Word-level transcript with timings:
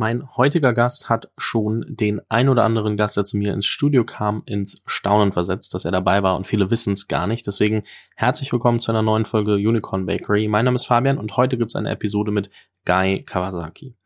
Mein 0.00 0.28
heutiger 0.36 0.74
Gast 0.74 1.08
hat 1.08 1.28
schon 1.36 1.84
den 1.88 2.20
ein 2.28 2.48
oder 2.48 2.62
anderen 2.62 2.96
Gast, 2.96 3.16
der 3.16 3.24
zu 3.24 3.36
mir 3.36 3.52
ins 3.52 3.66
Studio 3.66 4.04
kam, 4.04 4.44
ins 4.46 4.80
Staunen 4.86 5.32
versetzt, 5.32 5.74
dass 5.74 5.84
er 5.84 5.90
dabei 5.90 6.22
war 6.22 6.36
und 6.36 6.46
viele 6.46 6.70
wissen 6.70 6.92
es 6.92 7.08
gar 7.08 7.26
nicht. 7.26 7.44
Deswegen 7.48 7.82
herzlich 8.14 8.52
willkommen 8.52 8.78
zu 8.78 8.92
einer 8.92 9.02
neuen 9.02 9.24
Folge 9.24 9.54
Unicorn 9.54 10.06
Bakery. 10.06 10.46
Mein 10.46 10.66
Name 10.66 10.76
ist 10.76 10.86
Fabian 10.86 11.18
und 11.18 11.36
heute 11.36 11.58
gibt 11.58 11.72
es 11.72 11.74
eine 11.74 11.90
Episode 11.90 12.30
mit 12.30 12.48
Guy 12.84 13.24
Kawasaki. 13.24 13.96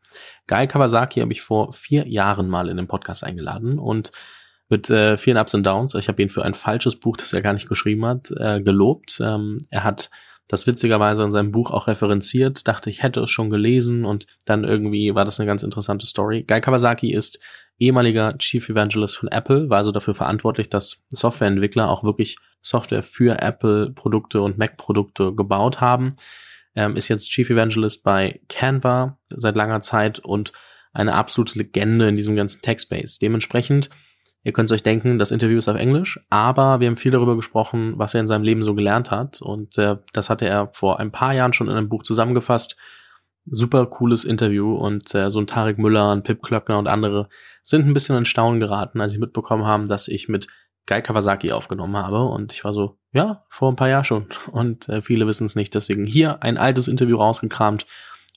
Guy 0.47 0.65
Kawasaki 0.65 1.19
habe 1.19 1.31
ich 1.31 1.43
vor 1.43 1.71
vier 1.73 2.07
Jahren 2.07 2.49
mal 2.49 2.69
in 2.69 2.77
den 2.77 2.87
Podcast 2.87 3.23
eingeladen 3.23 3.77
und 3.77 4.11
mit 4.69 4.89
äh, 4.89 5.19
vielen 5.19 5.37
Ups 5.37 5.53
und 5.53 5.63
Downs. 5.63 5.93
Ich 5.93 6.07
habe 6.07 6.19
ihn 6.23 6.29
für 6.29 6.43
ein 6.43 6.55
falsches 6.55 6.95
Buch, 6.95 7.17
das 7.17 7.33
er 7.33 7.43
gar 7.43 7.53
nicht 7.53 7.69
geschrieben 7.69 8.03
hat, 8.07 8.31
äh, 8.31 8.61
gelobt. 8.61 9.21
Ähm, 9.23 9.59
er 9.69 9.83
hat 9.83 10.09
das 10.47 10.67
witzigerweise 10.67 11.23
in 11.23 11.31
seinem 11.31 11.51
Buch 11.51 11.71
auch 11.71 11.87
referenziert, 11.87 12.67
dachte, 12.67 12.89
ich 12.89 13.01
hätte 13.01 13.21
es 13.21 13.29
schon 13.29 13.49
gelesen 13.49 14.05
und 14.05 14.27
dann 14.45 14.63
irgendwie 14.63 15.15
war 15.15 15.25
das 15.25 15.39
eine 15.39 15.47
ganz 15.47 15.63
interessante 15.63 16.05
Story. 16.05 16.43
Guy 16.43 16.61
Kawasaki 16.61 17.13
ist 17.13 17.39
ehemaliger 17.79 18.37
Chief 18.37 18.67
Evangelist 18.69 19.17
von 19.17 19.29
Apple, 19.29 19.69
war 19.69 19.77
also 19.77 19.91
dafür 19.91 20.15
verantwortlich, 20.15 20.69
dass 20.69 21.05
Softwareentwickler 21.09 21.89
auch 21.89 22.03
wirklich 22.03 22.37
Software 22.61 23.03
für 23.03 23.41
Apple-Produkte 23.41 24.41
und 24.41 24.57
Mac-Produkte 24.57 25.33
gebaut 25.33 25.81
haben. 25.81 26.15
Ähm, 26.75 26.95
ist 26.95 27.07
jetzt 27.07 27.29
Chief 27.29 27.49
Evangelist 27.49 28.03
bei 28.03 28.41
Canva 28.49 29.17
seit 29.29 29.55
langer 29.55 29.81
Zeit 29.81 30.19
und 30.19 30.53
eine 30.93 31.13
absolute 31.13 31.57
Legende 31.57 32.07
in 32.07 32.15
diesem 32.15 32.35
ganzen 32.35 32.61
Tech-Space. 32.61 33.19
Dementsprechend 33.19 33.89
Ihr 34.45 34.51
könnt 34.51 34.71
euch 34.71 34.83
denken, 34.83 35.19
das 35.19 35.31
Interview 35.31 35.57
ist 35.57 35.69
auf 35.69 35.77
Englisch, 35.77 36.19
aber 36.29 36.81
wir 36.81 36.87
haben 36.87 36.97
viel 36.97 37.11
darüber 37.11 37.35
gesprochen, 37.37 37.93
was 37.95 38.13
er 38.13 38.19
in 38.19 38.27
seinem 38.27 38.43
Leben 38.43 38.61
so 38.61 38.75
gelernt 38.75 39.09
hat. 39.09 39.41
Und 39.41 39.77
äh, 39.77 39.97
das 40.11 40.29
hatte 40.29 40.45
er 40.45 40.69
vor 40.73 40.99
ein 40.99 41.11
paar 41.11 41.33
Jahren 41.33 41.53
schon 41.53 41.69
in 41.69 41.75
einem 41.75 41.87
Buch 41.87 42.03
zusammengefasst. 42.03 42.75
Super 43.45 43.85
cooles 43.85 44.25
Interview 44.25 44.75
und 44.75 45.15
äh, 45.15 45.29
so 45.29 45.39
ein 45.39 45.47
Tarek 45.47 45.77
Müller, 45.77 46.11
ein 46.11 46.23
Pip 46.23 46.41
Klöckner 46.41 46.77
und 46.77 46.87
andere 46.87 47.29
sind 47.61 47.87
ein 47.87 47.93
bisschen 47.93 48.17
in 48.17 48.25
Staunen 48.25 48.59
geraten, 48.59 48.99
als 48.99 49.13
sie 49.13 49.19
mitbekommen 49.19 49.65
haben, 49.65 49.85
dass 49.87 50.09
ich 50.09 50.27
mit 50.27 50.47
Guy 50.87 51.01
Kawasaki 51.01 51.53
aufgenommen 51.53 51.95
habe. 51.95 52.25
Und 52.25 52.51
ich 52.51 52.65
war 52.65 52.73
so, 52.73 52.97
ja, 53.13 53.45
vor 53.47 53.71
ein 53.71 53.77
paar 53.77 53.89
Jahren 53.89 54.03
schon. 54.03 54.27
Und 54.51 54.89
äh, 54.89 55.01
viele 55.01 55.25
wissen 55.25 55.45
es 55.45 55.55
nicht. 55.55 55.73
Deswegen 55.73 56.05
hier 56.05 56.43
ein 56.43 56.57
altes 56.57 56.89
Interview 56.89 57.15
rausgekramt 57.15 57.85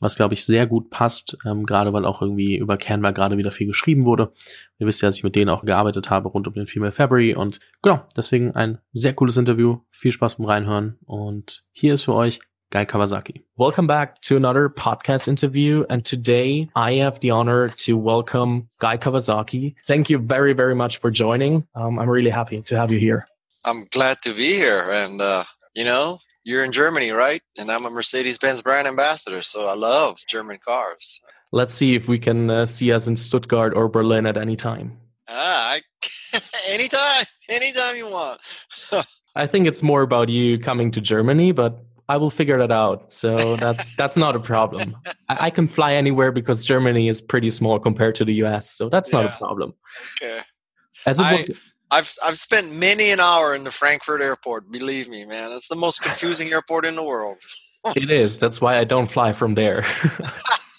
was 0.00 0.16
glaube 0.16 0.34
ich 0.34 0.44
sehr 0.44 0.66
gut 0.66 0.91
passt, 0.91 1.39
ähm, 1.44 1.64
gerade 1.64 1.92
weil 1.92 2.05
auch 2.05 2.22
irgendwie 2.22 2.56
über 2.56 2.77
Canva 2.77 3.11
gerade 3.12 3.39
wieder 3.39 3.52
viel 3.52 3.66
geschrieben 3.66 4.06
wurde. 4.06 4.33
Ihr 4.78 4.86
wisst 4.86 5.02
ja, 5.02 5.08
dass 5.08 5.16
ich 5.16 5.25
mit 5.25 5.36
denen 5.36 5.50
auch 5.50 5.64
gearbeitet 5.64 6.11
habe 6.11 6.28
rund 6.28 6.47
um 6.47 6.55
den 6.55 6.66
Female 6.66 6.92
February 6.92 7.34
und 7.34 7.61
genau, 7.83 8.02
deswegen 8.17 8.55
ein 8.55 8.78
sehr 8.92 9.14
cooles 9.14 9.36
Interview. 9.36 9.78
Viel 9.91 10.12
Spaß 10.12 10.36
beim 10.36 10.47
Reinhören 10.47 10.98
und 11.05 11.64
hier 11.72 11.94
ist 11.94 12.02
für 12.02 12.14
euch 12.14 12.41
Guy 12.70 12.84
Kawasaki. 12.84 13.44
Welcome 13.56 13.86
back 13.86 14.20
to 14.22 14.36
another 14.36 14.69
podcast 14.69 15.28
interview. 15.28 15.84
And 15.89 16.05
today 16.05 16.69
I 16.74 16.98
have 17.00 17.20
the 17.20 17.30
honor 17.30 17.69
to 17.86 17.97
welcome 17.97 18.69
Guy 18.80 18.98
Kawasaki. 18.98 19.77
Thank 19.86 20.11
you 20.11 20.19
very, 20.19 20.52
very 20.52 20.74
much 20.74 20.98
for 20.98 21.11
joining. 21.12 21.67
Um, 21.74 21.98
I'm 21.98 22.11
really 22.11 22.30
happy 22.30 22.62
to 22.62 22.77
have 22.77 22.91
you 22.91 22.98
here. 22.98 23.28
I'm 23.64 23.86
glad 23.92 24.20
to 24.22 24.34
be 24.34 24.55
here. 24.55 24.91
And, 24.91 25.20
uh, 25.20 25.44
you 25.74 25.84
know, 25.84 26.19
you're 26.47 26.62
in 26.62 26.70
Germany, 26.70 27.11
right? 27.11 27.42
And 27.58 27.70
I'm 27.70 27.84
a 27.84 27.91
Mercedes 27.91 28.39
Benz 28.39 28.62
brand 28.62 28.86
ambassador, 28.86 29.42
so 29.42 29.66
I 29.66 29.75
love 29.75 30.20
German 30.28 30.58
cars. 30.64 31.20
Let's 31.50 31.75
see 31.75 31.97
if 31.97 32.06
we 32.08 32.20
can 32.20 32.48
uh, 32.48 32.66
see 32.66 32.92
us 32.92 33.08
in 33.08 33.16
Stuttgart 33.16 33.77
or 33.77 33.89
Berlin 33.89 34.27
at 34.27 34.36
any 34.36 34.55
time. 34.55 34.97
Ah, 35.27 35.72
I, 35.72 36.41
anytime, 36.69 37.24
anytime 37.48 37.97
you 37.97 38.06
want. 38.06 38.41
I 39.34 39.48
think 39.48 39.67
it's 39.67 39.83
more 39.83 40.02
about 40.02 40.28
you 40.28 40.56
coming 40.56 40.92
to 40.92 41.00
Germany, 41.00 41.50
but 41.50 41.80
I 42.08 42.17
will 42.17 42.30
figure 42.30 42.58
that 42.58 42.70
out. 42.70 43.12
So 43.12 43.56
that's 43.64 43.94
that's 43.97 44.17
not 44.17 44.36
a 44.36 44.41
problem. 44.41 44.97
I, 45.28 45.47
I, 45.47 45.50
can 45.50 45.67
fly 45.67 45.94
anywhere 45.94 46.30
because 46.30 46.64
Germany 46.64 47.08
is 47.08 47.20
pretty 47.20 47.50
small 47.50 47.80
compared 47.80 48.14
to 48.17 48.24
the 48.24 48.34
US, 48.44 48.70
so 48.70 48.89
that's 48.89 49.12
yeah. 49.12 49.22
not 49.22 49.34
a 49.34 49.36
problem. 49.36 49.74
Okay. 50.22 50.42
As 51.05 51.19
it 51.19 51.22
was, 51.22 51.50
I've 51.91 52.12
I've 52.25 52.39
spent 52.39 52.73
many 52.73 53.11
an 53.11 53.20
hour 53.20 53.55
in 53.55 53.65
the 53.65 53.70
Frankfurt 53.70 54.20
airport. 54.20 54.70
Believe 54.70 55.09
me, 55.09 55.25
man, 55.25 55.52
it's 55.52 55.69
the 55.69 55.77
most 55.77 56.02
confusing 56.02 56.52
airport 56.52 56.85
in 56.85 56.97
the 56.97 57.05
world. 57.05 57.39
it 57.97 58.11
is. 58.11 58.39
That's 58.39 58.61
why 58.61 58.79
I 58.79 58.85
don't 58.85 59.11
fly 59.11 59.33
from 59.33 59.55
there. 59.55 59.85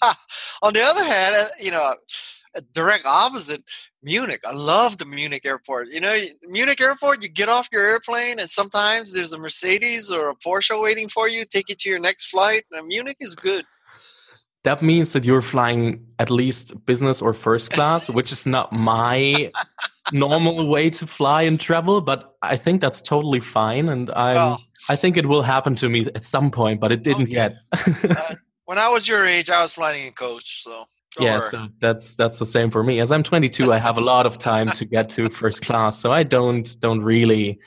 On 0.62 0.72
the 0.72 0.82
other 0.82 1.04
hand, 1.04 1.34
uh, 1.36 1.46
you 1.58 1.70
know, 1.70 1.94
direct 2.72 3.06
opposite 3.06 3.62
Munich. 4.02 4.40
I 4.46 4.52
love 4.52 4.98
the 4.98 5.06
Munich 5.06 5.44
airport. 5.44 5.88
You 5.88 6.00
know, 6.00 6.16
Munich 6.44 6.80
airport. 6.80 7.22
You 7.22 7.28
get 7.28 7.48
off 7.48 7.68
your 7.72 7.82
airplane, 7.82 8.38
and 8.38 8.48
sometimes 8.48 9.14
there's 9.14 9.32
a 9.32 9.38
Mercedes 9.38 10.12
or 10.12 10.30
a 10.30 10.36
Porsche 10.36 10.80
waiting 10.80 11.08
for 11.08 11.28
you, 11.28 11.44
take 11.44 11.68
you 11.68 11.74
to 11.76 11.90
your 11.90 11.98
next 11.98 12.28
flight. 12.28 12.64
And 12.70 12.86
Munich 12.86 13.16
is 13.20 13.34
good 13.34 13.64
that 14.64 14.82
means 14.82 15.12
that 15.12 15.24
you're 15.24 15.40
flying 15.40 16.04
at 16.18 16.30
least 16.30 16.84
business 16.84 17.22
or 17.22 17.32
first 17.32 17.70
class, 17.70 18.10
which 18.10 18.32
is 18.32 18.46
not 18.46 18.72
my 18.72 19.50
normal 20.12 20.66
way 20.66 20.90
to 20.90 21.06
fly 21.06 21.42
and 21.42 21.60
travel, 21.60 22.00
but 22.00 22.36
I 22.42 22.56
think 22.56 22.80
that's 22.80 23.02
totally 23.02 23.40
fine. 23.40 23.88
And 23.88 24.10
I'm, 24.10 24.34
well, 24.34 24.62
I 24.88 24.96
think 24.96 25.16
it 25.16 25.26
will 25.26 25.42
happen 25.42 25.74
to 25.76 25.88
me 25.88 26.06
at 26.14 26.24
some 26.24 26.50
point, 26.50 26.80
but 26.80 26.92
it 26.92 27.02
didn't 27.02 27.24
okay. 27.24 27.32
yet. 27.32 27.56
uh, 27.72 28.34
when 28.64 28.78
I 28.78 28.88
was 28.88 29.08
your 29.08 29.24
age, 29.24 29.50
I 29.50 29.62
was 29.62 29.74
flying 29.74 30.06
in 30.06 30.12
coach. 30.12 30.62
So 30.62 30.84
yeah, 31.18 31.38
worry. 31.38 31.48
so 31.48 31.68
that's 31.80 32.14
that's 32.14 32.38
the 32.38 32.46
same 32.46 32.70
for 32.70 32.82
me. 32.82 33.00
As 33.00 33.10
I'm 33.10 33.22
22, 33.22 33.72
I 33.72 33.78
have 33.78 33.96
a 33.96 34.00
lot 34.00 34.26
of 34.26 34.38
time 34.38 34.70
to 34.72 34.84
get 34.84 35.08
to 35.10 35.28
first 35.28 35.64
class, 35.64 35.98
so 35.98 36.12
I 36.12 36.22
don't 36.22 36.76
don't 36.80 37.02
really, 37.02 37.58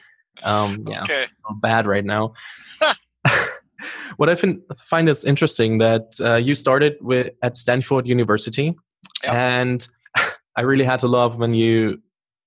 um, 0.44 0.86
yeah, 0.88 1.02
okay. 1.02 1.26
bad 1.62 1.86
right 1.86 2.06
now. 2.06 2.34
what 4.18 4.30
I 4.30 4.36
find 4.36 4.62
find 4.84 5.10
is 5.10 5.26
interesting 5.26 5.80
that 5.80 6.14
uh, 6.20 6.36
you 6.36 6.56
started 6.56 6.98
with 7.02 7.34
at 7.42 7.58
Stanford 7.58 8.08
University, 8.08 8.76
yep. 9.24 9.36
and 9.36 9.88
I 10.56 10.62
really 10.62 10.86
had 10.86 11.00
to 11.00 11.08
love 11.08 11.38
when 11.38 11.54
you 11.54 12.02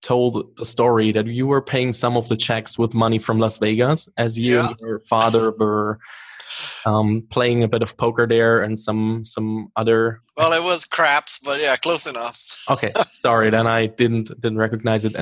told 0.05 0.57
the 0.57 0.65
story 0.65 1.11
that 1.13 1.27
you 1.27 1.47
were 1.47 1.63
paying 1.63 1.93
some 1.93 2.17
of 2.17 2.29
the 2.29 2.37
checks 2.37 2.79
with 2.79 2.95
money 2.95 3.19
from 3.19 3.39
Las 3.39 3.59
Vegas 3.59 4.09
as 4.19 4.39
you 4.39 4.57
yeah. 4.57 4.69
and 4.69 4.77
your 4.81 5.01
father 5.01 5.51
were 5.53 5.99
um, 6.85 7.27
playing 7.31 7.63
a 7.63 7.69
bit 7.69 7.83
of 7.83 7.97
poker 7.97 8.27
there 8.27 8.63
and 8.63 8.79
some 8.79 9.25
some 9.25 9.73
other. 9.77 10.21
Well, 10.37 10.53
it 10.53 10.63
was 10.63 10.85
craps, 10.85 11.39
but 11.39 11.61
yeah, 11.61 11.77
close 11.77 12.07
enough. 12.07 12.65
okay, 12.69 12.93
sorry, 13.13 13.51
then 13.51 13.67
I 13.67 13.87
didn't 13.87 14.29
didn't 14.41 14.59
recognize 14.59 15.05
it 15.05 15.15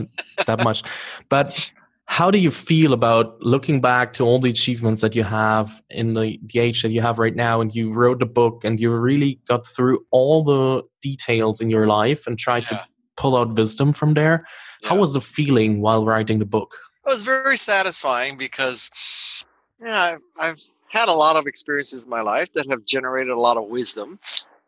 that 0.46 0.64
much. 0.64 0.82
But 1.28 1.72
how 2.06 2.30
do 2.30 2.38
you 2.38 2.50
feel 2.50 2.92
about 2.92 3.40
looking 3.40 3.80
back 3.80 4.12
to 4.14 4.24
all 4.24 4.38
the 4.38 4.50
achievements 4.50 5.00
that 5.00 5.14
you 5.14 5.22
have 5.22 5.80
in 5.88 6.12
the, 6.12 6.38
the 6.44 6.58
age 6.58 6.82
that 6.82 6.90
you 6.90 7.00
have 7.00 7.18
right 7.18 7.34
now 7.34 7.60
and 7.60 7.74
you 7.74 7.90
wrote 7.90 8.18
the 8.18 8.26
book 8.26 8.64
and 8.64 8.78
you 8.80 8.90
really 8.90 9.40
got 9.46 9.64
through 9.64 10.04
all 10.10 10.44
the 10.44 10.82
details 11.00 11.60
in 11.60 11.70
your 11.70 11.86
life 11.86 12.26
and 12.26 12.38
tried 12.38 12.70
yeah. 12.70 12.78
to 12.78 12.86
pull 13.16 13.34
out 13.34 13.54
wisdom 13.54 13.94
from 13.94 14.12
there 14.12 14.44
how 14.82 14.96
was 14.96 15.12
the 15.12 15.20
feeling 15.20 15.80
while 15.80 16.04
writing 16.04 16.38
the 16.38 16.46
book 16.46 16.74
it 17.06 17.10
was 17.10 17.22
very 17.22 17.56
satisfying 17.56 18.36
because 18.36 18.90
yeah 19.80 20.02
I've, 20.02 20.20
I've 20.38 20.60
had 20.88 21.08
a 21.08 21.12
lot 21.12 21.36
of 21.36 21.46
experiences 21.46 22.04
in 22.04 22.10
my 22.10 22.20
life 22.20 22.52
that 22.54 22.68
have 22.70 22.84
generated 22.84 23.30
a 23.30 23.40
lot 23.40 23.56
of 23.56 23.64
wisdom 23.64 24.18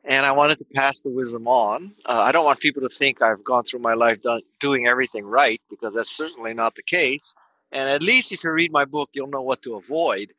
and 0.05 0.27
I 0.27 0.33
wanted 0.33 0.59
to 0.59 0.67
pass 0.75 1.03
the 1.03 1.11
wisdom 1.11 1.49
on. 1.49 1.93
Uh, 2.05 2.23
I 2.27 2.33
don't 2.33 2.45
want 2.45 2.61
people 2.61 2.83
to 2.83 2.89
think 2.89 3.23
I've 3.23 3.43
gone 3.43 3.65
through 3.65 3.81
my 3.81 3.95
life 3.95 4.23
done, 4.23 4.43
doing 4.61 4.87
everything 4.87 5.25
right 5.25 5.61
because 5.71 5.95
that's 5.95 6.15
certainly 6.15 6.53
not 6.53 6.75
the 6.75 6.83
case. 6.83 7.35
And 7.73 7.89
at 7.89 8.03
least 8.03 8.33
if 8.33 8.45
you 8.45 8.51
read 8.51 8.71
my 8.71 8.85
book, 8.85 9.11
you'll 9.13 9.29
know 9.29 9.43
what 9.43 9.63
to 9.63 9.75
avoid. 9.75 10.33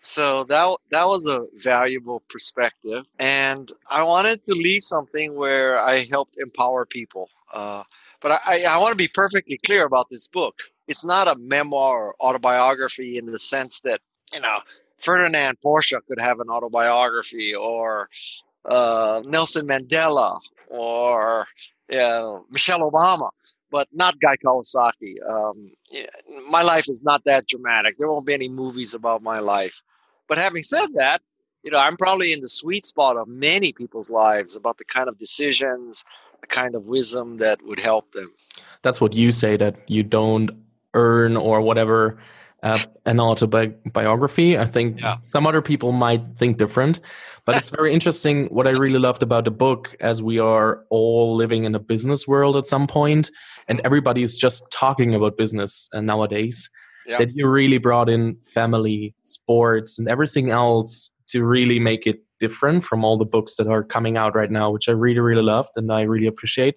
So 0.00 0.44
that 0.44 0.76
that 0.90 1.06
was 1.06 1.26
a 1.26 1.46
valuable 1.56 2.22
perspective, 2.28 3.06
and 3.18 3.72
I 3.88 4.02
wanted 4.02 4.44
to 4.44 4.52
leave 4.52 4.84
something 4.84 5.34
where 5.34 5.80
I 5.80 6.00
helped 6.10 6.36
empower 6.36 6.84
people. 6.84 7.30
Uh, 7.50 7.84
but 8.24 8.40
I, 8.46 8.64
I 8.64 8.78
want 8.78 8.92
to 8.92 8.96
be 8.96 9.06
perfectly 9.06 9.60
clear 9.66 9.84
about 9.84 10.06
this 10.10 10.28
book. 10.28 10.58
It's 10.88 11.04
not 11.04 11.28
a 11.28 11.36
memoir 11.38 12.06
or 12.06 12.14
autobiography 12.22 13.18
in 13.18 13.26
the 13.26 13.38
sense 13.38 13.82
that 13.82 14.00
you 14.32 14.40
know 14.40 14.56
Ferdinand 14.98 15.58
Porsche 15.62 15.98
could 16.08 16.18
have 16.22 16.40
an 16.40 16.48
autobiography, 16.48 17.54
or 17.54 18.08
uh, 18.64 19.22
Nelson 19.26 19.66
Mandela 19.66 20.40
or 20.70 21.46
Michelle 21.90 22.90
Obama, 22.90 23.28
but 23.70 23.88
not 23.92 24.18
Guy 24.18 24.36
Kawasaki. 24.44 25.16
Um, 25.28 25.72
yeah, 25.90 26.06
my 26.50 26.62
life 26.62 26.88
is 26.88 27.02
not 27.04 27.22
that 27.26 27.46
dramatic. 27.46 27.98
There 27.98 28.08
won't 28.08 28.24
be 28.24 28.32
any 28.32 28.48
movies 28.48 28.94
about 28.94 29.22
my 29.22 29.40
life. 29.40 29.82
But 30.28 30.38
having 30.38 30.62
said 30.62 30.86
that, 30.94 31.20
you 31.62 31.70
know, 31.70 31.78
I'm 31.78 31.96
probably 31.96 32.32
in 32.32 32.40
the 32.40 32.48
sweet 32.48 32.86
spot 32.86 33.18
of 33.18 33.28
many 33.28 33.74
people's 33.74 34.10
lives 34.10 34.56
about 34.56 34.78
the 34.78 34.84
kind 34.86 35.08
of 35.08 35.18
decisions, 35.18 36.06
the 36.44 36.54
kind 36.54 36.74
of 36.74 36.84
wisdom 36.84 37.38
that 37.38 37.64
would 37.64 37.80
help 37.80 38.12
them. 38.12 38.32
That's 38.82 39.00
what 39.00 39.14
you 39.14 39.32
say 39.32 39.56
that 39.56 39.76
you 39.86 40.02
don't 40.02 40.50
earn 40.92 41.36
or 41.36 41.60
whatever 41.62 42.18
uh, 42.62 42.78
an 43.06 43.20
autobiography. 43.20 44.58
I 44.58 44.66
think 44.66 45.00
yeah. 45.00 45.16
some 45.24 45.46
other 45.46 45.62
people 45.62 45.92
might 45.92 46.36
think 46.36 46.58
different, 46.58 47.00
but 47.44 47.56
it's 47.56 47.70
very 47.70 47.92
interesting. 47.92 48.46
What 48.46 48.66
I 48.66 48.70
really 48.70 48.98
loved 48.98 49.22
about 49.22 49.44
the 49.44 49.50
book, 49.50 49.96
as 50.00 50.22
we 50.22 50.38
are 50.38 50.84
all 50.90 51.34
living 51.34 51.64
in 51.64 51.74
a 51.74 51.78
business 51.78 52.26
world 52.28 52.56
at 52.56 52.66
some 52.66 52.86
point, 52.86 53.30
and 53.68 53.78
mm-hmm. 53.78 53.86
everybody 53.86 54.22
is 54.22 54.36
just 54.36 54.70
talking 54.70 55.14
about 55.14 55.36
business 55.36 55.88
uh, 55.92 56.00
nowadays, 56.00 56.70
that 57.18 57.34
you 57.34 57.46
really 57.48 57.76
brought 57.76 58.08
in 58.08 58.36
family, 58.42 59.14
sports, 59.24 59.98
and 59.98 60.08
everything 60.08 60.50
else 60.50 61.10
to 61.26 61.44
really 61.44 61.78
make 61.78 62.06
it 62.06 62.23
different 62.38 62.84
from 62.84 63.04
all 63.04 63.16
the 63.16 63.24
books 63.24 63.56
that 63.56 63.66
are 63.66 63.82
coming 63.82 64.16
out 64.16 64.34
right 64.34 64.50
now, 64.50 64.70
which 64.70 64.88
I 64.88 64.92
really, 64.92 65.20
really 65.20 65.42
loved 65.42 65.70
and 65.76 65.92
I 65.92 66.02
really 66.02 66.26
appreciate. 66.26 66.76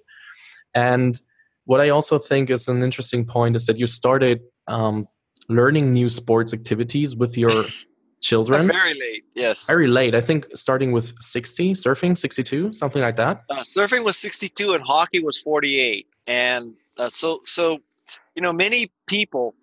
And 0.73 1.19
what 1.65 1.81
I 1.81 1.89
also 1.89 2.19
think 2.19 2.49
is 2.49 2.67
an 2.67 2.81
interesting 2.83 3.25
point 3.25 3.55
is 3.55 3.65
that 3.65 3.77
you 3.77 3.87
started 3.87 4.41
um, 4.67 5.07
learning 5.49 5.91
new 5.93 6.09
sports 6.09 6.53
activities 6.53 7.15
with 7.15 7.37
your 7.37 7.65
children. 8.21 8.67
Very 8.67 8.93
late, 8.93 9.25
yes. 9.35 9.67
Very 9.67 9.87
late. 9.87 10.15
I 10.15 10.21
think 10.21 10.47
starting 10.55 10.91
with 10.91 11.13
60, 11.21 11.73
surfing 11.73 12.17
62, 12.17 12.73
something 12.73 13.01
like 13.01 13.17
that. 13.17 13.43
Uh, 13.49 13.59
surfing 13.59 14.03
was 14.05 14.17
62 14.17 14.73
and 14.73 14.83
hockey 14.83 15.23
was 15.23 15.41
48. 15.41 16.07
And 16.27 16.73
uh, 16.97 17.09
so, 17.09 17.41
so, 17.45 17.79
you 18.35 18.41
know, 18.41 18.53
many 18.53 18.91
people, 19.07 19.55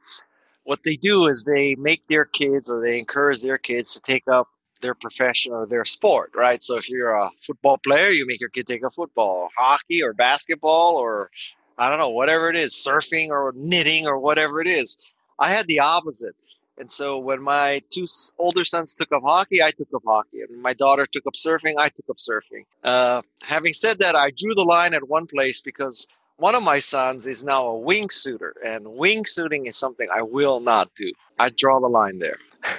what 0.65 0.83
they 0.85 0.97
do 0.97 1.27
is 1.27 1.45
they 1.45 1.75
make 1.77 2.07
their 2.09 2.25
kids 2.25 2.71
or 2.71 2.83
they 2.83 2.99
encourage 2.99 3.43
their 3.43 3.59
kids 3.59 3.95
to 3.95 4.01
take 4.01 4.25
up 4.29 4.49
their 4.85 4.95
profession 4.95 5.53
or 5.53 5.67
their 5.67 5.85
sport, 5.85 6.31
right? 6.35 6.63
So 6.63 6.77
if 6.79 6.89
you're 6.89 7.15
a 7.15 7.31
football 7.41 7.79
player, 7.79 8.11
you 8.11 8.27
make 8.27 8.41
your 8.41 8.51
kid 8.51 8.67
take 8.67 8.85
a 8.85 8.91
football, 8.91 9.49
hockey 9.57 10.03
or 10.03 10.13
basketball 10.13 10.99
or 10.99 11.31
I 11.77 11.91
don't 11.91 11.99
know, 11.99 12.11
whatever 12.11 12.51
it 12.51 12.57
is, 12.57 12.73
surfing 12.73 13.31
or 13.31 13.53
knitting 13.57 14.07
or 14.07 14.19
whatever 14.19 14.61
it 14.61 14.69
is. 14.69 14.97
I 15.39 15.49
had 15.51 15.67
the 15.67 15.81
opposite. 15.81 16.37
And 16.79 16.91
so 16.91 17.19
when 17.19 17.41
my 17.41 17.83
two 17.91 18.07
older 18.39 18.65
sons 18.65 18.95
took 18.95 19.11
up 19.13 19.23
hockey, 19.25 19.63
I 19.63 19.71
took 19.71 19.89
up 19.95 20.03
hockey. 20.07 20.43
And 20.43 20.61
my 20.61 20.75
daughter 20.75 21.07
took 21.07 21.27
up 21.27 21.35
surfing, 21.35 21.75
I 21.79 21.89
took 21.89 22.11
up 22.11 22.19
surfing. 22.19 22.65
Uh, 22.83 23.23
having 23.43 23.73
said 23.73 23.99
that, 24.01 24.15
I 24.15 24.31
drew 24.31 24.55
the 24.55 24.65
line 24.65 24.95
at 24.95 25.09
one 25.09 25.27
place 25.27 25.61
because 25.61 26.09
one 26.37 26.55
of 26.55 26.63
my 26.63 26.81
sons 26.81 27.27
is 27.27 27.45
now 27.45 27.69
a 27.69 27.81
wingsuiter, 27.81 28.53
and 28.65 28.87
wingsuiting 28.87 29.69
is 29.69 29.77
something 29.77 30.09
I 30.13 30.23
will 30.23 30.59
not 30.59 30.93
do. 30.97 31.13
I 31.39 31.49
draw 31.49 31.79
the 31.81 31.89
line 31.89 32.19
there. 32.19 32.39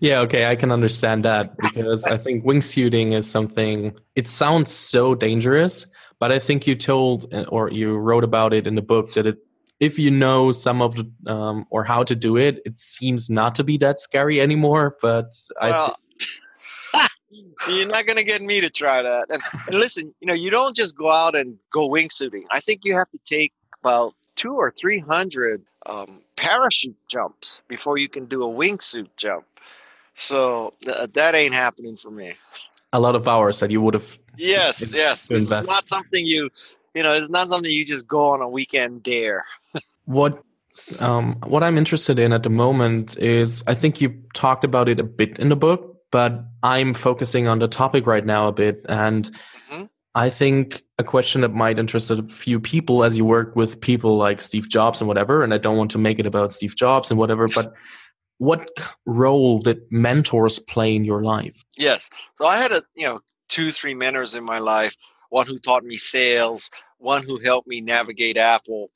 yeah, 0.00 0.20
okay, 0.20 0.46
I 0.46 0.56
can 0.56 0.70
understand 0.70 1.24
that 1.24 1.48
because 1.62 2.04
I 2.06 2.16
think 2.16 2.44
wingsuiting 2.44 3.14
is 3.14 3.30
something, 3.30 3.96
it 4.14 4.26
sounds 4.26 4.70
so 4.70 5.14
dangerous, 5.14 5.86
but 6.18 6.32
I 6.32 6.38
think 6.38 6.66
you 6.66 6.74
told 6.74 7.32
or 7.48 7.70
you 7.70 7.96
wrote 7.96 8.24
about 8.24 8.52
it 8.52 8.66
in 8.66 8.74
the 8.74 8.82
book 8.82 9.12
that 9.14 9.26
it 9.26 9.38
if 9.80 9.98
you 9.98 10.10
know 10.10 10.52
some 10.52 10.82
of 10.82 10.96
the 10.96 11.32
um, 11.32 11.64
or 11.70 11.84
how 11.84 12.02
to 12.02 12.16
do 12.16 12.36
it, 12.36 12.60
it 12.64 12.78
seems 12.78 13.30
not 13.30 13.54
to 13.56 13.64
be 13.64 13.76
that 13.78 14.00
scary 14.00 14.40
anymore. 14.40 14.96
But 15.00 15.32
well, 15.60 15.96
I 16.92 17.08
you're 17.68 17.86
not 17.86 18.06
going 18.06 18.16
to 18.16 18.24
get 18.24 18.40
me 18.40 18.60
to 18.60 18.68
try 18.68 19.02
that. 19.02 19.26
And, 19.30 19.42
and, 19.66 19.76
listen, 19.76 20.14
you 20.20 20.26
know, 20.26 20.34
you 20.34 20.50
don't 20.50 20.74
just 20.74 20.96
go 20.96 21.12
out 21.12 21.34
and 21.34 21.58
go 21.72 21.88
wingsuiting. 21.88 22.42
I 22.50 22.60
think 22.60 22.80
you 22.84 22.96
have 22.96 23.08
to 23.10 23.18
take 23.24 23.52
about 23.82 24.14
two 24.36 24.54
or 24.54 24.72
three 24.72 24.98
hundred 24.98 25.62
um, 25.86 26.22
parachute 26.38 26.96
jumps 27.08 27.62
before 27.68 27.98
you 27.98 28.08
can 28.08 28.26
do 28.26 28.42
a 28.42 28.46
wingsuit 28.46 29.08
jump. 29.16 29.44
So 30.14 30.74
th- 30.84 31.10
that 31.12 31.34
ain't 31.34 31.54
happening 31.54 31.96
for 31.96 32.10
me. 32.10 32.34
A 32.92 33.00
lot 33.00 33.14
of 33.14 33.28
hours 33.28 33.60
that 33.60 33.70
you 33.70 33.80
would 33.82 33.94
have. 33.94 34.18
Yes, 34.36 34.94
yes. 34.94 35.30
It's 35.30 35.50
not 35.50 35.86
something 35.86 36.24
you 36.24 36.50
you 36.94 37.02
know, 37.02 37.12
it's 37.12 37.30
not 37.30 37.48
something 37.48 37.70
you 37.70 37.84
just 37.84 38.08
go 38.08 38.30
on 38.30 38.40
a 38.40 38.48
weekend 38.48 39.02
dare. 39.02 39.44
what 40.06 40.42
um, 41.00 41.36
what 41.46 41.62
I'm 41.62 41.78
interested 41.78 42.18
in 42.18 42.32
at 42.32 42.42
the 42.42 42.50
moment 42.50 43.16
is 43.18 43.62
I 43.66 43.74
think 43.74 44.00
you 44.00 44.20
talked 44.34 44.64
about 44.64 44.88
it 44.88 45.00
a 45.00 45.04
bit 45.04 45.38
in 45.38 45.48
the 45.48 45.56
book, 45.56 46.02
but 46.10 46.44
I'm 46.62 46.94
focusing 46.94 47.46
on 47.46 47.58
the 47.58 47.68
topic 47.68 48.06
right 48.06 48.24
now 48.24 48.48
a 48.48 48.52
bit. 48.52 48.84
And 48.88 49.30
mm-hmm. 49.70 49.84
I 50.14 50.30
think 50.30 50.82
a 50.98 51.04
question 51.04 51.42
that 51.42 51.54
might 51.54 51.78
interest 51.78 52.10
a 52.10 52.22
few 52.22 52.58
people 52.58 53.04
as 53.04 53.16
you 53.16 53.24
work 53.24 53.54
with 53.54 53.80
people 53.80 54.16
like 54.16 54.40
Steve 54.40 54.68
Jobs 54.68 55.00
and 55.00 55.08
whatever, 55.08 55.44
and 55.44 55.54
I 55.54 55.58
don't 55.58 55.76
want 55.76 55.90
to 55.92 55.98
make 55.98 56.18
it 56.18 56.26
about 56.26 56.52
Steve 56.52 56.74
Jobs 56.74 57.10
and 57.10 57.18
whatever, 57.18 57.46
but 57.54 57.72
what 58.38 58.68
role 59.06 59.60
did 59.60 59.80
mentors 59.90 60.58
play 60.58 60.94
in 60.94 61.04
your 61.04 61.22
life? 61.22 61.64
Yes. 61.76 62.10
So 62.34 62.46
I 62.46 62.56
had 62.56 62.72
a, 62.72 62.82
you 62.94 63.06
know, 63.06 63.20
two, 63.48 63.70
three 63.70 63.94
mentors 63.94 64.34
in 64.34 64.44
my 64.44 64.58
life, 64.58 64.96
one 65.30 65.46
who 65.46 65.58
taught 65.58 65.84
me 65.84 65.96
sales, 65.96 66.70
one 66.98 67.22
who 67.24 67.38
helped 67.38 67.68
me 67.68 67.80
navigate 67.80 68.36
Apple. 68.36 68.90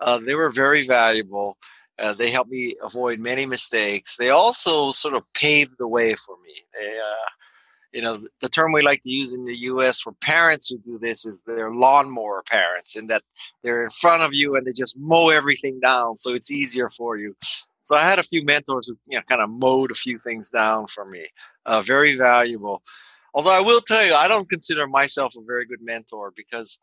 Uh, 0.00 0.18
they 0.18 0.34
were 0.34 0.50
very 0.50 0.84
valuable. 0.84 1.56
Uh, 1.98 2.12
they 2.12 2.30
helped 2.30 2.50
me 2.50 2.76
avoid 2.82 3.18
many 3.18 3.46
mistakes. 3.46 4.16
They 4.16 4.30
also 4.30 4.92
sort 4.92 5.14
of 5.14 5.24
paved 5.34 5.74
the 5.78 5.88
way 5.88 6.14
for 6.14 6.36
me. 6.44 6.54
They, 6.74 6.98
uh, 6.98 7.28
you 7.92 8.02
know, 8.02 8.18
the 8.40 8.48
term 8.48 8.72
we 8.72 8.82
like 8.82 9.02
to 9.02 9.10
use 9.10 9.34
in 9.34 9.44
the 9.44 9.56
U.S. 9.56 10.00
for 10.00 10.12
parents 10.12 10.68
who 10.68 10.78
do 10.78 10.98
this 10.98 11.24
is 11.26 11.42
they're 11.46 11.72
lawnmower 11.72 12.42
parents, 12.42 12.96
in 12.96 13.06
that 13.06 13.22
they're 13.62 13.82
in 13.82 13.90
front 13.90 14.22
of 14.22 14.34
you 14.34 14.56
and 14.56 14.66
they 14.66 14.72
just 14.76 14.98
mow 14.98 15.30
everything 15.30 15.80
down, 15.80 16.16
so 16.16 16.34
it's 16.34 16.50
easier 16.50 16.90
for 16.90 17.16
you. 17.16 17.34
So 17.82 17.96
I 17.96 18.02
had 18.02 18.18
a 18.18 18.22
few 18.22 18.44
mentors 18.44 18.88
who, 18.88 18.98
you 19.06 19.16
know, 19.16 19.22
kind 19.28 19.40
of 19.40 19.48
mowed 19.48 19.90
a 19.90 19.94
few 19.94 20.18
things 20.18 20.50
down 20.50 20.88
for 20.88 21.06
me. 21.06 21.26
Uh, 21.64 21.80
very 21.80 22.14
valuable. 22.16 22.82
Although 23.32 23.56
I 23.56 23.60
will 23.60 23.80
tell 23.80 24.04
you, 24.04 24.12
I 24.12 24.28
don't 24.28 24.48
consider 24.50 24.86
myself 24.86 25.34
a 25.36 25.42
very 25.42 25.64
good 25.64 25.80
mentor 25.80 26.32
because 26.36 26.80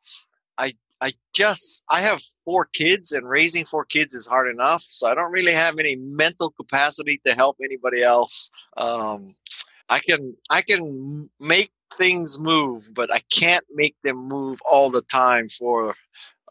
I 0.58 0.74
I 1.02 1.12
just 1.34 1.84
I 1.90 2.02
have 2.02 2.22
four 2.46 2.66
kids 2.74 3.12
and 3.12 3.30
raising 3.30 3.66
four 3.66 3.86
kids 3.86 4.16
is 4.16 4.28
hard 4.28 4.50
enough, 4.50 4.84
so 4.88 5.10
I 5.10 5.14
don't 5.14 5.32
really 5.32 5.52
have 5.52 5.78
any 5.78 5.96
mental 5.96 6.50
capacity 6.52 7.22
to 7.26 7.36
help 7.36 7.58
anybody 7.64 8.02
else. 8.02 8.50
Um, 8.78 9.36
I 9.90 10.00
can 10.00 10.36
I 10.50 10.62
can 10.62 11.30
make 11.40 11.72
things 11.94 12.42
move, 12.42 12.90
but 12.94 13.14
I 13.14 13.20
can't 13.32 13.66
make 13.74 13.96
them 14.04 14.18
move 14.18 14.60
all 14.70 14.90
the 14.90 15.02
time 15.02 15.50
for 15.50 15.96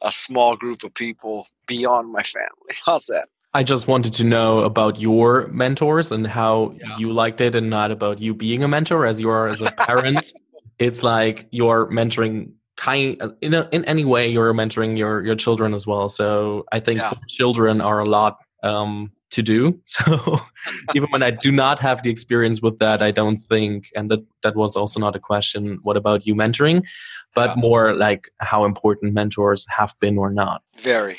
a 0.02 0.12
small 0.12 0.56
group 0.56 0.84
of 0.84 0.94
people 0.94 1.46
beyond 1.66 2.12
my 2.12 2.22
family. 2.22 2.74
How's 2.86 3.06
that? 3.06 3.28
I 3.56 3.62
just 3.62 3.86
wanted 3.86 4.12
to 4.14 4.24
know 4.24 4.60
about 4.60 5.00
your 5.00 5.46
mentors 5.48 6.10
and 6.10 6.26
how 6.26 6.74
yeah. 6.80 6.96
you 6.98 7.12
liked 7.12 7.40
it, 7.40 7.54
and 7.54 7.70
not 7.70 7.90
about 7.90 8.20
you 8.20 8.34
being 8.34 8.64
a 8.64 8.68
mentor 8.68 9.06
as 9.06 9.20
you 9.20 9.30
are 9.30 9.48
as 9.48 9.60
a 9.60 9.66
parent. 9.66 10.32
it's 10.78 11.02
like 11.02 11.46
you're 11.50 11.86
mentoring 11.86 12.52
kind 12.76 13.20
in 13.40 13.54
a, 13.54 13.68
in 13.70 13.84
any 13.84 14.04
way 14.04 14.28
you're 14.28 14.52
mentoring 14.52 14.98
your 14.98 15.24
your 15.24 15.36
children 15.36 15.74
as 15.74 15.86
well 15.86 16.08
so 16.08 16.64
i 16.72 16.80
think 16.80 16.98
yeah. 16.98 17.12
children 17.28 17.80
are 17.80 18.00
a 18.00 18.04
lot 18.04 18.38
um, 18.64 19.12
to 19.34 19.42
do. 19.42 19.80
So 19.86 20.40
even 20.94 21.10
when 21.10 21.22
i 21.22 21.30
do 21.30 21.52
not 21.52 21.78
have 21.80 22.02
the 22.02 22.10
experience 22.10 22.60
with 22.60 22.78
that 22.78 23.02
i 23.02 23.10
don't 23.10 23.36
think 23.36 23.90
and 23.94 24.10
that 24.10 24.20
that 24.42 24.56
was 24.56 24.76
also 24.76 24.98
not 25.00 25.14
a 25.16 25.20
question 25.20 25.78
what 25.82 25.96
about 25.96 26.26
you 26.26 26.34
mentoring? 26.34 26.82
But 27.34 27.50
yeah. 27.50 27.60
more 27.60 27.94
like 27.94 28.30
how 28.38 28.64
important 28.64 29.12
mentors 29.12 29.66
have 29.68 29.94
been 30.00 30.18
or 30.18 30.30
not. 30.30 30.62
Very. 30.80 31.18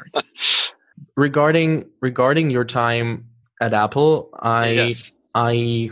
Regarding 1.16 1.86
regarding 2.00 2.50
your 2.50 2.64
time 2.64 3.26
at 3.60 3.74
apple 3.74 4.30
i 4.40 4.70
yes. 4.70 5.12
i 5.34 5.90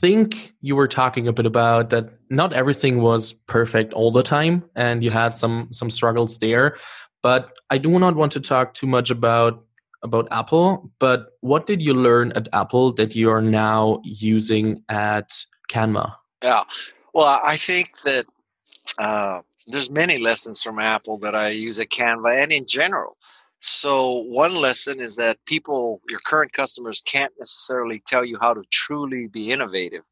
think 0.00 0.52
you 0.60 0.74
were 0.74 0.88
talking 0.88 1.28
a 1.28 1.32
bit 1.32 1.46
about 1.46 1.90
that 1.90 2.10
not 2.30 2.52
everything 2.52 3.00
was 3.00 3.32
perfect 3.46 3.92
all 3.92 4.10
the 4.10 4.22
time 4.22 4.64
and 4.74 5.04
you 5.04 5.10
had 5.10 5.32
mm-hmm. 5.32 5.36
some 5.36 5.68
some 5.72 5.90
struggles 5.90 6.38
there. 6.38 6.76
But 7.22 7.52
i 7.68 7.78
do 7.78 7.98
not 7.98 8.16
want 8.16 8.32
to 8.32 8.40
talk 8.40 8.74
too 8.74 8.86
much 8.86 9.10
about 9.10 9.64
about 10.02 10.26
apple 10.30 10.90
but 10.98 11.36
what 11.40 11.66
did 11.66 11.82
you 11.82 11.94
learn 11.94 12.32
at 12.32 12.48
apple 12.52 12.92
that 12.92 13.14
you 13.14 13.30
are 13.30 13.42
now 13.42 14.00
using 14.04 14.82
at 14.88 15.44
canva 15.68 16.14
yeah 16.42 16.62
well 17.12 17.40
i 17.44 17.56
think 17.56 18.00
that 18.00 18.24
uh, 18.98 19.40
there's 19.66 19.90
many 19.90 20.18
lessons 20.18 20.62
from 20.62 20.78
apple 20.78 21.18
that 21.18 21.34
i 21.34 21.48
use 21.48 21.78
at 21.78 21.88
canva 21.88 22.42
and 22.42 22.52
in 22.52 22.66
general 22.66 23.16
so, 23.60 24.12
one 24.12 24.56
lesson 24.56 25.00
is 25.00 25.16
that 25.16 25.44
people, 25.44 26.00
your 26.08 26.18
current 26.24 26.54
customers, 26.54 27.02
can't 27.02 27.32
necessarily 27.38 28.02
tell 28.06 28.24
you 28.24 28.38
how 28.40 28.54
to 28.54 28.62
truly 28.70 29.26
be 29.26 29.50
innovative. 29.50 30.02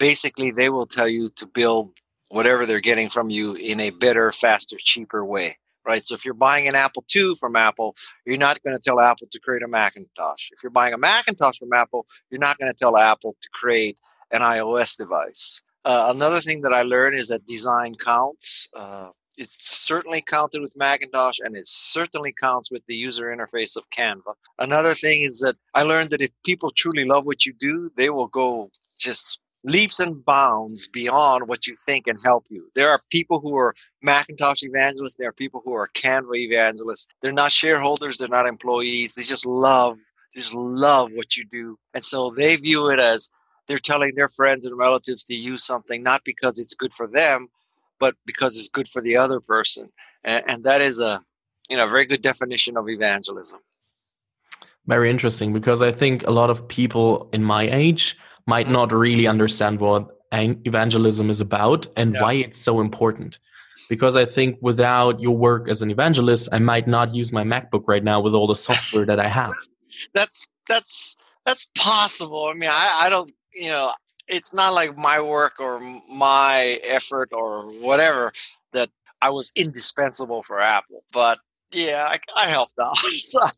Basically, 0.00 0.50
they 0.50 0.68
will 0.68 0.86
tell 0.86 1.06
you 1.06 1.28
to 1.36 1.46
build 1.46 1.92
whatever 2.30 2.66
they're 2.66 2.80
getting 2.80 3.08
from 3.08 3.30
you 3.30 3.54
in 3.54 3.78
a 3.78 3.90
better, 3.90 4.32
faster, 4.32 4.76
cheaper 4.80 5.24
way. 5.24 5.56
Right. 5.86 6.04
So, 6.04 6.16
if 6.16 6.24
you're 6.24 6.34
buying 6.34 6.66
an 6.66 6.74
Apple 6.74 7.04
II 7.14 7.36
from 7.38 7.54
Apple, 7.54 7.94
you're 8.24 8.36
not 8.36 8.60
going 8.62 8.76
to 8.76 8.82
tell 8.82 8.98
Apple 8.98 9.28
to 9.30 9.38
create 9.38 9.62
a 9.62 9.68
Macintosh. 9.68 10.50
If 10.50 10.62
you're 10.62 10.70
buying 10.70 10.92
a 10.94 10.98
Macintosh 10.98 11.58
from 11.58 11.72
Apple, 11.72 12.06
you're 12.28 12.40
not 12.40 12.58
going 12.58 12.70
to 12.70 12.76
tell 12.76 12.96
Apple 12.96 13.36
to 13.40 13.48
create 13.54 13.98
an 14.32 14.40
iOS 14.40 14.96
device. 14.96 15.62
Uh, 15.84 16.12
another 16.14 16.40
thing 16.40 16.62
that 16.62 16.72
I 16.72 16.82
learned 16.82 17.16
is 17.16 17.28
that 17.28 17.46
design 17.46 17.94
counts. 18.04 18.68
Uh, 18.74 19.10
it 19.38 19.48
certainly 19.48 20.22
counted 20.22 20.60
with 20.60 20.76
Macintosh 20.76 21.38
and 21.40 21.56
it 21.56 21.66
certainly 21.66 22.34
counts 22.40 22.70
with 22.70 22.82
the 22.86 22.96
user 22.96 23.26
interface 23.26 23.76
of 23.76 23.88
Canva. 23.90 24.34
Another 24.58 24.94
thing 24.94 25.22
is 25.22 25.40
that 25.40 25.56
I 25.74 25.82
learned 25.82 26.10
that 26.10 26.22
if 26.22 26.30
people 26.44 26.70
truly 26.70 27.04
love 27.04 27.26
what 27.26 27.46
you 27.46 27.52
do, 27.52 27.90
they 27.96 28.10
will 28.10 28.28
go 28.28 28.70
just 28.98 29.40
leaps 29.66 29.98
and 30.00 30.24
bounds 30.24 30.88
beyond 30.88 31.48
what 31.48 31.66
you 31.66 31.74
think 31.74 32.06
and 32.06 32.18
help 32.24 32.46
you. 32.48 32.70
There 32.74 32.88
are 32.88 33.00
people 33.10 33.40
who 33.40 33.56
are 33.56 33.74
Macintosh 34.00 34.62
evangelists, 34.62 35.16
there 35.16 35.28
are 35.28 35.32
people 35.32 35.60
who 35.64 35.74
are 35.74 35.88
Canva 35.88 36.36
evangelists. 36.36 37.08
They're 37.20 37.32
not 37.32 37.52
shareholders, 37.52 38.18
they're 38.18 38.28
not 38.28 38.46
employees. 38.46 39.14
They 39.14 39.22
just 39.22 39.44
love 39.44 39.98
just 40.34 40.54
love 40.54 41.10
what 41.14 41.36
you 41.36 41.46
do. 41.46 41.78
And 41.94 42.04
so 42.04 42.30
they 42.30 42.56
view 42.56 42.90
it 42.90 43.00
as 43.00 43.30
they're 43.66 43.78
telling 43.78 44.14
their 44.14 44.28
friends 44.28 44.66
and 44.66 44.76
relatives 44.76 45.24
to 45.24 45.34
use 45.34 45.64
something 45.64 46.02
not 46.02 46.24
because 46.24 46.58
it's 46.58 46.74
good 46.74 46.92
for 46.92 47.06
them, 47.06 47.48
but 47.98 48.14
because 48.26 48.54
it's 48.56 48.68
good 48.68 48.86
for 48.86 49.00
the 49.00 49.16
other 49.16 49.40
person. 49.40 49.90
And, 50.24 50.44
and 50.46 50.64
that 50.64 50.80
is 50.80 51.00
a 51.00 51.22
you 51.68 51.76
know 51.76 51.86
very 51.88 52.06
good 52.06 52.22
definition 52.22 52.76
of 52.76 52.88
evangelism. 52.88 53.60
Very 54.86 55.10
interesting 55.10 55.52
because 55.52 55.82
I 55.82 55.90
think 55.90 56.24
a 56.26 56.30
lot 56.30 56.50
of 56.50 56.68
people 56.68 57.28
in 57.32 57.42
my 57.42 57.68
age 57.68 58.16
might 58.46 58.68
not 58.68 58.92
really 58.92 59.26
understand 59.26 59.80
what 59.80 60.08
evangelism 60.32 61.30
is 61.30 61.40
about 61.40 61.86
and 61.96 62.14
yeah. 62.14 62.22
why 62.22 62.32
it's 62.34 62.58
so 62.58 62.80
important 62.80 63.38
because 63.88 64.16
I 64.16 64.24
think 64.24 64.58
without 64.60 65.20
your 65.20 65.36
work 65.36 65.68
as 65.68 65.82
an 65.82 65.90
evangelist, 65.90 66.48
I 66.52 66.58
might 66.58 66.86
not 66.86 67.14
use 67.14 67.32
my 67.32 67.44
MacBook 67.44 67.84
right 67.86 68.02
now 68.02 68.20
with 68.20 68.34
all 68.34 68.46
the 68.46 68.56
software 68.56 69.06
that 69.06 69.20
I 69.20 69.28
have. 69.28 69.52
That's 70.14 70.46
that's 70.68 71.16
that's 71.46 71.70
possible. 71.78 72.50
I 72.52 72.58
mean, 72.58 72.68
I, 72.68 73.02
I 73.02 73.08
don't, 73.08 73.30
you 73.54 73.68
know, 73.68 73.92
it's 74.28 74.52
not 74.52 74.74
like 74.74 74.98
my 74.98 75.20
work 75.20 75.54
or 75.58 75.80
my 76.12 76.80
effort 76.84 77.30
or 77.32 77.70
whatever 77.80 78.32
that 78.72 78.90
I 79.22 79.30
was 79.30 79.52
indispensable 79.56 80.42
for 80.42 80.60
Apple. 80.60 81.02
But 81.12 81.38
yeah, 81.72 82.08
I, 82.10 82.18
I 82.36 82.46
helped 82.46 82.74
out. 82.82 82.96
so. 82.96 83.48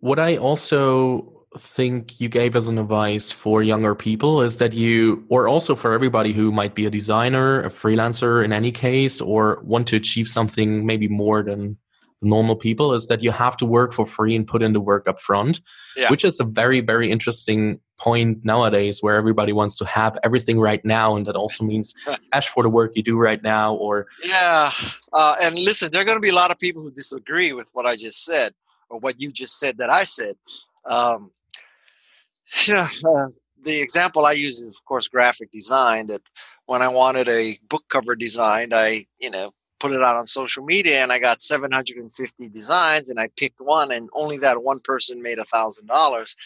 What 0.00 0.20
I 0.20 0.36
also 0.36 1.39
think 1.58 2.20
you 2.20 2.28
gave 2.28 2.54
as 2.54 2.68
an 2.68 2.78
advice 2.78 3.32
for 3.32 3.62
younger 3.62 3.94
people 3.94 4.40
is 4.40 4.58
that 4.58 4.72
you, 4.72 5.24
or 5.28 5.48
also 5.48 5.74
for 5.74 5.92
everybody 5.92 6.32
who 6.32 6.52
might 6.52 6.74
be 6.74 6.86
a 6.86 6.90
designer, 6.90 7.62
a 7.62 7.70
freelancer 7.70 8.44
in 8.44 8.52
any 8.52 8.70
case, 8.70 9.20
or 9.20 9.60
want 9.64 9.88
to 9.88 9.96
achieve 9.96 10.28
something 10.28 10.86
maybe 10.86 11.08
more 11.08 11.42
than 11.42 11.76
the 12.20 12.28
normal 12.28 12.54
people, 12.54 12.94
is 12.94 13.08
that 13.08 13.20
you 13.22 13.32
have 13.32 13.56
to 13.56 13.66
work 13.66 13.92
for 13.92 14.06
free 14.06 14.36
and 14.36 14.46
put 14.46 14.62
in 14.62 14.72
the 14.72 14.80
work 14.80 15.08
up 15.08 15.18
front, 15.18 15.60
yeah. 15.96 16.08
which 16.08 16.24
is 16.24 16.38
a 16.38 16.44
very, 16.44 16.80
very 16.80 17.10
interesting 17.10 17.80
point 17.98 18.44
nowadays 18.44 19.02
where 19.02 19.16
everybody 19.16 19.52
wants 19.52 19.76
to 19.78 19.84
have 19.86 20.16
everything 20.22 20.60
right 20.60 20.84
now. 20.84 21.16
And 21.16 21.26
that 21.26 21.34
also 21.34 21.64
means 21.64 21.94
cash 22.32 22.46
for 22.46 22.62
the 22.62 22.70
work 22.70 22.92
you 22.94 23.02
do 23.02 23.18
right 23.18 23.42
now, 23.42 23.74
or. 23.74 24.06
Yeah. 24.22 24.70
Uh, 25.12 25.34
and 25.42 25.58
listen, 25.58 25.90
there 25.90 26.02
are 26.02 26.04
going 26.04 26.16
to 26.16 26.22
be 26.22 26.28
a 26.30 26.34
lot 26.34 26.52
of 26.52 26.58
people 26.60 26.82
who 26.82 26.92
disagree 26.92 27.52
with 27.52 27.70
what 27.72 27.86
I 27.86 27.96
just 27.96 28.24
said 28.24 28.54
or 28.88 29.00
what 29.00 29.20
you 29.20 29.32
just 29.32 29.58
said 29.58 29.78
that 29.78 29.90
I 29.90 30.04
said. 30.04 30.36
Um, 30.84 31.32
Yeah, 32.66 32.88
uh, 33.04 33.26
the 33.62 33.80
example 33.80 34.26
I 34.26 34.32
use 34.32 34.60
is, 34.60 34.68
of 34.68 34.84
course, 34.84 35.08
graphic 35.08 35.50
design. 35.52 36.06
That 36.08 36.22
when 36.66 36.82
I 36.82 36.88
wanted 36.88 37.28
a 37.28 37.58
book 37.68 37.84
cover 37.88 38.14
designed, 38.16 38.74
I, 38.74 39.06
you 39.18 39.30
know, 39.30 39.52
put 39.78 39.92
it 39.92 40.02
out 40.02 40.16
on 40.16 40.26
social 40.26 40.64
media 40.64 41.02
and 41.02 41.12
I 41.12 41.18
got 41.18 41.40
750 41.40 42.48
designs 42.48 43.08
and 43.08 43.18
I 43.18 43.28
picked 43.36 43.60
one 43.60 43.90
and 43.92 44.10
only 44.14 44.36
that 44.38 44.62
one 44.62 44.80
person 44.80 45.22
made 45.22 45.38
a 45.38 45.44
thousand 45.44 45.86
dollars. 45.86 46.36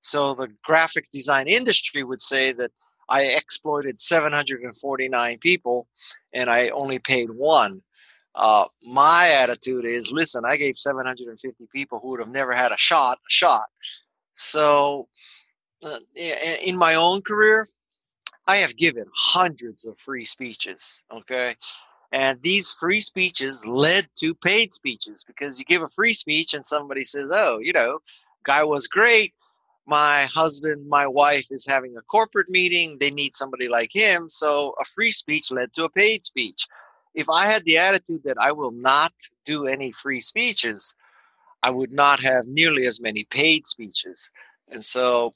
So 0.00 0.34
the 0.34 0.48
graphic 0.64 1.06
design 1.12 1.48
industry 1.48 2.04
would 2.04 2.20
say 2.20 2.52
that 2.52 2.70
I 3.08 3.24
exploited 3.24 4.00
749 4.00 5.38
people 5.38 5.88
and 6.32 6.50
I 6.50 6.68
only 6.70 6.98
paid 6.98 7.30
one. 7.30 7.82
Uh, 8.34 8.66
my 8.84 9.30
attitude 9.34 9.84
is 9.86 10.12
listen, 10.12 10.44
I 10.44 10.56
gave 10.56 10.78
750 10.78 11.66
people 11.72 12.00
who 12.00 12.10
would 12.10 12.20
have 12.20 12.30
never 12.30 12.52
had 12.54 12.72
a 12.72 12.76
shot 12.78 13.18
a 13.18 13.30
shot. 13.30 13.66
So 14.34 15.08
uh, 15.86 15.98
in 16.64 16.76
my 16.76 16.94
own 16.94 17.22
career, 17.22 17.66
I 18.48 18.56
have 18.56 18.76
given 18.76 19.06
hundreds 19.14 19.86
of 19.86 19.98
free 19.98 20.24
speeches. 20.24 21.04
Okay. 21.12 21.56
And 22.12 22.40
these 22.42 22.72
free 22.72 23.00
speeches 23.00 23.66
led 23.66 24.08
to 24.16 24.34
paid 24.34 24.72
speeches 24.72 25.24
because 25.24 25.58
you 25.58 25.64
give 25.64 25.82
a 25.82 25.88
free 25.88 26.12
speech 26.12 26.54
and 26.54 26.64
somebody 26.64 27.04
says, 27.04 27.30
Oh, 27.32 27.58
you 27.58 27.72
know, 27.72 27.98
guy 28.44 28.62
was 28.62 28.86
great. 28.86 29.34
My 29.86 30.26
husband, 30.32 30.88
my 30.88 31.06
wife 31.06 31.46
is 31.50 31.66
having 31.66 31.96
a 31.96 32.02
corporate 32.02 32.48
meeting. 32.48 32.96
They 32.98 33.10
need 33.10 33.34
somebody 33.34 33.68
like 33.68 33.90
him. 33.92 34.28
So 34.28 34.74
a 34.80 34.84
free 34.84 35.10
speech 35.10 35.50
led 35.50 35.72
to 35.74 35.84
a 35.84 35.90
paid 35.90 36.24
speech. 36.24 36.66
If 37.14 37.30
I 37.30 37.46
had 37.46 37.64
the 37.64 37.78
attitude 37.78 38.22
that 38.24 38.36
I 38.40 38.52
will 38.52 38.72
not 38.72 39.12
do 39.44 39.66
any 39.66 39.92
free 39.92 40.20
speeches, 40.20 40.94
I 41.62 41.70
would 41.70 41.92
not 41.92 42.20
have 42.20 42.46
nearly 42.46 42.86
as 42.86 43.00
many 43.00 43.24
paid 43.24 43.66
speeches. 43.66 44.30
And 44.70 44.84
so 44.84 45.34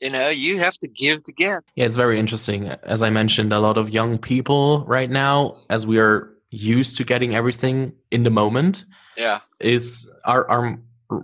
you 0.00 0.10
know 0.10 0.28
you 0.28 0.58
have 0.58 0.74
to 0.78 0.88
give 0.88 1.22
to 1.24 1.32
get. 1.32 1.62
Yeah 1.74 1.84
it's 1.84 1.96
very 1.96 2.18
interesting. 2.18 2.68
As 2.68 3.02
i 3.02 3.10
mentioned 3.10 3.52
a 3.52 3.60
lot 3.60 3.78
of 3.78 3.90
young 3.90 4.18
people 4.18 4.84
right 4.86 5.10
now 5.10 5.56
as 5.70 5.86
we 5.86 5.98
are 5.98 6.30
used 6.50 6.96
to 6.96 7.04
getting 7.04 7.34
everything 7.34 7.92
in 8.10 8.22
the 8.22 8.30
moment 8.30 8.84
yeah. 9.16 9.40
is 9.60 10.10
are 10.24 10.48
are 10.48 10.78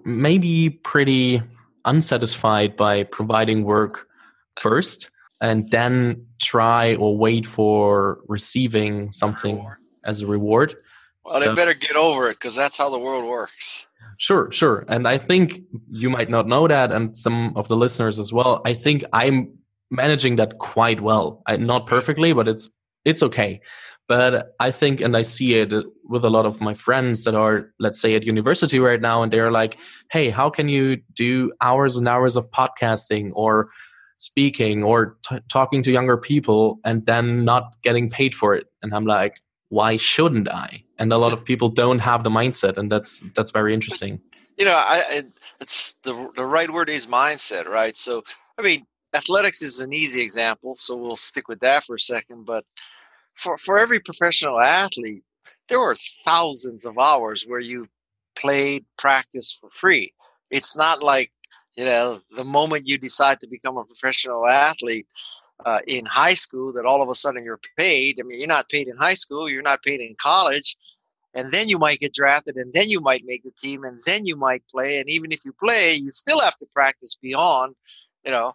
maybe 0.04 0.70
pretty 0.70 1.42
unsatisfied 1.84 2.76
by 2.76 3.04
providing 3.04 3.64
work 3.64 4.08
first 4.56 5.10
and 5.40 5.70
then 5.70 6.26
try 6.40 6.94
or 6.96 7.16
wait 7.16 7.46
for 7.46 8.20
receiving 8.28 9.12
something 9.12 9.66
as 10.04 10.22
a 10.22 10.26
reward. 10.26 10.74
Well 11.26 11.40
so, 11.40 11.48
they 11.48 11.54
better 11.54 11.74
get 11.74 11.96
over 11.96 12.28
it 12.28 12.34
because 12.34 12.54
that's 12.54 12.78
how 12.78 12.90
the 12.90 12.98
world 12.98 13.24
works 13.24 13.86
Sure, 14.18 14.50
sure. 14.50 14.84
And 14.88 15.08
I 15.08 15.18
think 15.18 15.60
you 15.90 16.10
might 16.10 16.30
not 16.30 16.46
know 16.46 16.68
that, 16.68 16.92
and 16.92 17.16
some 17.16 17.52
of 17.56 17.68
the 17.68 17.76
listeners 17.76 18.18
as 18.18 18.32
well. 18.32 18.60
I 18.64 18.74
think 18.74 19.04
I'm 19.12 19.52
managing 19.90 20.36
that 20.36 20.58
quite 20.58 21.00
well. 21.00 21.42
I, 21.46 21.56
not 21.56 21.86
perfectly, 21.86 22.32
but 22.32 22.48
it's 22.48 22.70
it's 23.04 23.22
okay. 23.22 23.60
But 24.06 24.54
I 24.60 24.70
think, 24.70 25.00
and 25.00 25.16
I 25.16 25.22
see 25.22 25.54
it 25.54 25.72
with 26.04 26.24
a 26.24 26.30
lot 26.30 26.44
of 26.44 26.60
my 26.60 26.74
friends 26.74 27.24
that 27.24 27.34
are, 27.34 27.70
let's 27.78 28.00
say, 28.00 28.14
at 28.14 28.24
university 28.26 28.78
right 28.78 29.00
now, 29.00 29.22
and 29.22 29.32
they're 29.32 29.50
like, 29.52 29.78
"Hey, 30.10 30.30
how 30.30 30.50
can 30.50 30.68
you 30.68 30.98
do 31.14 31.52
hours 31.60 31.96
and 31.96 32.06
hours 32.08 32.36
of 32.36 32.50
podcasting 32.50 33.30
or 33.34 33.70
speaking 34.18 34.84
or 34.84 35.16
t- 35.28 35.38
talking 35.50 35.82
to 35.82 35.90
younger 35.90 36.16
people 36.16 36.78
and 36.84 37.04
then 37.06 37.44
not 37.44 37.74
getting 37.82 38.10
paid 38.10 38.34
for 38.34 38.54
it?" 38.54 38.66
And 38.82 38.94
I'm 38.94 39.06
like, 39.06 39.40
why 39.74 39.96
shouldn't 39.96 40.48
I? 40.48 40.84
And 41.00 41.12
a 41.12 41.18
lot 41.18 41.32
of 41.32 41.44
people 41.44 41.68
don't 41.68 41.98
have 41.98 42.22
the 42.22 42.30
mindset, 42.30 42.78
and 42.78 42.90
that's 42.92 43.20
that's 43.34 43.50
very 43.50 43.74
interesting. 43.74 44.20
You 44.56 44.66
know, 44.66 44.76
I, 44.76 45.24
it's 45.60 45.98
the 46.04 46.30
the 46.36 46.46
right 46.46 46.70
word 46.70 46.88
is 46.88 47.08
mindset, 47.08 47.66
right? 47.66 47.96
So, 47.96 48.22
I 48.56 48.62
mean, 48.62 48.86
athletics 49.14 49.62
is 49.62 49.80
an 49.80 49.92
easy 49.92 50.22
example, 50.22 50.76
so 50.76 50.96
we'll 50.96 51.16
stick 51.16 51.48
with 51.48 51.58
that 51.60 51.82
for 51.82 51.96
a 51.96 52.00
second. 52.14 52.46
But 52.46 52.64
for 53.34 53.56
for 53.56 53.76
every 53.76 53.98
professional 53.98 54.60
athlete, 54.60 55.24
there 55.68 55.80
were 55.80 55.96
thousands 56.24 56.84
of 56.84 56.96
hours 56.96 57.44
where 57.44 57.64
you 57.72 57.88
played 58.36 58.84
practice 58.96 59.58
for 59.60 59.70
free. 59.70 60.12
It's 60.52 60.76
not 60.76 61.02
like 61.02 61.32
you 61.74 61.84
know 61.84 62.20
the 62.36 62.44
moment 62.44 62.86
you 62.86 62.96
decide 62.96 63.40
to 63.40 63.48
become 63.48 63.76
a 63.76 63.84
professional 63.84 64.46
athlete 64.46 65.08
uh, 65.64 65.80
in 65.86 66.04
high 66.06 66.34
school 66.34 66.72
that 66.72 66.86
all 66.86 67.02
of 67.02 67.08
a 67.08 67.14
sudden 67.14 67.44
you're 67.44 67.60
paid. 67.78 68.18
I 68.20 68.22
mean, 68.22 68.38
you're 68.38 68.48
not 68.48 68.68
paid 68.68 68.88
in 68.88 68.94
high 68.96 69.14
school, 69.14 69.48
you're 69.48 69.62
not 69.62 69.82
paid 69.82 70.00
in 70.00 70.14
college, 70.20 70.76
and 71.34 71.50
then 71.50 71.68
you 71.68 71.78
might 71.78 72.00
get 72.00 72.14
drafted, 72.14 72.56
and 72.56 72.72
then 72.72 72.90
you 72.90 73.00
might 73.00 73.24
make 73.24 73.42
the 73.42 73.52
team, 73.52 73.84
and 73.84 74.00
then 74.06 74.26
you 74.26 74.36
might 74.36 74.62
play. 74.68 74.98
And 74.98 75.08
even 75.08 75.32
if 75.32 75.44
you 75.44 75.52
play, 75.52 75.94
you 75.94 76.10
still 76.10 76.40
have 76.40 76.56
to 76.58 76.66
practice 76.72 77.14
beyond, 77.14 77.74
you 78.24 78.30
know, 78.30 78.52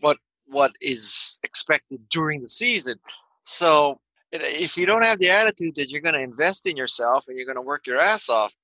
what 0.00 0.18
what 0.46 0.72
is 0.80 1.38
expected 1.42 2.00
during 2.08 2.40
the 2.40 2.48
season. 2.48 2.98
So 3.42 4.00
if 4.32 4.76
you 4.76 4.86
don't 4.86 5.04
have 5.04 5.18
the 5.18 5.30
attitude 5.30 5.74
that 5.76 5.90
you're 5.90 6.00
going 6.00 6.14
to 6.14 6.22
invest 6.22 6.66
in 6.66 6.76
yourself 6.76 7.28
and 7.28 7.36
you're 7.36 7.46
going 7.46 7.56
to 7.56 7.62
work 7.62 7.86
your 7.86 8.00
ass 8.00 8.28
off, 8.28 8.54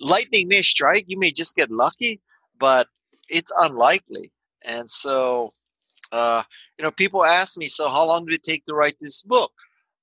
lightning 0.00 0.48
may 0.48 0.62
strike. 0.62 1.04
You 1.08 1.18
may 1.18 1.30
just 1.30 1.56
get 1.56 1.70
lucky, 1.70 2.20
but 2.58 2.88
it's 3.28 3.52
unlikely. 3.58 4.32
And 4.66 4.88
so 4.88 5.52
uh, 6.14 6.42
you 6.78 6.84
know, 6.84 6.92
people 6.92 7.24
ask 7.24 7.58
me, 7.58 7.66
so 7.66 7.88
how 7.88 8.06
long 8.06 8.24
did 8.24 8.34
it 8.34 8.44
take 8.44 8.64
to 8.66 8.74
write 8.74 8.94
this 9.00 9.22
book? 9.22 9.52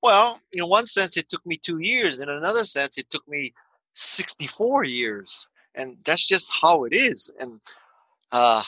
Well, 0.04 0.40
in 0.52 0.66
one 0.66 0.86
sense, 0.86 1.16
it 1.16 1.30
took 1.30 1.46
me 1.46 1.58
two 1.58 1.80
years. 1.80 2.20
In 2.20 2.28
another 2.28 2.66
sense, 2.66 2.98
it 2.98 3.10
took 3.10 3.26
me 3.30 3.54
64 3.94 4.84
years. 4.84 5.50
And 5.76 5.96
that's 6.04 6.28
just 6.28 6.52
how 6.62 6.84
it 6.84 6.92
is. 6.94 7.34
And 7.40 7.62
uh, 8.34 8.62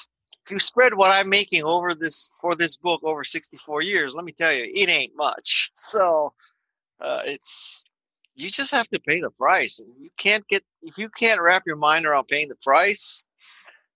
if 0.45 0.51
you 0.51 0.59
spread 0.59 0.93
what 0.93 1.11
I'm 1.11 1.27
making 1.27 1.63
over 1.65 1.93
this 1.93 2.31
for 2.39 2.55
this 2.55 2.77
book 2.77 3.01
over 3.03 3.25
64 3.25 3.81
years, 3.81 4.13
let 4.15 4.23
me 4.23 4.31
tell 4.31 4.53
you, 4.53 4.71
it 4.73 4.89
ain't 4.89 5.17
much. 5.17 5.69
So 5.73 6.31
uh, 7.01 7.23
it's 7.25 7.83
you 8.35 8.47
just 8.47 8.71
have 8.71 8.87
to 8.89 8.99
pay 9.01 9.19
the 9.19 9.31
price. 9.31 9.83
You 9.99 10.09
can't 10.17 10.47
get 10.47 10.63
if 10.81 10.97
you 10.97 11.09
can't 11.09 11.41
wrap 11.41 11.63
your 11.65 11.75
mind 11.75 12.05
around 12.05 12.29
paying 12.29 12.47
the 12.47 12.55
price, 12.55 13.25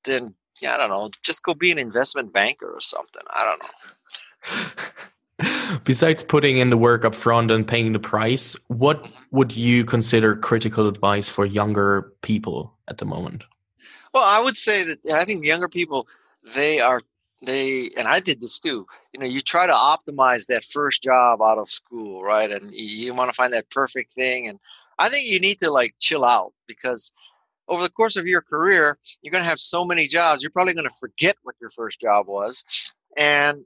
then 0.03 0.35
yeah, 0.61 0.73
I 0.73 0.77
don't 0.77 0.89
know, 0.89 1.09
just 1.23 1.43
go 1.43 1.53
be 1.53 1.71
an 1.71 1.79
investment 1.79 2.33
banker 2.33 2.69
or 2.69 2.81
something. 2.81 3.21
I 3.33 3.43
don't 3.43 3.61
know. 3.61 5.79
Besides 5.83 6.23
putting 6.23 6.57
in 6.57 6.69
the 6.69 6.77
work 6.77 7.05
up 7.05 7.13
front 7.13 7.51
and 7.51 7.67
paying 7.67 7.93
the 7.93 7.99
price, 7.99 8.55
what 8.67 9.03
mm-hmm. 9.03 9.23
would 9.31 9.55
you 9.55 9.85
consider 9.85 10.35
critical 10.35 10.87
advice 10.87 11.29
for 11.29 11.45
younger 11.45 12.11
people 12.21 12.73
at 12.87 12.97
the 12.97 13.05
moment? 13.05 13.43
Well, 14.13 14.23
I 14.25 14.43
would 14.43 14.57
say 14.57 14.83
that 14.83 14.99
I 15.11 15.25
think 15.25 15.45
younger 15.45 15.69
people 15.69 16.07
they 16.53 16.79
are 16.79 17.01
they 17.43 17.91
and 17.97 18.07
I 18.07 18.19
did 18.19 18.41
this 18.41 18.59
too. 18.59 18.87
You 19.13 19.19
know, 19.19 19.27
you 19.27 19.41
try 19.41 19.67
to 19.67 19.73
optimize 19.73 20.47
that 20.47 20.63
first 20.63 21.03
job 21.03 21.41
out 21.41 21.59
of 21.59 21.69
school, 21.69 22.23
right? 22.23 22.49
And 22.49 22.73
you 22.73 23.13
want 23.13 23.29
to 23.29 23.35
find 23.35 23.53
that 23.53 23.69
perfect 23.69 24.13
thing 24.13 24.47
and 24.47 24.59
I 24.97 25.09
think 25.09 25.27
you 25.27 25.39
need 25.39 25.59
to 25.59 25.71
like 25.71 25.93
chill 25.99 26.25
out 26.25 26.53
because 26.67 27.13
over 27.67 27.83
the 27.83 27.89
course 27.89 28.15
of 28.15 28.27
your 28.27 28.41
career, 28.41 28.97
you're 29.21 29.31
going 29.31 29.43
to 29.43 29.49
have 29.49 29.59
so 29.59 29.85
many 29.85 30.07
jobs, 30.07 30.41
you're 30.41 30.51
probably 30.51 30.73
going 30.73 30.87
to 30.87 30.95
forget 30.99 31.35
what 31.43 31.55
your 31.59 31.69
first 31.69 31.99
job 31.99 32.27
was. 32.27 32.63
And 33.15 33.65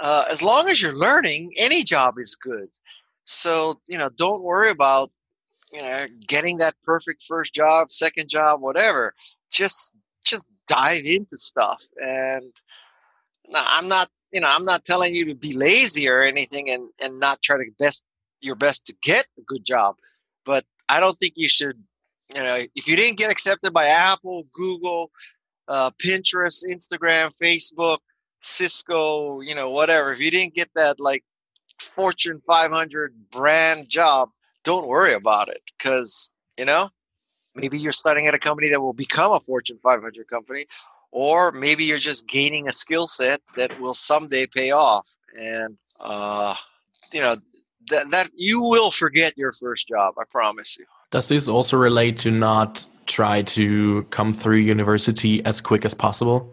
uh, 0.00 0.24
as 0.30 0.42
long 0.42 0.68
as 0.68 0.80
you're 0.80 0.96
learning, 0.96 1.52
any 1.56 1.84
job 1.84 2.14
is 2.18 2.36
good. 2.36 2.68
So, 3.24 3.80
you 3.86 3.98
know, 3.98 4.08
don't 4.16 4.42
worry 4.42 4.70
about, 4.70 5.10
you 5.72 5.82
know, 5.82 6.06
getting 6.26 6.58
that 6.58 6.74
perfect 6.84 7.22
first 7.22 7.54
job, 7.54 7.90
second 7.90 8.28
job, 8.28 8.60
whatever. 8.60 9.14
Just, 9.50 9.96
just 10.24 10.48
dive 10.66 11.04
into 11.04 11.36
stuff. 11.36 11.82
And 11.96 12.52
I'm 13.54 13.88
not, 13.88 14.08
you 14.32 14.40
know, 14.40 14.50
I'm 14.50 14.64
not 14.64 14.84
telling 14.84 15.14
you 15.14 15.26
to 15.26 15.34
be 15.34 15.54
lazy 15.54 16.08
or 16.08 16.22
anything 16.22 16.68
and 16.68 16.88
and 17.00 17.20
not 17.20 17.40
try 17.42 17.56
to 17.56 17.64
best 17.78 18.04
your 18.40 18.56
best 18.56 18.86
to 18.86 18.94
get 19.02 19.26
a 19.38 19.42
good 19.46 19.64
job, 19.64 19.96
but 20.44 20.64
I 20.88 21.00
don't 21.00 21.16
think 21.16 21.34
you 21.36 21.48
should, 21.48 21.82
you 22.34 22.42
know, 22.42 22.60
if 22.74 22.88
you 22.88 22.96
didn't 22.96 23.18
get 23.18 23.30
accepted 23.30 23.72
by 23.72 23.86
Apple, 23.86 24.46
Google, 24.52 25.10
uh, 25.68 25.90
Pinterest, 25.92 26.64
Instagram, 26.68 27.30
Facebook, 27.40 27.98
Cisco, 28.40 29.40
you 29.40 29.54
know, 29.54 29.70
whatever, 29.70 30.10
if 30.12 30.20
you 30.20 30.30
didn't 30.30 30.54
get 30.54 30.70
that 30.74 30.98
like 31.00 31.24
Fortune 31.80 32.40
500 32.46 33.14
brand 33.30 33.88
job, 33.88 34.30
don't 34.64 34.88
worry 34.88 35.12
about 35.12 35.48
it 35.48 35.62
because, 35.78 36.32
you 36.56 36.64
know, 36.64 36.88
maybe 37.54 37.78
you're 37.78 37.92
starting 37.92 38.26
at 38.26 38.34
a 38.34 38.38
company 38.38 38.68
that 38.70 38.80
will 38.80 38.92
become 38.92 39.32
a 39.32 39.40
Fortune 39.40 39.78
500 39.82 40.28
company, 40.28 40.66
or 41.12 41.52
maybe 41.52 41.84
you're 41.84 41.98
just 41.98 42.28
gaining 42.28 42.68
a 42.68 42.72
skill 42.72 43.06
set 43.06 43.40
that 43.56 43.80
will 43.80 43.94
someday 43.94 44.46
pay 44.46 44.72
off. 44.72 45.08
And, 45.38 45.76
uh, 46.00 46.54
you 47.12 47.20
know, 47.20 47.36
that, 47.90 48.10
that 48.10 48.30
you 48.34 48.60
will 48.60 48.90
forget 48.90 49.38
your 49.38 49.52
first 49.52 49.88
job, 49.88 50.14
I 50.18 50.24
promise 50.28 50.78
you. 50.78 50.86
Does 51.16 51.28
this 51.28 51.48
also 51.48 51.78
relate 51.78 52.18
to 52.18 52.30
not 52.30 52.86
try 53.06 53.40
to 53.40 54.02
come 54.10 54.34
through 54.34 54.58
university 54.58 55.42
as 55.46 55.62
quick 55.62 55.86
as 55.86 55.94
possible? 55.94 56.52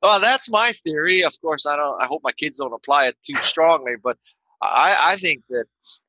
Well, 0.00 0.20
that's 0.20 0.48
my 0.48 0.70
theory. 0.84 1.24
Of 1.24 1.32
course, 1.40 1.66
I 1.66 1.74
don't. 1.74 2.00
I 2.00 2.06
hope 2.06 2.20
my 2.22 2.30
kids 2.30 2.58
don't 2.58 2.72
apply 2.72 3.08
it 3.08 3.16
too 3.24 3.34
strongly, 3.42 3.94
but 4.00 4.16
I, 4.62 4.96
I 5.00 5.16
think 5.16 5.42
that 5.50 5.64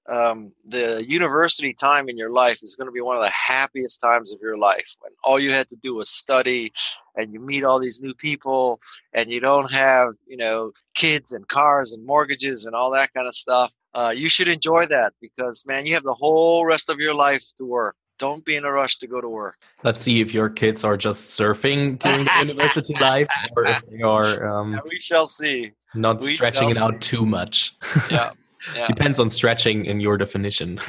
um, 0.08 0.52
the 0.68 1.04
university 1.08 1.74
time 1.74 2.08
in 2.08 2.20
your 2.20 2.30
life 2.30 2.60
is 2.62 2.76
going 2.76 2.86
to 2.86 2.92
be 2.92 3.02
one 3.02 3.16
of 3.16 3.24
the 3.24 3.32
happiest 3.32 4.00
times 4.00 4.32
of 4.32 4.40
your 4.42 4.58
life 4.58 4.96
when 5.00 5.14
all 5.24 5.40
you 5.40 5.52
had 5.52 5.68
to 5.70 5.76
do 5.82 5.96
was 5.96 6.08
study 6.08 6.72
and 7.16 7.34
you 7.34 7.40
meet 7.40 7.64
all 7.64 7.80
these 7.80 8.00
new 8.00 8.14
people 8.14 8.80
and 9.12 9.32
you 9.32 9.40
don't 9.40 9.72
have 9.74 10.10
you 10.28 10.38
know 10.38 10.72
kids 10.94 11.32
and 11.32 11.48
cars 11.48 11.94
and 11.94 12.06
mortgages 12.06 12.68
and 12.68 12.76
all 12.76 12.92
that 12.92 13.12
kind 13.16 13.26
of 13.26 13.34
stuff 13.34 13.74
uh, 13.96 14.14
you 14.16 14.30
should 14.30 14.48
enjoy 14.48 14.86
that 14.86 15.14
because 15.20 15.66
man 15.68 15.86
you 15.86 15.94
have 15.94 16.04
the 16.04 16.14
whole 16.14 16.66
rest 16.66 16.90
of 16.90 17.00
your 17.00 17.14
life 17.14 17.44
to 17.58 17.66
work 17.66 17.96
don't 18.18 18.46
be 18.46 18.56
in 18.56 18.66
a 18.66 18.72
rush 18.72 18.98
to 18.98 19.08
go 19.08 19.22
to 19.22 19.28
work. 19.28 19.58
Let's 19.84 20.02
see 20.02 20.22
if 20.22 20.34
your 20.34 20.50
kids 20.50 20.84
are 20.84 20.98
just 20.98 21.38
surfing 21.40 22.00
during 22.00 22.28
university 22.48 22.96
life 23.00 23.28
or 23.56 23.66
if 23.66 23.86
they 23.88 24.02
are. 24.02 24.48
Um, 24.48 24.74
yeah, 24.74 24.80
we 24.90 25.00
shall 25.00 25.26
see. 25.26 25.72
Not 25.94 26.22
we 26.22 26.28
stretching 26.28 26.70
it 26.70 26.78
out 26.78 27.02
too 27.02 27.26
much. 27.26 27.76
Yeah. 28.10 28.32
yeah. 28.76 28.88
Depends 28.88 29.20
on 29.20 29.30
stretching 29.30 29.86
in 29.86 30.00
your 30.00 30.18
definition. 30.18 30.80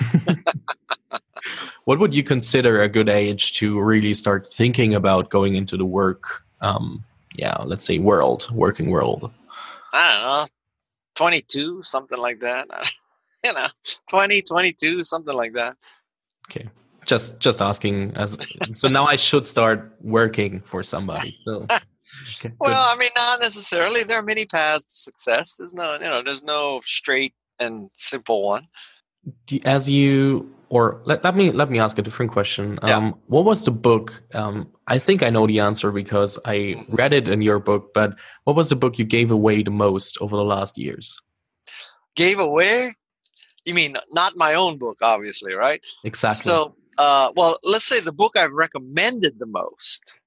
what 1.84 1.98
would 1.98 2.14
you 2.14 2.22
consider 2.22 2.80
a 2.80 2.88
good 2.88 3.08
age 3.08 3.52
to 3.54 3.80
really 3.80 4.14
start 4.14 4.46
thinking 4.46 4.94
about 4.94 5.30
going 5.30 5.56
into 5.56 5.76
the 5.76 5.86
work? 5.86 6.44
Um, 6.60 7.04
yeah, 7.36 7.56
let's 7.64 7.84
say 7.84 7.98
world, 7.98 8.50
working 8.52 8.90
world. 8.90 9.30
I 9.92 10.12
don't 10.12 10.22
know, 10.22 10.55
22, 11.16 11.82
something 11.82 12.18
like 12.18 12.40
that. 12.40 12.68
you 13.44 13.52
know, 13.52 13.66
20, 14.08 14.42
22, 14.42 15.02
something 15.02 15.35
like 15.35 15.54
that. 15.54 15.76
Okay. 16.50 16.68
Just 17.04 17.38
just 17.38 17.62
asking 17.62 18.12
as 18.16 18.37
so 18.73 18.88
now 18.88 19.06
i 19.06 19.14
should 19.14 19.46
start 19.46 19.94
working 20.00 20.61
for 20.62 20.82
somebody 20.82 21.30
so 21.44 21.64
okay, 21.70 22.52
well 22.58 22.92
i 22.92 22.96
mean 22.99 23.11
not 23.14 23.38
necessarily. 23.38 24.02
There 24.02 24.18
are 24.18 24.25
many 24.25 24.44
paths 24.44 24.87
to 24.87 24.96
success. 24.96 25.56
There's 25.56 25.73
no 25.73 25.92
you 25.94 26.00
know 26.00 26.25
there's 26.25 26.42
no 26.42 26.80
straight 26.85 27.32
and 27.61 27.90
simple 27.94 28.42
one. 28.42 28.66
As 29.64 29.88
you 29.88 30.52
or 30.68 31.00
let, 31.04 31.23
let 31.23 31.37
me 31.37 31.52
let 31.52 31.70
me 31.70 31.78
ask 31.78 31.99
a 31.99 32.02
different 32.02 32.32
question. 32.32 32.78
Yeah. 32.82 32.96
um, 32.96 33.14
what 33.26 33.44
was 33.44 33.64
the 33.64 33.70
book 33.70 34.23
um, 34.35 34.68
i 34.87 34.99
think 34.99 35.23
i 35.23 35.30
know 35.30 35.46
the 35.46 35.61
answer 35.61 35.92
because 35.92 36.38
i 36.44 36.75
read 36.90 37.12
it 37.12 37.28
in 37.28 37.42
your 37.42 37.58
book 37.58 37.92
but 37.94 38.16
what 38.44 38.56
was 38.56 38.68
the 38.68 38.76
book 38.76 38.99
you 38.99 39.04
gave 39.04 39.30
away 39.30 39.62
the 39.62 39.70
most 39.70 40.18
over 40.20 40.37
the 40.37 40.44
last 40.44 40.78
years? 40.78 41.16
Gave 42.14 42.38
away? 42.38 42.94
You 43.64 43.75
mean 43.75 43.96
not 44.12 44.32
my 44.37 44.54
own 44.54 44.78
book 44.78 44.99
obviously 45.02 45.54
right? 45.54 45.80
Exactly. 46.04 46.50
So 46.50 46.75
uh, 46.99 47.30
well, 47.37 47.58
let's 47.62 47.84
say 47.84 48.00
the 48.00 48.12
book 48.12 48.36
I've 48.36 48.52
recommended 48.52 49.38
the 49.38 49.47
most 49.47 50.19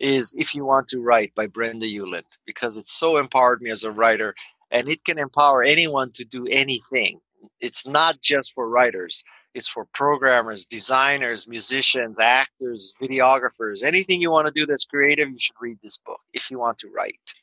is 0.00 0.34
If 0.36 0.54
You 0.54 0.64
Want 0.64 0.88
to 0.88 1.00
Write 1.00 1.34
by 1.34 1.46
Brenda 1.46 1.86
Ueland 1.86 2.26
because 2.46 2.76
it 2.76 2.88
so 2.88 3.18
empowered 3.18 3.60
me 3.60 3.70
as 3.70 3.84
a 3.84 3.92
writer 3.92 4.34
and 4.70 4.88
it 4.88 5.04
can 5.04 5.18
empower 5.18 5.62
anyone 5.62 6.10
to 6.12 6.24
do 6.24 6.46
anything. 6.50 7.20
It's 7.60 7.86
not 7.86 8.20
just 8.22 8.52
for 8.54 8.68
writers, 8.68 9.24
it's 9.54 9.68
for 9.68 9.84
programmers, 9.86 10.64
designers, 10.64 11.48
musicians, 11.48 12.18
actors, 12.18 12.94
videographers. 13.00 13.84
Anything 13.84 14.20
you 14.20 14.30
want 14.30 14.46
to 14.46 14.52
do 14.52 14.66
that's 14.66 14.84
creative, 14.84 15.28
you 15.28 15.38
should 15.38 15.56
read 15.60 15.78
this 15.82 15.98
book 15.98 16.20
if 16.32 16.50
you 16.50 16.58
want 16.58 16.78
to 16.78 16.88
write. 16.88 17.34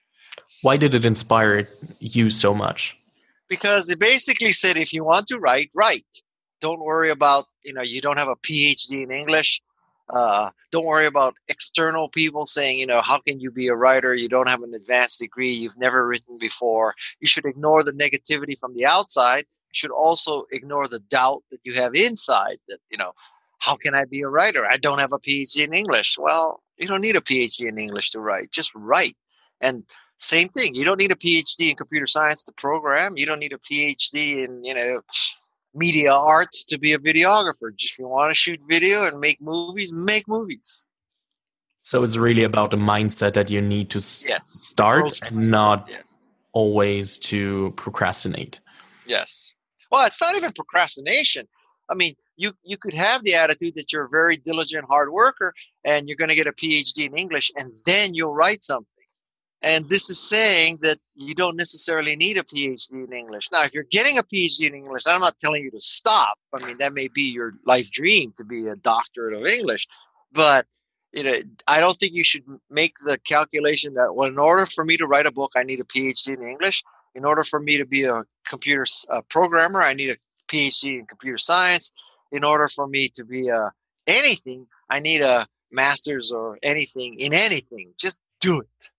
Why 0.62 0.78
did 0.78 0.96
it 0.96 1.06
inspire 1.06 1.68
you 2.00 2.30
so 2.30 2.54
much? 2.54 2.98
Because 3.50 3.90
it 3.90 4.00
basically 4.00 4.52
said 4.52 4.78
if 4.78 4.94
you 4.94 5.04
want 5.04 5.28
to 5.28 5.38
write, 5.38 5.70
write 5.76 6.22
don't 6.60 6.80
worry 6.80 7.10
about 7.10 7.46
you 7.64 7.74
know 7.74 7.82
you 7.82 8.02
don't 8.02 8.18
have 8.18 8.28
a 8.28 8.36
phd 8.38 8.92
in 8.92 9.12
english 9.12 9.62
uh, 10.10 10.50
don't 10.72 10.86
worry 10.86 11.06
about 11.06 11.36
external 11.50 12.08
people 12.08 12.46
saying 12.46 12.80
you 12.80 12.86
know 12.86 13.02
how 13.02 13.20
can 13.20 13.40
you 13.40 13.52
be 13.52 13.68
a 13.68 13.76
writer 13.76 14.16
you 14.16 14.30
don't 14.30 14.48
have 14.48 14.64
an 14.64 14.74
advanced 14.74 15.20
degree 15.20 15.54
you've 15.54 15.78
never 15.78 16.08
written 16.08 16.38
before 16.38 16.96
you 17.20 17.28
should 17.28 17.46
ignore 17.46 17.84
the 17.84 17.92
negativity 17.92 18.58
from 18.58 18.74
the 18.74 18.86
outside 18.86 19.46
should 19.78 19.92
also 19.92 20.44
ignore 20.52 20.88
the 20.88 21.00
doubt 21.00 21.44
that 21.52 21.60
you 21.64 21.74
have 21.74 21.94
inside 21.96 22.58
that 22.68 22.80
you 22.92 22.98
know 22.98 23.12
how 23.60 23.76
can 23.76 23.94
i 23.96 24.04
be 24.06 24.22
a 24.22 24.28
writer 24.28 24.66
i 24.66 24.78
don't 24.78 25.00
have 25.00 25.14
a 25.14 25.20
phd 25.20 25.60
in 25.60 25.74
english 25.74 26.18
well 26.20 26.62
you 26.78 26.88
don't 26.88 27.02
need 27.02 27.16
a 27.16 27.22
phd 27.22 27.66
in 27.66 27.78
english 27.78 28.10
to 28.12 28.20
write 28.20 28.52
just 28.52 28.74
write 28.76 29.16
and 29.62 29.84
same 30.20 30.50
thing 30.50 30.74
you 30.74 30.84
don't 30.84 31.00
need 31.00 31.12
a 31.12 31.16
phd 31.16 31.70
in 31.70 31.76
computer 31.76 32.08
science 32.08 32.44
to 32.44 32.52
program 32.54 33.18
you 33.18 33.26
don't 33.26 33.40
need 33.40 33.54
a 33.54 33.60
phd 33.60 34.46
in 34.46 34.64
you 34.64 34.74
know 34.74 35.02
media 35.78 36.12
arts 36.12 36.66
to 36.66 36.78
be 36.78 36.94
a 36.94 37.00
videographer. 37.00 37.72
If 37.78 38.00
you 38.00 38.08
want 38.08 38.32
to 38.32 38.34
shoot 38.34 38.60
video 38.68 39.04
and 39.04 39.20
make 39.20 39.40
movies, 39.42 39.94
make 39.94 40.28
movies. 40.28 40.86
So 41.82 42.04
it's 42.04 42.18
really 42.18 42.44
about 42.44 42.72
the 42.72 42.78
mindset 42.78 43.34
that 43.34 43.50
you 43.50 43.62
need 43.62 43.90
to 43.92 44.00
yes. 44.00 44.50
start 44.50 45.22
and 45.24 45.38
mindset, 45.38 45.50
not 45.50 45.88
yes. 45.90 46.04
always 46.52 47.18
to 47.20 47.74
procrastinate. 47.78 48.60
Yes. 49.06 49.56
Well, 49.92 50.06
it's 50.06 50.22
not 50.22 50.36
even 50.36 50.52
procrastination. 50.52 51.48
I 51.90 51.96
mean, 51.96 52.14
you 52.36 52.52
you 52.64 52.78
could 52.78 52.94
have 52.94 53.24
the 53.24 53.36
attitude 53.36 53.76
that 53.76 53.92
you're 53.92 54.06
a 54.06 54.10
very 54.10 54.38
diligent 54.38 54.86
hard 54.90 55.12
worker 55.12 55.54
and 55.84 56.08
you're 56.08 56.18
going 56.18 56.30
to 56.30 56.36
get 56.36 56.48
a 56.48 56.52
PhD 56.52 57.06
in 57.06 57.18
English 57.18 57.52
and 57.56 57.76
then 57.86 58.14
you'll 58.14 58.34
write 58.34 58.62
something. 58.62 58.88
And 59.64 59.90
this 59.90 60.10
is 60.10 60.20
saying 60.20 60.80
that 60.82 61.00
you 61.16 61.34
don't 61.34 61.58
necessarily 61.58 62.16
need 62.16 62.38
a 62.38 62.44
PhD 62.44 62.94
in 62.94 63.12
English. 63.12 63.50
Now, 63.52 63.64
if 63.64 63.74
you're 63.74 63.86
getting 63.90 64.20
a 64.20 64.24
PhD 64.24 64.68
in 64.68 64.76
English, 64.76 65.04
I'm 65.08 65.20
not 65.20 65.40
telling 65.40 65.64
you 65.64 65.72
to 65.72 65.82
stop. 65.82 66.38
I 66.54 66.64
mean, 66.64 66.78
that 66.78 66.94
may 66.94 67.08
be 67.08 67.24
your 67.24 67.54
life 67.66 67.90
dream 67.90 68.34
to 68.38 68.44
be 68.44 68.68
a 68.68 68.76
doctorate 68.76 69.34
of 69.34 69.48
English, 69.48 69.88
but 70.32 70.68
you 71.14 71.24
know, 71.24 71.34
I 71.68 71.80
don't 71.80 71.98
think 71.98 72.14
you 72.14 72.24
should 72.24 72.44
make 72.70 72.96
the 73.04 73.18
calculation 73.20 73.96
that 73.96 74.14
well, 74.14 74.28
in 74.28 74.38
order 74.38 74.66
for 74.66 74.86
me 74.86 74.98
to 74.98 75.08
write 75.08 75.26
a 75.26 75.32
book, 75.32 75.54
I 75.56 75.64
need 75.64 75.80
a 75.80 75.86
PhD 75.86 76.38
in 76.38 76.48
English. 76.48 76.84
In 77.18 77.26
order 77.26 77.44
for 77.44 77.60
me 77.60 77.78
to 77.78 77.86
be 77.86 78.04
a 78.06 78.24
computer 78.48 78.86
uh, 79.10 79.22
programmer, 79.30 79.82
I 79.82 79.94
need 79.94 80.12
a 80.12 80.18
PhD 80.48 81.00
in 81.00 81.06
computer 81.06 81.38
science. 81.38 81.94
In 82.32 82.44
order 82.44 82.68
for 82.68 82.88
me 82.88 83.10
to 83.16 83.26
be 83.26 83.50
a 83.50 83.72
anything, 84.06 84.68
I 84.90 85.00
need 85.00 85.22
a 85.22 85.46
master's 85.72 86.32
or 86.32 86.58
anything 86.64 87.20
in 87.20 87.34
anything. 87.34 87.92
Just 87.98 88.20
do 88.40 88.62
it 88.62 88.90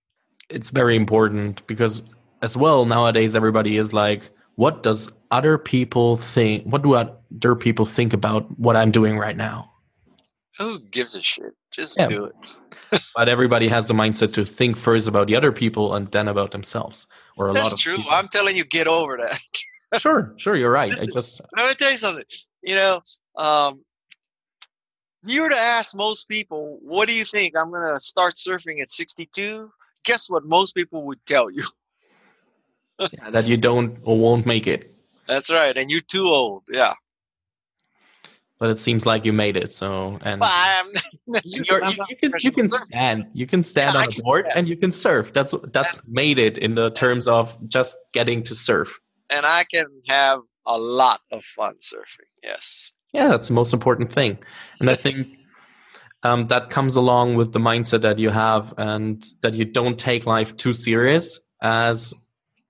it's 0.48 0.70
very 0.70 0.96
important 0.96 1.66
because 1.66 2.02
as 2.42 2.56
well 2.56 2.84
nowadays 2.84 3.36
everybody 3.36 3.76
is 3.76 3.92
like 3.92 4.30
what 4.54 4.82
does 4.82 5.10
other 5.30 5.58
people 5.58 6.16
think 6.16 6.64
what 6.64 6.82
do 6.82 6.94
other 6.94 7.54
people 7.54 7.84
think 7.84 8.12
about 8.12 8.46
what 8.58 8.76
i'm 8.76 8.90
doing 8.90 9.18
right 9.18 9.36
now 9.36 9.70
who 10.58 10.80
gives 10.80 11.16
a 11.16 11.22
shit? 11.22 11.54
Just 11.70 11.96
Yeah. 11.98 12.06
do 12.06 12.24
it. 12.24 12.60
But 13.14 13.28
everybody 13.28 13.68
has 13.68 13.88
the 13.88 13.94
mindset 13.94 14.32
to 14.34 14.44
think 14.44 14.76
first 14.76 15.08
about 15.08 15.26
the 15.26 15.36
other 15.36 15.52
people 15.52 15.94
and 15.94 16.10
then 16.10 16.28
about 16.28 16.52
themselves 16.52 17.06
or 17.36 17.48
a 17.48 17.52
lot 17.52 17.64
that's 17.64 17.72
of 17.74 17.78
true. 17.80 17.96
people. 17.96 18.12
i'm 18.12 18.28
telling 18.28 18.56
you 18.56 18.64
get 18.64 18.86
over 18.86 19.16
that. 19.18 19.40
Sure 19.98 20.34
sure 20.36 20.54
you're 20.54 20.70
right. 20.70 20.90
Listen, 20.90 21.08
i 21.10 21.12
just 21.12 21.40
let 21.56 21.68
me 21.68 21.74
tell 21.74 21.90
you 21.90 21.96
something. 21.96 22.24
You 22.62 22.74
know 22.74 23.00
um, 23.36 23.84
if 25.22 25.32
you 25.32 25.42
were 25.42 25.48
to 25.48 25.56
ask 25.56 25.96
most 25.96 26.28
people 26.28 26.78
what 26.82 27.08
do 27.08 27.14
you 27.14 27.24
think? 27.24 27.54
I'm 27.56 27.70
going 27.70 27.88
to 27.94 28.00
start 28.00 28.34
surfing 28.34 28.80
at 28.80 28.90
62 28.90 29.70
guess 30.04 30.30
what 30.30 30.44
most 30.44 30.74
people 30.74 31.04
would 31.04 31.24
tell 31.26 31.50
you? 31.50 31.64
Yeah, 33.12 33.30
that 33.30 33.46
you 33.46 33.56
don't 33.56 33.98
or 34.02 34.18
won't 34.18 34.44
make 34.44 34.66
it. 34.66 34.92
That's 35.28 35.52
right 35.52 35.76
and 35.76 35.90
you're 35.90 36.00
too 36.00 36.26
old. 36.26 36.64
Yeah 36.70 36.94
but 38.58 38.70
it 38.70 38.78
seems 38.78 39.06
like 39.06 39.24
you 39.24 39.32
made 39.32 39.56
it 39.56 39.72
so 39.72 40.18
and 40.22 40.40
but 40.40 40.50
I'm, 40.52 40.86
you, 41.44 41.62
you 42.08 42.16
can 42.16 42.32
you 42.40 42.52
can 42.52 42.68
stand 42.68 43.26
you 43.32 43.46
can 43.46 43.62
stand 43.62 43.94
Yeah, 43.94 44.02
on 44.02 44.08
a 44.08 44.22
board 44.22 44.46
and 44.54 44.68
you 44.68 44.76
can 44.76 44.90
surf. 44.90 45.32
That's 45.32 45.54
that's 45.72 46.00
made 46.06 46.38
it 46.38 46.58
in 46.58 46.74
the 46.74 46.90
terms 46.90 47.28
of 47.28 47.56
just 47.68 47.96
getting 48.12 48.42
to 48.44 48.54
surf. 48.54 48.98
And 49.30 49.44
i 49.44 49.64
can 49.64 49.86
have 50.08 50.40
a 50.66 50.78
lot 50.78 51.20
of 51.32 51.44
fun 51.44 51.74
surfing 51.76 52.28
yes. 52.42 52.92
Yeah, 53.12 53.28
that's 53.28 53.48
the 53.48 53.54
most 53.54 53.72
important 53.72 54.12
thing. 54.12 54.38
And 54.80 54.90
I 54.90 54.94
think 54.94 55.28
um, 56.22 56.48
that 56.48 56.70
comes 56.70 56.96
along 56.96 57.36
with 57.36 57.52
the 57.52 57.58
mindset 57.58 58.02
that 58.02 58.18
you 58.18 58.30
have 58.30 58.74
and 58.76 59.24
that 59.42 59.54
you 59.54 59.64
don't 59.64 59.98
take 59.98 60.26
life 60.26 60.56
too 60.56 60.74
serious. 60.74 61.40
as 61.62 62.14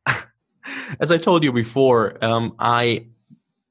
as 1.01 1.11
I 1.11 1.19
told 1.19 1.43
you 1.45 1.53
before, 1.53 2.23
um, 2.25 2.55
I 2.59 3.07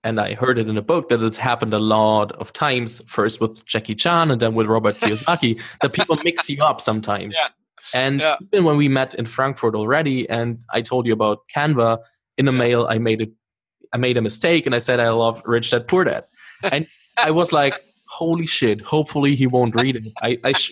and 0.08 0.22
I 0.22 0.36
heard 0.36 0.58
it 0.58 0.70
in 0.70 0.78
a 0.78 0.82
book 0.82 1.10
that 1.10 1.22
it's 1.22 1.36
happened 1.36 1.74
a 1.74 1.80
lot 1.80 2.32
of 2.32 2.54
times. 2.54 3.02
First 3.08 3.42
with 3.42 3.66
Jackie 3.66 3.94
Chan, 3.94 4.32
and 4.32 4.42
then 4.42 4.54
with 4.54 4.68
Robert 4.68 4.96
Kiyosaki, 5.02 5.62
that 5.82 5.92
people 5.92 6.18
mix 6.24 6.50
you 6.50 6.64
up 6.64 6.80
sometimes. 6.80 7.36
Yeah. 7.38 7.50
And 7.94 8.22
yeah. 8.22 8.38
even 8.54 8.64
when 8.64 8.78
we 8.78 8.88
met 8.88 9.16
in 9.16 9.26
Frankfurt 9.26 9.76
already, 9.76 10.30
and 10.30 10.64
I 10.72 10.82
told 10.82 11.08
you 11.08 11.14
about 11.14 11.40
Canva 11.54 12.00
in 12.38 12.48
a 12.48 12.54
yeah. 12.54 12.58
mail, 12.58 12.88
I 12.90 13.00
made 13.00 13.22
it. 13.22 13.32
I 13.92 13.98
made 13.98 14.16
a 14.16 14.22
mistake, 14.22 14.66
and 14.66 14.74
I 14.74 14.80
said 14.80 15.02
I 15.02 15.10
love 15.10 15.42
Rich 15.46 15.72
Dad 15.72 15.88
Poor 15.90 16.06
Dad, 16.06 16.24
and 16.64 16.88
I 17.18 17.32
was 17.32 17.52
like, 17.52 17.74
"Holy 18.08 18.46
shit! 18.46 18.80
Hopefully 18.80 19.36
he 19.36 19.46
won't 19.46 19.76
read 19.76 19.98
it." 19.98 20.14
I, 20.22 20.38
I 20.46 20.54
sh- 20.54 20.72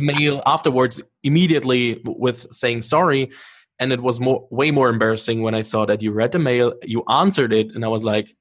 mail 0.00 0.42
afterwards 0.46 1.02
immediately 1.22 2.00
with 2.04 2.46
saying 2.50 2.80
sorry, 2.82 3.30
and 3.78 3.92
it 3.92 4.02
was 4.02 4.20
more 4.20 4.46
way 4.50 4.70
more 4.70 4.88
embarrassing 4.88 5.42
when 5.42 5.54
I 5.54 5.62
saw 5.62 5.86
that 5.86 6.02
you 6.02 6.12
read 6.12 6.32
the 6.32 6.38
mail, 6.38 6.74
you 6.82 7.04
answered 7.08 7.52
it, 7.52 7.74
and 7.74 7.84
I 7.84 7.88
was 7.88 8.04
like, 8.04 8.36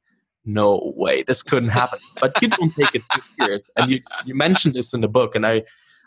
"No 0.45 0.93
way, 0.95 1.23
this 1.23 1.43
couldn't 1.43 1.69
happen." 1.69 1.99
but 2.19 2.41
you 2.41 2.49
don't 2.49 2.73
take 2.75 2.95
it 2.95 3.03
too 3.11 3.21
serious, 3.39 3.69
and 3.75 3.91
you 3.91 4.01
you 4.25 4.35
mentioned 4.35 4.73
this 4.73 4.93
in 4.93 5.01
the 5.01 5.07
book, 5.07 5.35
and 5.35 5.45
I 5.45 5.63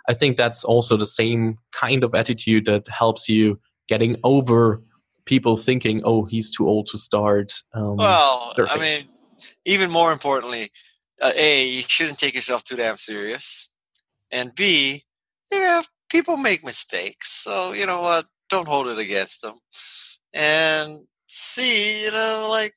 I 0.09 0.15
think 0.15 0.37
that's 0.37 0.65
also 0.65 0.97
the 0.97 1.07
same 1.07 1.59
kind 1.73 2.03
of 2.05 2.15
attitude 2.15 2.65
that 2.67 2.89
helps 2.89 3.29
you 3.29 3.61
getting 3.89 4.17
over 4.25 4.83
people 5.25 5.57
thinking, 5.57 6.03
"Oh, 6.05 6.25
he's 6.25 6.55
too 6.55 6.69
old 6.69 6.89
to 6.89 6.99
start." 6.99 7.53
Um, 7.73 7.97
well, 7.97 8.53
surfing. 8.57 8.77
I 8.77 8.81
mean, 8.81 9.09
even 9.65 9.91
more 9.91 10.13
importantly, 10.13 10.73
uh, 11.21 11.33
a 11.37 11.69
you 11.69 11.83
shouldn't 11.87 12.19
take 12.19 12.35
yourself 12.35 12.65
too 12.65 12.77
damn 12.77 12.99
serious, 12.99 13.71
and 14.31 14.55
b 14.55 15.05
you 15.53 15.61
know 15.61 15.83
people 16.11 16.37
make 16.37 16.65
mistakes, 16.65 17.31
so 17.31 17.73
you 17.73 17.87
know 17.87 18.03
what 18.03 18.27
don't 18.51 18.69
hold 18.69 18.89
it 18.89 18.99
against 18.99 19.43
them. 19.43 19.55
And 20.35 21.07
C, 21.27 22.05
you 22.05 22.11
know, 22.11 22.49
like 22.51 22.75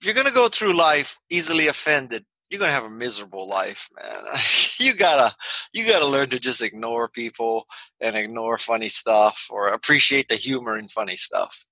if 0.00 0.06
you're 0.06 0.14
gonna 0.14 0.32
go 0.32 0.48
through 0.48 0.76
life 0.76 1.18
easily 1.30 1.68
offended, 1.68 2.24
you're 2.50 2.60
gonna 2.60 2.72
have 2.72 2.84
a 2.84 2.90
miserable 2.90 3.48
life, 3.48 3.88
man. 3.96 4.24
you 4.78 4.94
gotta 4.94 5.34
you 5.72 5.86
gotta 5.88 6.06
learn 6.06 6.28
to 6.30 6.38
just 6.38 6.62
ignore 6.62 7.08
people 7.08 7.64
and 8.00 8.14
ignore 8.14 8.58
funny 8.58 8.88
stuff 8.88 9.48
or 9.50 9.68
appreciate 9.68 10.28
the 10.28 10.34
humor 10.34 10.78
in 10.78 10.88
funny 10.88 11.16
stuff. 11.16 11.64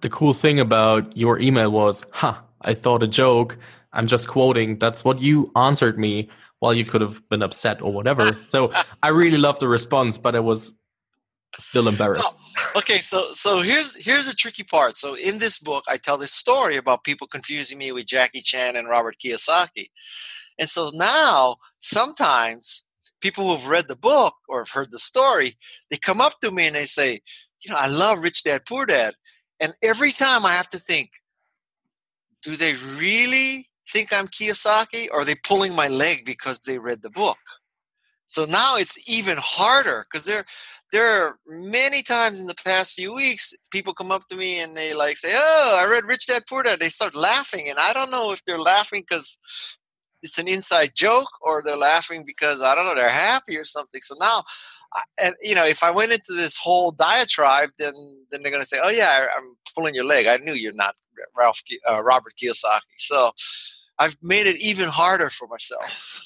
The 0.00 0.08
cool 0.08 0.34
thing 0.34 0.60
about 0.60 1.16
your 1.16 1.38
email 1.38 1.70
was, 1.70 2.04
huh, 2.12 2.36
I 2.60 2.74
thought 2.74 3.02
a 3.02 3.06
joke. 3.06 3.58
I'm 3.92 4.06
just 4.06 4.26
quoting. 4.28 4.78
That's 4.78 5.04
what 5.04 5.20
you 5.20 5.52
answered 5.54 5.98
me 5.98 6.28
while 6.58 6.74
you 6.74 6.84
could 6.84 7.00
have 7.00 7.26
been 7.28 7.42
upset 7.42 7.82
or 7.82 7.92
whatever. 7.92 8.38
so 8.42 8.72
I 9.02 9.08
really 9.08 9.38
love 9.38 9.58
the 9.58 9.68
response, 9.68 10.18
but 10.18 10.34
it 10.34 10.44
was 10.44 10.74
still 11.58 11.88
embarrassed. 11.88 12.38
Oh, 12.56 12.78
okay, 12.78 12.98
so 12.98 13.32
so 13.32 13.60
here's 13.60 13.96
here's 13.96 14.26
the 14.26 14.32
tricky 14.32 14.62
part. 14.62 14.96
So 14.96 15.14
in 15.14 15.38
this 15.38 15.58
book, 15.58 15.84
I 15.88 15.96
tell 15.96 16.18
this 16.18 16.32
story 16.32 16.76
about 16.76 17.04
people 17.04 17.26
confusing 17.26 17.78
me 17.78 17.92
with 17.92 18.06
Jackie 18.06 18.40
Chan 18.40 18.76
and 18.76 18.88
Robert 18.88 19.16
Kiyosaki, 19.22 19.90
and 20.58 20.68
so 20.68 20.90
now 20.94 21.56
sometimes 21.80 22.86
people 23.20 23.48
who've 23.48 23.68
read 23.68 23.88
the 23.88 23.96
book 23.96 24.34
or 24.48 24.60
have 24.60 24.70
heard 24.70 24.90
the 24.90 24.98
story, 24.98 25.54
they 25.90 25.96
come 25.96 26.20
up 26.20 26.40
to 26.40 26.50
me 26.50 26.66
and 26.66 26.76
they 26.76 26.84
say, 26.84 27.20
you 27.64 27.70
know, 27.70 27.78
I 27.78 27.86
love 27.86 28.22
Rich 28.22 28.42
Dad 28.42 28.62
Poor 28.68 28.86
Dad, 28.86 29.14
and 29.60 29.74
every 29.82 30.12
time 30.12 30.44
I 30.44 30.52
have 30.52 30.68
to 30.70 30.78
think, 30.78 31.10
do 32.42 32.56
they 32.56 32.74
really 32.98 33.70
think 33.88 34.12
I'm 34.12 34.26
Kiyosaki, 34.26 35.08
or 35.10 35.20
are 35.20 35.24
they 35.24 35.34
pulling 35.34 35.74
my 35.74 35.88
leg 35.88 36.24
because 36.24 36.58
they 36.58 36.78
read 36.78 37.02
the 37.02 37.10
book? 37.10 37.38
So 38.26 38.44
now 38.44 38.76
it's 38.76 39.08
even 39.08 39.36
harder 39.38 40.04
because 40.04 40.24
there, 40.24 40.44
there 40.94 41.26
are 41.26 41.38
many 41.48 42.02
times 42.02 42.40
in 42.40 42.46
the 42.46 42.54
past 42.64 42.94
few 42.94 43.12
weeks 43.12 43.52
people 43.72 43.92
come 43.92 44.12
up 44.12 44.28
to 44.28 44.36
me 44.36 44.60
and 44.60 44.76
they 44.76 44.94
like 44.94 45.16
say, 45.16 45.32
"Oh, 45.34 45.76
I 45.80 45.90
read 45.90 46.04
Rich 46.04 46.28
Dad 46.28 46.44
Poor 46.48 46.62
Dad." 46.62 46.78
They 46.78 46.88
start 46.88 47.16
laughing, 47.16 47.68
and 47.68 47.80
I 47.80 47.92
don't 47.92 48.12
know 48.12 48.32
if 48.32 48.44
they're 48.44 48.60
laughing 48.60 49.02
because 49.02 49.40
it's 50.22 50.38
an 50.38 50.46
inside 50.46 50.92
joke 50.94 51.30
or 51.42 51.62
they're 51.62 51.76
laughing 51.76 52.22
because 52.24 52.62
I 52.62 52.76
don't 52.76 52.86
know 52.86 52.94
they're 52.94 53.08
happy 53.08 53.56
or 53.56 53.64
something. 53.64 54.02
So 54.02 54.14
now, 54.20 54.44
and 55.20 55.34
you 55.42 55.56
know, 55.56 55.66
if 55.66 55.82
I 55.82 55.90
went 55.90 56.12
into 56.12 56.32
this 56.32 56.56
whole 56.56 56.92
diatribe, 56.92 57.70
then 57.76 57.94
then 58.30 58.42
they're 58.42 58.52
going 58.52 58.62
to 58.62 58.68
say, 58.68 58.78
"Oh 58.80 58.90
yeah, 58.90 59.26
I'm 59.36 59.56
pulling 59.74 59.96
your 59.96 60.06
leg. 60.06 60.28
I 60.28 60.36
knew 60.36 60.54
you're 60.54 60.72
not 60.72 60.94
Ralph 61.36 61.60
uh, 61.90 62.04
Robert 62.04 62.34
Kiyosaki." 62.40 62.94
So 62.98 63.32
I've 63.98 64.16
made 64.22 64.46
it 64.46 64.62
even 64.62 64.88
harder 64.88 65.28
for 65.28 65.48
myself. 65.48 66.20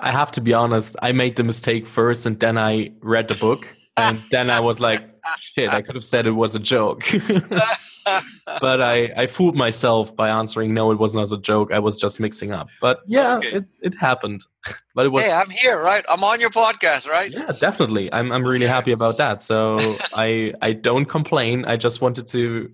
I 0.00 0.12
have 0.12 0.32
to 0.32 0.40
be 0.40 0.54
honest. 0.54 0.96
I 1.02 1.12
made 1.12 1.36
the 1.36 1.44
mistake 1.44 1.86
first, 1.86 2.26
and 2.26 2.38
then 2.40 2.56
I 2.56 2.92
read 3.00 3.28
the 3.28 3.34
book, 3.34 3.76
and 3.96 4.18
then 4.30 4.50
I 4.50 4.60
was 4.60 4.80
like, 4.80 5.02
"Shit! 5.38 5.68
I 5.70 5.82
could 5.82 5.94
have 5.94 6.04
said 6.04 6.26
it 6.26 6.32
was 6.32 6.54
a 6.54 6.58
joke." 6.58 7.04
but 8.60 8.82
I, 8.82 9.12
I 9.16 9.26
fooled 9.26 9.56
myself 9.56 10.14
by 10.16 10.28
answering 10.28 10.74
no, 10.74 10.90
it 10.90 10.98
was 10.98 11.14
not 11.14 11.32
a 11.32 11.38
joke. 11.38 11.72
I 11.72 11.78
was 11.78 11.98
just 11.98 12.20
mixing 12.20 12.52
up. 12.52 12.68
But 12.80 13.00
yeah, 13.06 13.36
okay. 13.36 13.52
it, 13.52 13.64
it 13.82 13.94
happened. 14.00 14.44
but 14.94 15.06
it 15.06 15.10
was. 15.10 15.24
Hey, 15.24 15.32
I'm 15.32 15.50
here, 15.50 15.80
right? 15.80 16.04
I'm 16.08 16.24
on 16.24 16.40
your 16.40 16.50
podcast, 16.50 17.08
right? 17.08 17.30
Yeah, 17.30 17.52
definitely. 17.60 18.12
I'm 18.12 18.32
I'm 18.32 18.44
really 18.44 18.66
happy 18.66 18.92
about 18.92 19.18
that. 19.18 19.42
So 19.42 19.78
I 20.14 20.54
I 20.62 20.72
don't 20.72 21.06
complain. 21.06 21.64
I 21.64 21.76
just 21.76 22.00
wanted 22.00 22.26
to 22.28 22.70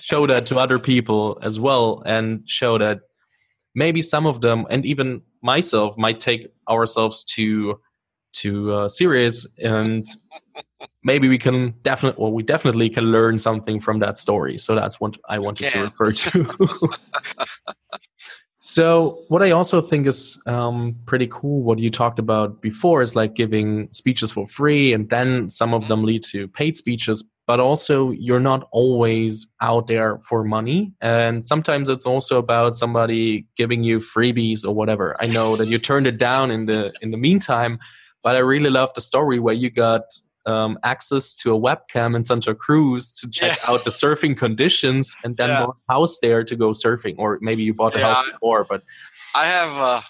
show 0.00 0.26
that 0.26 0.46
to 0.46 0.58
other 0.58 0.78
people 0.78 1.38
as 1.42 1.58
well, 1.58 2.02
and 2.06 2.48
show 2.48 2.78
that 2.78 3.00
maybe 3.74 4.02
some 4.02 4.26
of 4.26 4.40
them 4.40 4.66
and 4.70 4.84
even 4.84 5.22
myself 5.42 5.96
might 5.96 6.20
take 6.20 6.48
ourselves 6.68 7.24
too 7.24 7.80
too 8.32 8.72
uh, 8.72 8.88
serious 8.88 9.46
and 9.62 10.06
maybe 11.02 11.28
we 11.28 11.38
can 11.38 11.74
definitely 11.82 12.22
well 12.22 12.32
we 12.32 12.42
definitely 12.42 12.88
can 12.88 13.04
learn 13.04 13.38
something 13.38 13.80
from 13.80 13.98
that 14.00 14.16
story. 14.16 14.58
So 14.58 14.74
that's 14.74 15.00
what 15.00 15.16
i 15.28 15.38
wanted 15.38 15.70
to 15.70 15.84
refer 15.84 16.12
to. 16.12 16.90
So 18.60 19.22
what 19.28 19.42
i 19.42 19.52
also 19.52 19.80
think 19.80 20.06
is 20.06 20.38
um, 20.46 20.96
pretty 21.06 21.28
cool 21.28 21.62
what 21.62 21.78
you 21.78 21.90
talked 21.90 22.18
about 22.18 22.60
before 22.60 23.02
is 23.02 23.14
like 23.14 23.34
giving 23.34 23.88
speeches 23.92 24.32
for 24.32 24.48
free 24.48 24.92
and 24.92 25.08
then 25.08 25.48
some 25.48 25.72
of 25.72 25.86
them 25.86 26.02
lead 26.04 26.24
to 26.24 26.48
paid 26.48 26.76
speeches 26.76 27.24
but 27.48 27.60
also 27.60 28.10
you're 28.10 28.38
not 28.38 28.68
always 28.72 29.46
out 29.62 29.88
there 29.88 30.18
for 30.18 30.44
money 30.44 30.92
and 31.00 31.44
sometimes 31.44 31.88
it's 31.88 32.04
also 32.04 32.38
about 32.38 32.76
somebody 32.76 33.46
giving 33.56 33.82
you 33.82 33.98
freebies 33.98 34.64
or 34.64 34.72
whatever 34.72 35.16
i 35.20 35.26
know 35.26 35.56
that 35.56 35.66
you 35.66 35.78
turned 35.78 36.06
it 36.06 36.18
down 36.18 36.52
in 36.52 36.66
the 36.66 36.92
in 37.00 37.10
the 37.10 37.16
meantime 37.16 37.78
but 38.22 38.36
i 38.36 38.38
really 38.38 38.70
love 38.70 38.92
the 38.94 39.00
story 39.00 39.40
where 39.40 39.54
you 39.54 39.70
got 39.70 40.02
um, 40.46 40.78
access 40.82 41.34
to 41.34 41.54
a 41.54 41.60
webcam 41.60 42.16
in 42.16 42.24
Santa 42.24 42.54
Cruz 42.54 43.12
to 43.12 43.28
check 43.28 43.58
yeah. 43.58 43.70
out 43.70 43.84
the 43.84 43.90
surfing 43.90 44.34
conditions 44.34 45.14
and 45.22 45.36
then 45.36 45.50
yeah. 45.50 45.66
bought 45.66 45.76
a 45.90 45.92
house 45.92 46.18
there 46.20 46.42
to 46.42 46.56
go 46.56 46.70
surfing 46.70 47.16
or 47.18 47.38
maybe 47.42 47.62
you 47.62 47.74
bought 47.74 47.94
a 47.94 47.98
yeah, 47.98 48.14
house 48.14 48.30
before 48.32 48.64
but 48.64 48.82
i 49.34 49.44
have 49.44 49.76
uh, 49.78 50.00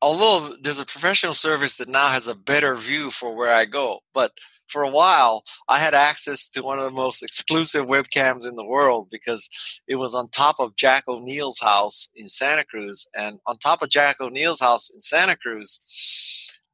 although 0.00 0.54
there's 0.62 0.78
a 0.78 0.86
professional 0.86 1.34
service 1.34 1.78
that 1.78 1.88
now 1.88 2.08
has 2.08 2.28
a 2.28 2.34
better 2.36 2.76
view 2.76 3.10
for 3.10 3.34
where 3.34 3.52
i 3.52 3.64
go 3.64 4.00
but 4.12 4.30
for 4.68 4.82
a 4.82 4.90
while, 4.90 5.44
I 5.68 5.78
had 5.78 5.94
access 5.94 6.48
to 6.50 6.62
one 6.62 6.78
of 6.78 6.84
the 6.84 6.90
most 6.90 7.22
exclusive 7.22 7.86
webcams 7.86 8.46
in 8.46 8.56
the 8.56 8.64
world 8.64 9.08
because 9.10 9.80
it 9.86 9.96
was 9.96 10.14
on 10.14 10.28
top 10.28 10.56
of 10.58 10.76
Jack 10.76 11.04
O'Neill's 11.08 11.60
house 11.60 12.10
in 12.16 12.28
Santa 12.28 12.64
Cruz. 12.64 13.08
And 13.14 13.40
on 13.46 13.56
top 13.58 13.82
of 13.82 13.90
Jack 13.90 14.20
O'Neill's 14.20 14.60
house 14.60 14.90
in 14.92 15.00
Santa 15.00 15.36
Cruz, 15.36 15.80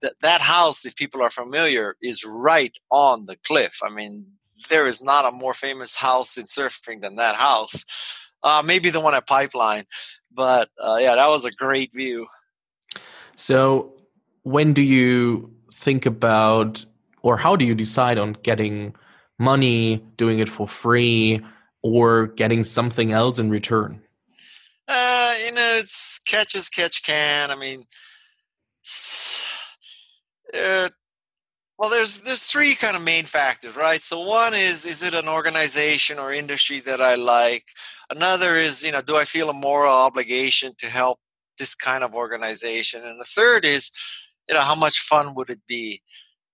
that, 0.02 0.14
that 0.22 0.40
house, 0.40 0.86
if 0.86 0.96
people 0.96 1.22
are 1.22 1.30
familiar, 1.30 1.96
is 2.02 2.24
right 2.24 2.72
on 2.90 3.26
the 3.26 3.36
cliff. 3.46 3.80
I 3.82 3.90
mean, 3.90 4.26
there 4.68 4.86
is 4.86 5.02
not 5.02 5.26
a 5.26 5.36
more 5.36 5.54
famous 5.54 5.96
house 5.96 6.36
in 6.36 6.44
surfing 6.44 7.00
than 7.00 7.16
that 7.16 7.36
house. 7.36 7.84
Uh, 8.42 8.62
maybe 8.64 8.90
the 8.90 9.00
one 9.00 9.14
at 9.14 9.26
Pipeline. 9.26 9.84
But 10.32 10.70
uh, 10.78 10.98
yeah, 11.00 11.16
that 11.16 11.28
was 11.28 11.44
a 11.44 11.50
great 11.50 11.92
view. 11.94 12.26
So, 13.34 13.94
when 14.42 14.72
do 14.72 14.82
you 14.82 15.52
think 15.74 16.06
about 16.06 16.84
or 17.22 17.36
how 17.36 17.56
do 17.56 17.64
you 17.64 17.74
decide 17.74 18.18
on 18.18 18.36
getting 18.42 18.94
money, 19.38 20.04
doing 20.16 20.38
it 20.38 20.48
for 20.48 20.66
free, 20.66 21.40
or 21.82 22.28
getting 22.28 22.62
something 22.62 23.12
else 23.12 23.38
in 23.38 23.50
return? 23.50 24.00
Uh, 24.86 25.34
you 25.44 25.52
know, 25.52 25.76
it's 25.78 26.18
catch 26.20 26.54
as 26.54 26.68
catch 26.68 27.02
can. 27.02 27.50
I 27.50 27.54
mean, 27.54 27.84
uh, 30.54 30.88
well, 31.78 31.90
there's 31.90 32.18
there's 32.18 32.44
three 32.44 32.74
kind 32.74 32.94
of 32.94 33.02
main 33.02 33.24
factors, 33.24 33.74
right? 33.74 34.00
So 34.00 34.20
one 34.20 34.52
is 34.52 34.84
is 34.84 35.02
it 35.02 35.14
an 35.14 35.28
organization 35.28 36.18
or 36.18 36.32
industry 36.32 36.80
that 36.80 37.00
I 37.00 37.14
like? 37.14 37.64
Another 38.10 38.56
is 38.56 38.84
you 38.84 38.92
know, 38.92 39.00
do 39.00 39.16
I 39.16 39.24
feel 39.24 39.48
a 39.48 39.54
moral 39.54 39.90
obligation 39.92 40.72
to 40.78 40.86
help 40.86 41.18
this 41.58 41.74
kind 41.74 42.04
of 42.04 42.14
organization? 42.14 43.02
And 43.02 43.18
the 43.18 43.24
third 43.24 43.64
is, 43.64 43.92
you 44.46 44.54
know, 44.54 44.60
how 44.60 44.74
much 44.74 45.00
fun 45.00 45.34
would 45.36 45.48
it 45.48 45.62
be? 45.66 46.02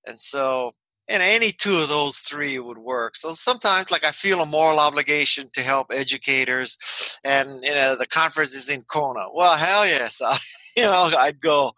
And 0.06 0.18
so, 0.18 0.72
and 1.08 1.22
any 1.22 1.52
two 1.52 1.76
of 1.78 1.88
those 1.88 2.18
three 2.18 2.58
would 2.58 2.78
work. 2.78 3.16
So 3.16 3.32
sometimes, 3.32 3.90
like 3.90 4.04
I 4.04 4.10
feel 4.10 4.40
a 4.40 4.46
moral 4.46 4.78
obligation 4.80 5.48
to 5.52 5.62
help 5.62 5.88
educators, 5.92 7.18
and 7.24 7.48
you 7.62 7.74
know 7.74 7.96
the 7.96 8.06
conference 8.06 8.54
is 8.54 8.68
in 8.70 8.82
Kona. 8.82 9.26
Well, 9.32 9.56
hell 9.56 9.86
yes, 9.86 10.20
I, 10.24 10.38
you 10.76 10.84
know 10.84 11.10
I'd 11.16 11.40
go. 11.40 11.72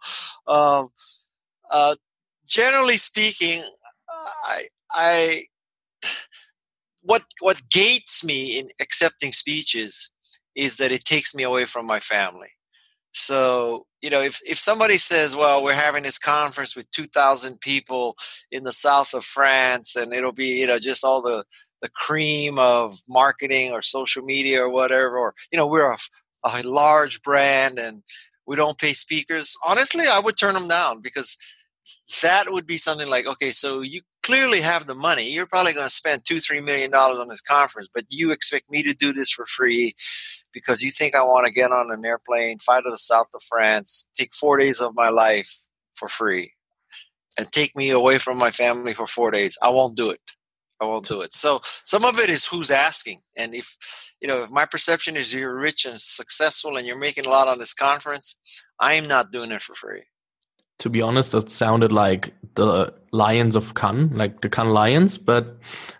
Um, 0.47 0.89
uh, 1.71 1.95
generally 2.47 2.97
speaking, 2.97 3.63
I 4.45 4.67
I 4.91 5.45
what 7.01 7.23
what 7.39 7.61
gates 7.71 8.23
me 8.23 8.59
in 8.59 8.69
accepting 8.81 9.31
speeches 9.31 10.11
is 10.55 10.77
that 10.77 10.91
it 10.91 11.05
takes 11.05 11.33
me 11.33 11.43
away 11.43 11.65
from 11.65 11.85
my 11.85 11.99
family. 11.99 12.49
So, 13.13 13.85
you 14.01 14.09
know, 14.09 14.21
if, 14.21 14.39
if 14.47 14.57
somebody 14.57 14.97
says, 14.97 15.35
well, 15.35 15.63
we're 15.63 15.73
having 15.73 16.03
this 16.03 16.17
conference 16.17 16.75
with 16.75 16.89
2,000 16.91 17.59
people 17.59 18.15
in 18.51 18.63
the 18.63 18.71
south 18.71 19.13
of 19.13 19.25
France 19.25 19.95
and 19.95 20.13
it'll 20.13 20.31
be, 20.31 20.59
you 20.59 20.67
know, 20.67 20.79
just 20.79 21.03
all 21.03 21.21
the, 21.21 21.43
the 21.81 21.89
cream 21.89 22.57
of 22.59 22.95
marketing 23.07 23.71
or 23.71 23.81
social 23.81 24.23
media 24.23 24.61
or 24.61 24.69
whatever, 24.69 25.17
or, 25.17 25.33
you 25.51 25.57
know, 25.57 25.67
we're 25.67 25.91
a, 25.91 25.97
a 26.45 26.63
large 26.63 27.21
brand 27.21 27.77
and 27.77 28.03
we 28.49 28.55
don't 28.55 28.79
pay 28.79 28.93
speakers, 28.93 29.55
honestly, 29.65 30.05
I 30.09 30.19
would 30.19 30.35
turn 30.35 30.55
them 30.55 30.67
down 30.67 31.01
because 31.01 31.37
that 32.23 32.51
would 32.51 32.65
be 32.65 32.77
something 32.77 33.07
like, 33.07 33.27
okay, 33.27 33.51
so 33.51 33.81
you 33.81 34.01
clearly 34.29 34.61
have 34.61 34.85
the 34.85 34.93
money. 34.93 35.27
You're 35.27 35.47
probably 35.47 35.73
going 35.73 35.87
to 35.87 35.93
spend 35.93 36.23
two, 36.23 36.39
three 36.39 36.61
million 36.61 36.91
dollars 36.91 37.17
on 37.17 37.29
this 37.29 37.41
conference, 37.41 37.89
but 37.91 38.03
you 38.09 38.31
expect 38.31 38.69
me 38.69 38.83
to 38.83 38.93
do 38.93 39.11
this 39.11 39.31
for 39.31 39.47
free 39.47 39.93
because 40.53 40.83
you 40.83 40.91
think 40.91 41.15
I 41.15 41.23
want 41.23 41.47
to 41.47 41.51
get 41.51 41.71
on 41.71 41.89
an 41.91 42.05
airplane, 42.05 42.59
fly 42.59 42.77
to 42.77 42.91
the 42.91 42.97
south 42.97 43.25
of 43.33 43.41
France, 43.41 44.11
take 44.13 44.35
four 44.35 44.57
days 44.57 44.81
of 44.81 44.93
my 44.93 45.09
life 45.09 45.51
for 45.95 46.07
free, 46.07 46.53
and 47.39 47.51
take 47.51 47.75
me 47.75 47.89
away 47.89 48.19
from 48.19 48.37
my 48.37 48.51
family 48.51 48.93
for 48.93 49.07
four 49.07 49.31
days. 49.31 49.57
I 49.63 49.69
won't 49.69 49.97
do 49.97 50.11
it. 50.11 50.21
I 50.79 50.85
won't 50.85 51.07
do 51.07 51.21
it. 51.21 51.33
So 51.33 51.61
some 51.83 52.05
of 52.05 52.19
it 52.19 52.29
is 52.29 52.45
who's 52.45 52.69
asking, 52.69 53.21
and 53.35 53.55
if 53.55 53.77
you 54.21 54.27
know, 54.27 54.43
if 54.43 54.51
my 54.51 54.65
perception 54.65 55.17
is 55.17 55.33
you're 55.33 55.59
rich 55.59 55.87
and 55.87 55.99
successful 55.99 56.77
and 56.77 56.85
you're 56.85 56.99
making 56.99 57.25
a 57.25 57.29
lot 57.29 57.47
on 57.47 57.57
this 57.57 57.73
conference, 57.73 58.39
I'm 58.79 59.07
not 59.07 59.31
doing 59.31 59.51
it 59.51 59.63
for 59.63 59.73
free. 59.73 60.03
To 60.79 60.89
be 60.89 61.01
honest, 61.01 61.33
that 61.33 61.51
sounded 61.51 61.91
like 61.91 62.33
the 62.55 62.93
Lions 63.11 63.55
of 63.55 63.73
Cannes, 63.73 64.11
like 64.13 64.41
the 64.41 64.49
Cannes 64.49 64.73
Lions, 64.73 65.17
but 65.17 65.57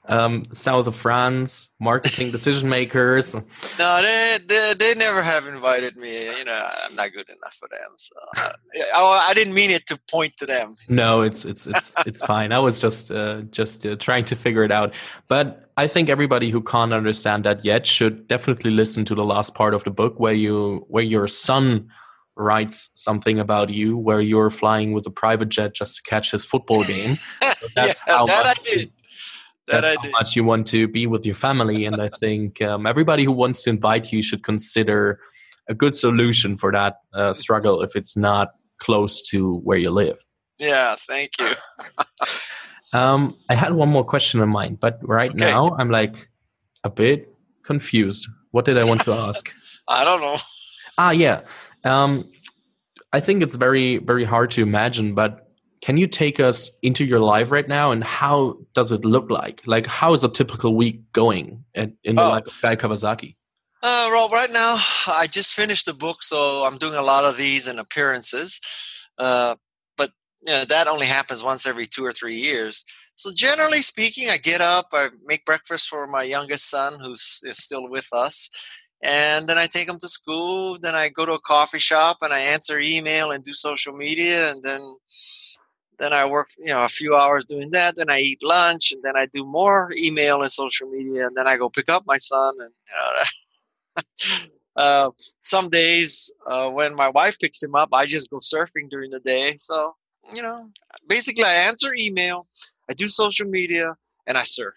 um, 0.08 0.46
south 0.54 0.88
of 0.88 0.96
France, 0.96 1.70
marketing 1.80 2.32
decision 2.32 2.70
makers. 2.78 3.34
No, 3.34 4.02
they, 4.02 4.38
they, 4.46 4.74
they 4.78 4.96
never 4.96 5.22
have 5.22 5.48
invited 5.48 5.96
me. 5.96 6.26
You 6.38 6.46
know, 6.46 6.70
I'm 6.84 6.96
not 6.96 7.14
good 7.14 7.30
enough 7.30 7.54
for 7.54 7.68
them. 7.70 7.92
So 7.98 8.16
uh, 8.38 8.52
I, 8.96 9.28
I 9.30 9.34
didn't 9.34 9.54
mean 9.54 9.72
it 9.72 9.88
to 9.88 10.00
point 10.12 10.38
to 10.38 10.46
them. 10.46 10.76
No, 10.88 11.22
it's 11.22 11.46
it's 11.46 11.68
it's 11.68 11.94
it's 12.06 12.24
fine. 12.26 12.52
I 12.52 12.60
was 12.60 12.82
just 12.82 13.12
uh, 13.12 13.42
just 13.52 13.86
uh, 13.86 13.96
trying 13.96 14.26
to 14.26 14.36
figure 14.36 14.64
it 14.64 14.72
out. 14.72 14.94
But 15.28 15.66
I 15.78 15.88
think 15.88 16.10
everybody 16.10 16.50
who 16.50 16.62
can't 16.62 16.94
understand 16.94 17.46
that 17.46 17.64
yet 17.66 17.88
should 17.88 18.28
definitely 18.28 18.72
listen 18.72 19.06
to 19.06 19.16
the 19.16 19.26
last 19.26 19.56
part 19.56 19.74
of 19.74 19.84
the 19.84 19.92
book 19.92 20.20
where 20.20 20.34
you 20.34 20.86
where 20.90 21.04
your 21.04 21.28
son 21.28 21.90
writes 22.40 22.92
something 22.96 23.40
about 23.40 23.70
you 23.70 23.98
where 23.98 24.22
you're 24.22 24.50
flying 24.50 24.94
with 24.94 25.06
a 25.06 25.12
private 25.12 25.50
jet 25.50 25.76
just 25.76 25.98
to 25.98 26.04
catch 26.04 26.32
his 26.32 26.46
football 26.46 26.84
game. 26.84 27.16
So 27.16 27.68
that's 27.76 28.02
yeah, 28.08 28.16
how 28.16 28.26
that 28.26 28.46
much, 28.46 28.60
I 28.60 28.64
did. 28.64 28.92
That 29.68 29.82
that's 29.82 29.90
I 29.90 30.08
how 30.08 30.12
much 30.12 30.36
you 30.36 30.44
want 30.44 30.66
to 30.68 30.88
be 30.88 31.06
with 31.06 31.26
your 31.26 31.36
family. 31.36 31.86
And 31.86 32.02
I 32.02 32.10
think 32.20 32.62
um, 32.62 32.88
everybody 32.88 33.26
who 33.26 33.34
wants 33.34 33.64
to 33.64 33.70
invite 33.70 34.12
you 34.12 34.24
should 34.24 34.44
consider 34.44 35.20
a 35.68 35.76
good 35.76 35.96
solution 35.96 36.58
for 36.58 36.72
that 36.72 36.96
uh, 37.14 37.34
struggle 37.34 37.82
if 37.82 37.96
it's 37.96 38.18
not 38.18 38.50
close 38.80 39.22
to 39.24 39.58
where 39.58 39.78
you 39.78 39.92
live. 39.92 40.18
Yeah, 40.58 40.96
thank 40.98 41.32
you. 41.40 41.54
um, 42.98 43.38
I 43.50 43.56
had 43.56 43.74
one 43.74 43.90
more 43.90 44.06
question 44.06 44.42
in 44.42 44.50
mind, 44.50 44.80
but 44.80 44.98
right 45.02 45.32
okay. 45.32 45.46
now 45.46 45.76
I'm 45.78 45.92
like 45.92 46.30
a 46.84 46.90
bit 46.90 47.34
confused. 47.64 48.28
What 48.52 48.66
did 48.66 48.78
I 48.78 48.86
want 48.86 49.02
to 49.02 49.14
ask? 49.14 49.54
I 49.88 50.04
don't 50.04 50.22
know. 50.22 50.38
Ah, 50.98 51.12
yeah. 51.12 51.42
Um, 51.84 52.30
I 53.12 53.20
think 53.20 53.42
it's 53.42 53.56
very, 53.56 53.98
very 53.98 54.24
hard 54.24 54.52
to 54.52 54.62
imagine, 54.62 55.16
but 55.16 55.50
can 55.82 55.98
you 55.98 56.08
take 56.08 56.40
us 56.40 56.72
into 56.82 57.06
your 57.06 57.20
life 57.20 57.52
right 57.52 57.68
now 57.68 57.92
and 57.92 58.04
how 58.04 58.58
does 58.74 58.92
it 58.92 59.06
look 59.06 59.30
like? 59.30 59.62
Like, 59.66 59.88
how 59.88 60.14
is 60.14 60.24
a 60.24 60.30
typical 60.30 60.76
week 60.76 61.12
going 61.14 61.64
at, 61.74 61.92
in 62.04 62.16
the 62.16 62.22
oh. 62.22 62.30
life 62.30 62.48
of 62.48 62.62
Guy 62.62 62.76
Kawasaki? 62.76 63.36
Uh, 63.82 64.10
well, 64.12 64.28
right 64.30 64.52
now, 64.52 64.78
I 65.08 65.28
just 65.32 65.54
finished 65.54 65.86
the 65.86 65.94
book, 65.94 66.22
so 66.22 66.64
I'm 66.66 66.78
doing 66.78 66.96
a 66.96 67.02
lot 67.02 67.24
of 67.24 67.38
these 67.38 67.68
and 67.68 67.80
appearances. 67.80 68.60
Uh, 69.18 69.56
but 69.98 70.12
you 70.42 70.52
know, 70.52 70.66
that 70.66 70.88
only 70.88 71.06
happens 71.06 71.44
once 71.44 71.66
every 71.66 71.86
two 71.86 72.06
or 72.06 72.12
three 72.12 72.38
years. 72.38 72.84
So 73.16 73.32
generally 73.34 73.82
speaking, 73.82 74.30
I 74.30 74.38
get 74.38 74.60
up, 74.60 74.88
I 74.92 75.10
make 75.26 75.46
breakfast 75.46 75.88
for 75.88 76.08
my 76.08 76.24
youngest 76.24 76.70
son, 76.70 76.94
who's 77.02 77.42
still 77.52 77.90
with 77.90 78.08
us, 78.12 78.50
and 79.02 79.48
then 79.48 79.58
I 79.58 79.68
take 79.68 79.88
them 79.88 80.00
to 80.00 80.10
school. 80.10 80.78
Then 80.80 80.96
I 80.96 81.10
go 81.10 81.26
to 81.26 81.34
a 81.34 81.40
coffee 81.40 81.80
shop 81.80 82.18
and 82.22 82.34
I 82.34 82.40
answer 82.40 82.80
email 82.80 83.32
and 83.32 83.44
do 83.44 83.54
social 83.54 83.94
media, 83.94 84.52
and 84.52 84.64
then 84.64 84.82
then 86.00 86.14
I 86.14 86.26
work, 86.26 86.50
you 86.58 86.68
know, 86.68 86.84
a 86.84 86.88
few 86.88 87.16
hours 87.16 87.46
doing 87.46 87.72
that. 87.72 87.96
Then 87.98 88.10
I 88.10 88.20
eat 88.20 88.40
lunch, 88.42 88.92
and 88.94 89.04
then 89.04 89.18
I 89.18 89.26
do 89.26 89.46
more 89.46 89.92
email 89.96 90.42
and 90.42 90.52
social 90.52 90.90
media, 90.90 91.28
and 91.28 91.36
then 91.36 91.48
I 91.48 91.58
go 91.58 91.70
pick 91.70 91.90
up 91.90 92.04
my 92.06 92.18
son. 92.18 92.56
And 92.60 92.72
you 93.98 94.04
know, 94.04 94.52
uh, 94.76 95.12
some 95.42 95.70
days 95.70 96.32
uh, 96.48 96.70
when 96.70 96.96
my 96.96 97.10
wife 97.10 97.38
picks 97.40 97.62
him 97.62 97.76
up, 97.76 97.90
I 97.94 98.06
just 98.06 98.30
go 98.30 98.38
surfing 98.38 98.90
during 98.90 99.12
the 99.12 99.20
day. 99.20 99.56
So 99.58 99.96
you 100.34 100.42
know, 100.42 100.70
basically, 101.08 101.44
I 101.44 101.68
answer 101.68 101.94
email, 101.94 102.48
I 102.90 102.94
do 102.94 103.10
social 103.10 103.48
media, 103.48 103.96
and 104.28 104.38
I 104.38 104.44
surf. 104.44 104.76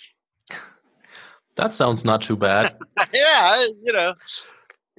That 1.57 1.73
sounds 1.73 2.05
not 2.05 2.23
too 2.23 2.37
bad. 2.37 2.75
yeah, 3.15 3.67
you 3.83 3.93
know. 3.93 4.15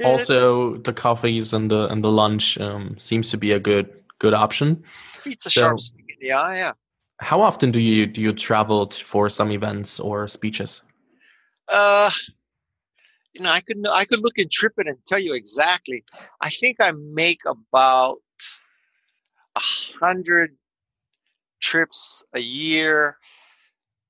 Also, 0.03 0.77
the 0.77 0.93
coffees 0.93 1.53
and 1.53 1.69
the 1.69 1.87
and 1.87 2.03
the 2.03 2.11
lunch 2.11 2.57
um, 2.59 2.97
seems 2.97 3.29
to 3.31 3.37
be 3.37 3.51
a 3.51 3.59
good 3.59 3.89
good 4.19 4.33
option. 4.33 4.83
Beats 5.23 5.45
a 5.45 5.51
so, 5.51 5.61
sharp 5.61 5.79
stick 5.79 6.05
in 6.09 6.15
the 6.27 6.33
eye. 6.33 6.57
Yeah. 6.57 6.73
How 7.19 7.41
often 7.41 7.71
do 7.71 7.79
you 7.79 8.05
do 8.05 8.21
you 8.21 8.33
travel 8.33 8.89
for 8.89 9.29
some 9.29 9.51
events 9.51 9.99
or 9.99 10.27
speeches? 10.27 10.81
Uh, 11.67 12.09
you 13.33 13.41
know, 13.41 13.51
I 13.51 13.61
could 13.61 13.77
I 13.87 14.05
could 14.05 14.19
look 14.19 14.37
in 14.37 14.47
TripIt 14.47 14.87
and 14.87 14.97
tell 15.05 15.19
you 15.19 15.33
exactly. 15.33 16.03
I 16.41 16.49
think 16.49 16.77
I 16.79 16.91
make 16.91 17.41
about 17.45 18.17
a 19.55 19.61
hundred 20.01 20.55
trips 21.61 22.25
a 22.33 22.39
year 22.39 23.17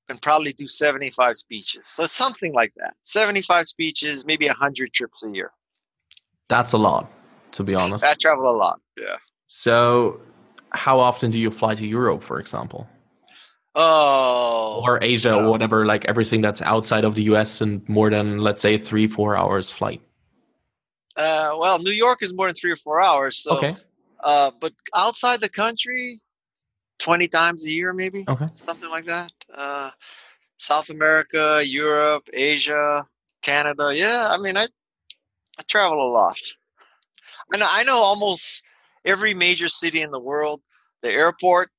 and 0.09 0.21
probably 0.21 0.53
do 0.53 0.67
75 0.67 1.37
speeches. 1.37 1.87
So 1.87 2.05
something 2.05 2.53
like 2.53 2.73
that. 2.77 2.95
75 3.03 3.67
speeches, 3.67 4.25
maybe 4.25 4.47
100 4.47 4.93
trips 4.93 5.23
a 5.23 5.29
year. 5.29 5.51
That's 6.49 6.73
a 6.73 6.77
lot, 6.77 7.11
to 7.53 7.63
be 7.63 7.75
honest. 7.75 8.03
I 8.05 8.13
travel 8.13 8.49
a 8.49 8.55
lot, 8.55 8.79
yeah. 8.97 9.15
So 9.47 10.21
how 10.71 10.99
often 10.99 11.31
do 11.31 11.39
you 11.39 11.51
fly 11.51 11.75
to 11.75 11.85
Europe, 11.85 12.21
for 12.23 12.39
example? 12.39 12.87
Oh. 13.75 14.81
Or 14.83 15.03
Asia 15.03 15.35
or 15.35 15.49
whatever, 15.49 15.85
like 15.85 16.05
everything 16.05 16.41
that's 16.41 16.61
outside 16.61 17.05
of 17.05 17.15
the 17.15 17.23
US 17.23 17.61
and 17.61 17.87
more 17.89 18.09
than, 18.09 18.39
let's 18.39 18.61
say, 18.61 18.77
three, 18.77 19.07
four 19.07 19.35
hours 19.35 19.69
flight? 19.69 20.01
Uh, 21.15 21.55
well, 21.57 21.79
New 21.79 21.91
York 21.91 22.19
is 22.21 22.35
more 22.35 22.47
than 22.47 22.55
three 22.55 22.71
or 22.71 22.75
four 22.75 23.03
hours. 23.03 23.37
So, 23.37 23.57
okay. 23.57 23.73
Uh, 24.23 24.51
but 24.59 24.73
outside 24.95 25.41
the 25.41 25.49
country, 25.49 26.21
20 27.03 27.27
times 27.27 27.67
a 27.67 27.71
year, 27.71 27.91
maybe. 27.93 28.23
Okay. 28.27 28.47
Something 28.55 28.89
like 28.89 29.05
that. 29.05 29.31
Uh, 29.53 29.91
South 30.57 30.89
America, 30.89 31.61
Europe, 31.63 32.29
Asia, 32.31 33.05
Canada. 33.41 33.91
Yeah, 33.93 34.29
I 34.31 34.37
mean, 34.37 34.55
I, 34.55 34.63
I 35.59 35.63
travel 35.67 36.01
a 36.01 36.09
lot. 36.09 36.39
I 37.53 37.57
know, 37.57 37.67
I 37.69 37.83
know 37.83 37.97
almost 37.97 38.67
every 39.05 39.33
major 39.33 39.67
city 39.67 40.01
in 40.01 40.11
the 40.11 40.19
world, 40.19 40.61
the 41.01 41.11
airport, 41.11 41.69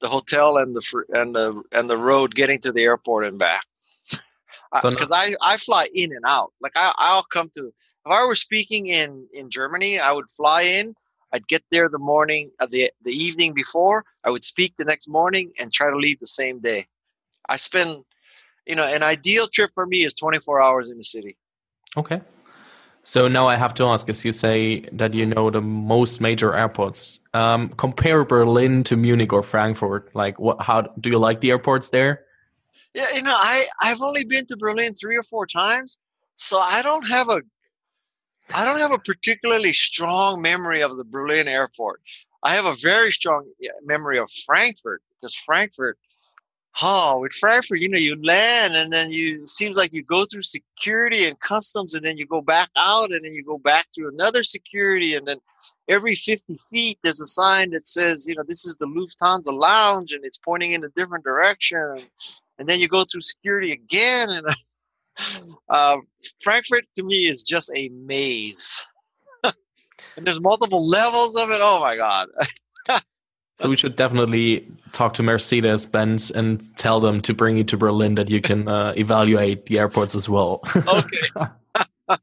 the 0.00 0.08
hotel, 0.08 0.56
and 0.58 0.74
the 0.74 1.04
and 1.12 1.34
the 1.34 1.62
and 1.72 1.90
the 1.90 1.98
road 1.98 2.34
getting 2.34 2.60
to 2.60 2.72
the 2.72 2.82
airport 2.82 3.26
and 3.26 3.38
back. 3.38 3.64
Because 4.72 5.08
so 5.08 5.16
I, 5.16 5.34
I 5.42 5.56
fly 5.56 5.88
in 5.92 6.12
and 6.12 6.24
out. 6.26 6.52
Like 6.60 6.72
I, 6.76 6.92
I'll 6.96 7.24
come 7.24 7.48
to 7.54 7.66
if 7.66 7.92
I 8.06 8.24
were 8.24 8.36
speaking 8.36 8.86
in 8.86 9.26
in 9.34 9.50
Germany, 9.50 9.98
I 9.98 10.12
would 10.12 10.30
fly 10.30 10.62
in 10.62 10.94
I'd 11.32 11.46
get 11.48 11.62
there 11.70 11.88
the 11.88 11.98
morning, 11.98 12.50
uh, 12.60 12.66
the 12.70 12.90
the 13.02 13.12
evening 13.12 13.54
before. 13.54 14.04
I 14.24 14.30
would 14.30 14.44
speak 14.44 14.74
the 14.76 14.84
next 14.84 15.08
morning 15.08 15.52
and 15.58 15.72
try 15.72 15.90
to 15.90 15.96
leave 15.96 16.18
the 16.20 16.26
same 16.26 16.60
day. 16.60 16.86
I 17.48 17.56
spend, 17.56 18.04
you 18.66 18.76
know, 18.76 18.86
an 18.86 19.02
ideal 19.02 19.46
trip 19.46 19.70
for 19.74 19.86
me 19.86 20.04
is 20.04 20.14
24 20.14 20.62
hours 20.62 20.90
in 20.90 20.96
the 20.96 21.04
city. 21.04 21.36
Okay. 21.96 22.20
So 23.04 23.26
now 23.26 23.48
I 23.48 23.56
have 23.56 23.74
to 23.74 23.84
ask, 23.86 24.08
as 24.08 24.24
you 24.24 24.30
say 24.30 24.82
that 24.92 25.12
you 25.12 25.26
know 25.26 25.50
the 25.50 25.60
most 25.60 26.20
major 26.20 26.54
airports, 26.54 27.18
um, 27.34 27.68
compare 27.70 28.24
Berlin 28.24 28.84
to 28.84 28.96
Munich 28.96 29.32
or 29.32 29.42
Frankfurt. 29.42 30.14
Like, 30.14 30.38
what? 30.38 30.60
How 30.60 30.82
do 30.82 31.10
you 31.10 31.18
like 31.18 31.40
the 31.40 31.50
airports 31.50 31.90
there? 31.90 32.24
Yeah, 32.94 33.10
you 33.12 33.22
know, 33.22 33.34
I 33.34 33.66
I've 33.80 34.00
only 34.02 34.24
been 34.24 34.46
to 34.46 34.56
Berlin 34.56 34.94
three 34.94 35.16
or 35.16 35.22
four 35.24 35.46
times, 35.46 35.98
so 36.36 36.58
I 36.58 36.82
don't 36.82 37.08
have 37.08 37.28
a 37.28 37.40
I 38.54 38.64
don't 38.64 38.78
have 38.78 38.92
a 38.92 38.98
particularly 38.98 39.72
strong 39.72 40.42
memory 40.42 40.82
of 40.82 40.96
the 40.96 41.04
Berlin 41.04 41.48
airport. 41.48 42.00
I 42.42 42.54
have 42.54 42.64
a 42.64 42.74
very 42.82 43.12
strong 43.12 43.50
memory 43.84 44.18
of 44.18 44.30
Frankfurt 44.30 45.00
because 45.14 45.34
Frankfurt, 45.34 45.96
oh, 46.82 47.20
with 47.20 47.32
Frankfurt, 47.32 47.80
you 47.80 47.88
know, 47.88 47.98
you 47.98 48.20
land 48.22 48.74
and 48.74 48.92
then 48.92 49.10
you 49.10 49.46
seems 49.46 49.76
like 49.76 49.92
you 49.92 50.02
go 50.02 50.24
through 50.24 50.42
security 50.42 51.26
and 51.26 51.38
customs 51.40 51.94
and 51.94 52.04
then 52.04 52.16
you 52.18 52.26
go 52.26 52.40
back 52.40 52.68
out 52.76 53.10
and 53.10 53.24
then 53.24 53.32
you 53.32 53.44
go 53.44 53.58
back 53.58 53.86
through 53.94 54.08
another 54.08 54.42
security 54.42 55.14
and 55.14 55.26
then 55.26 55.38
every 55.88 56.14
50 56.14 56.58
feet 56.70 56.98
there's 57.02 57.20
a 57.20 57.26
sign 57.26 57.70
that 57.70 57.86
says, 57.86 58.26
you 58.28 58.34
know, 58.34 58.44
this 58.46 58.64
is 58.64 58.76
the 58.76 58.86
Lufthansa 58.86 59.52
lounge 59.52 60.12
and 60.12 60.24
it's 60.24 60.38
pointing 60.38 60.72
in 60.72 60.84
a 60.84 60.88
different 60.90 61.24
direction. 61.24 62.00
and 62.58 62.68
then 62.68 62.80
you 62.80 62.88
go 62.88 63.04
through 63.04 63.22
security 63.22 63.72
again. 63.72 64.30
And 64.30 64.46
uh, 65.68 65.98
Frankfurt 66.42 66.84
to 66.96 67.02
me 67.02 67.26
is 67.26 67.42
just 67.42 67.70
a 67.74 67.88
maze. 67.90 68.86
and 69.44 69.54
there's 70.24 70.40
multiple 70.40 70.86
levels 70.86 71.34
of 71.36 71.50
it. 71.50 71.58
Oh 71.60 71.80
my 71.80 71.96
God. 71.96 72.28
so 73.58 73.68
we 73.68 73.76
should 73.76 73.96
definitely 73.96 74.66
talk 74.92 75.14
to 75.14 75.22
Mercedes 75.22 75.86
Benz 75.86 76.30
and 76.30 76.62
tell 76.76 77.00
them 77.00 77.20
to 77.22 77.34
bring 77.34 77.56
you 77.56 77.64
to 77.64 77.76
Berlin 77.76 78.14
that 78.16 78.30
you 78.30 78.40
can 78.40 78.68
uh, 78.68 78.92
evaluate 78.96 79.66
the 79.66 79.78
airports 79.78 80.14
as 80.14 80.28
well. 80.28 80.60
okay. 80.76 82.18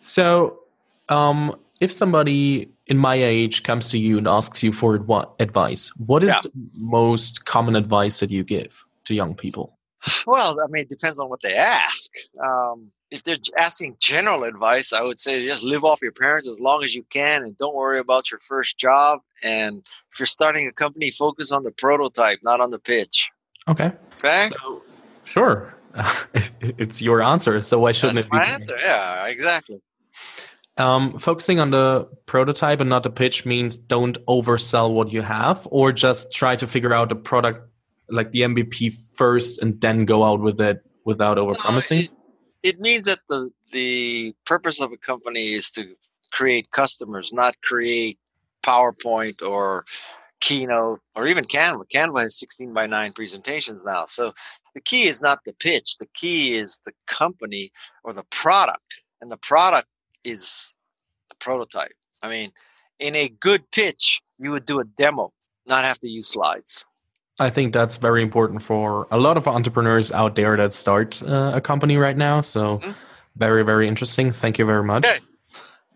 so, 0.00 0.60
um, 1.08 1.56
if 1.80 1.92
somebody 1.92 2.68
in 2.86 2.96
my 2.96 3.16
age 3.16 3.64
comes 3.64 3.90
to 3.90 3.98
you 3.98 4.18
and 4.18 4.28
asks 4.28 4.62
you 4.62 4.70
for 4.70 4.98
what 4.98 5.34
advice, 5.40 5.88
what 5.96 6.22
is 6.22 6.30
yeah. 6.30 6.40
the 6.42 6.52
most 6.74 7.44
common 7.44 7.74
advice 7.74 8.20
that 8.20 8.30
you 8.30 8.44
give 8.44 8.84
to 9.04 9.14
young 9.14 9.34
people? 9.34 9.76
Well, 10.26 10.58
I 10.60 10.66
mean, 10.68 10.82
it 10.82 10.88
depends 10.88 11.20
on 11.20 11.28
what 11.28 11.42
they 11.42 11.54
ask. 11.54 12.12
Um, 12.42 12.90
if 13.10 13.22
they're 13.22 13.36
asking 13.58 13.96
general 14.00 14.44
advice, 14.44 14.92
I 14.92 15.02
would 15.02 15.18
say 15.18 15.46
just 15.46 15.64
live 15.64 15.84
off 15.84 16.00
your 16.02 16.12
parents 16.12 16.50
as 16.50 16.60
long 16.60 16.82
as 16.82 16.94
you 16.94 17.04
can 17.10 17.42
and 17.42 17.56
don't 17.58 17.74
worry 17.74 17.98
about 17.98 18.30
your 18.30 18.40
first 18.40 18.78
job. 18.78 19.20
And 19.42 19.84
if 20.10 20.18
you're 20.18 20.26
starting 20.26 20.66
a 20.66 20.72
company, 20.72 21.10
focus 21.10 21.52
on 21.52 21.62
the 21.62 21.70
prototype, 21.70 22.38
not 22.42 22.60
on 22.60 22.70
the 22.70 22.78
pitch. 22.78 23.30
Okay. 23.68 23.92
Okay. 24.24 24.50
So, 24.50 24.82
sure. 25.24 25.74
it's 26.60 27.02
your 27.02 27.22
answer. 27.22 27.60
So 27.62 27.78
why 27.78 27.92
shouldn't 27.92 28.14
That's 28.16 28.26
it 28.26 28.32
be? 28.32 28.38
my 28.38 28.46
answer. 28.46 28.76
Yeah, 28.82 29.26
exactly. 29.26 29.80
Um, 30.78 31.18
focusing 31.18 31.60
on 31.60 31.70
the 31.70 32.08
prototype 32.24 32.80
and 32.80 32.88
not 32.88 33.02
the 33.02 33.10
pitch 33.10 33.44
means 33.44 33.76
don't 33.76 34.16
oversell 34.26 34.94
what 34.94 35.12
you 35.12 35.20
have 35.20 35.68
or 35.70 35.92
just 35.92 36.32
try 36.32 36.56
to 36.56 36.66
figure 36.66 36.94
out 36.94 37.10
the 37.10 37.14
product 37.14 37.68
like 38.12 38.32
the 38.32 38.42
MVP 38.42 38.94
first 39.16 39.60
and 39.60 39.80
then 39.80 40.04
go 40.04 40.24
out 40.24 40.40
with 40.40 40.60
it 40.60 40.84
without 41.04 41.38
overpromising. 41.38 42.08
No, 42.08 42.16
it, 42.62 42.74
it 42.74 42.80
means 42.80 43.06
that 43.06 43.18
the 43.28 43.50
the 43.72 44.34
purpose 44.44 44.80
of 44.80 44.92
a 44.92 44.96
company 44.96 45.54
is 45.54 45.70
to 45.72 45.94
create 46.32 46.70
customers, 46.70 47.32
not 47.32 47.54
create 47.62 48.18
PowerPoint 48.62 49.42
or 49.42 49.84
Keynote 50.40 51.00
or 51.14 51.26
even 51.26 51.44
Canva. 51.44 51.84
Canva 51.88 52.22
has 52.22 52.38
16 52.38 52.72
by 52.72 52.86
9 52.86 53.12
presentations 53.12 53.84
now. 53.84 54.06
So 54.06 54.32
the 54.74 54.80
key 54.80 55.08
is 55.08 55.22
not 55.22 55.40
the 55.44 55.52
pitch, 55.54 55.96
the 55.98 56.08
key 56.14 56.56
is 56.56 56.80
the 56.84 56.92
company 57.06 57.70
or 58.04 58.12
the 58.12 58.24
product. 58.30 59.02
And 59.20 59.30
the 59.30 59.36
product 59.36 59.88
is 60.24 60.74
the 61.28 61.36
prototype. 61.36 61.92
I 62.22 62.28
mean, 62.28 62.52
in 62.98 63.14
a 63.14 63.28
good 63.28 63.70
pitch, 63.70 64.20
you 64.38 64.50
would 64.50 64.66
do 64.66 64.80
a 64.80 64.84
demo, 64.84 65.32
not 65.66 65.84
have 65.84 65.98
to 66.00 66.08
use 66.08 66.28
slides. 66.28 66.84
I 67.40 67.50
think 67.50 67.72
that's 67.72 67.96
very 67.96 68.22
important 68.22 68.62
for 68.62 69.06
a 69.10 69.18
lot 69.18 69.36
of 69.36 69.48
entrepreneurs 69.48 70.12
out 70.12 70.34
there 70.34 70.56
that 70.56 70.72
start 70.74 71.22
uh, 71.22 71.52
a 71.54 71.60
company 71.60 71.96
right 71.96 72.16
now. 72.16 72.40
So, 72.40 72.78
mm-hmm. 72.78 72.92
very, 73.36 73.64
very 73.64 73.88
interesting. 73.88 74.32
Thank 74.32 74.58
you 74.58 74.66
very 74.66 74.84
much. 74.84 75.06
Okay. 75.06 75.18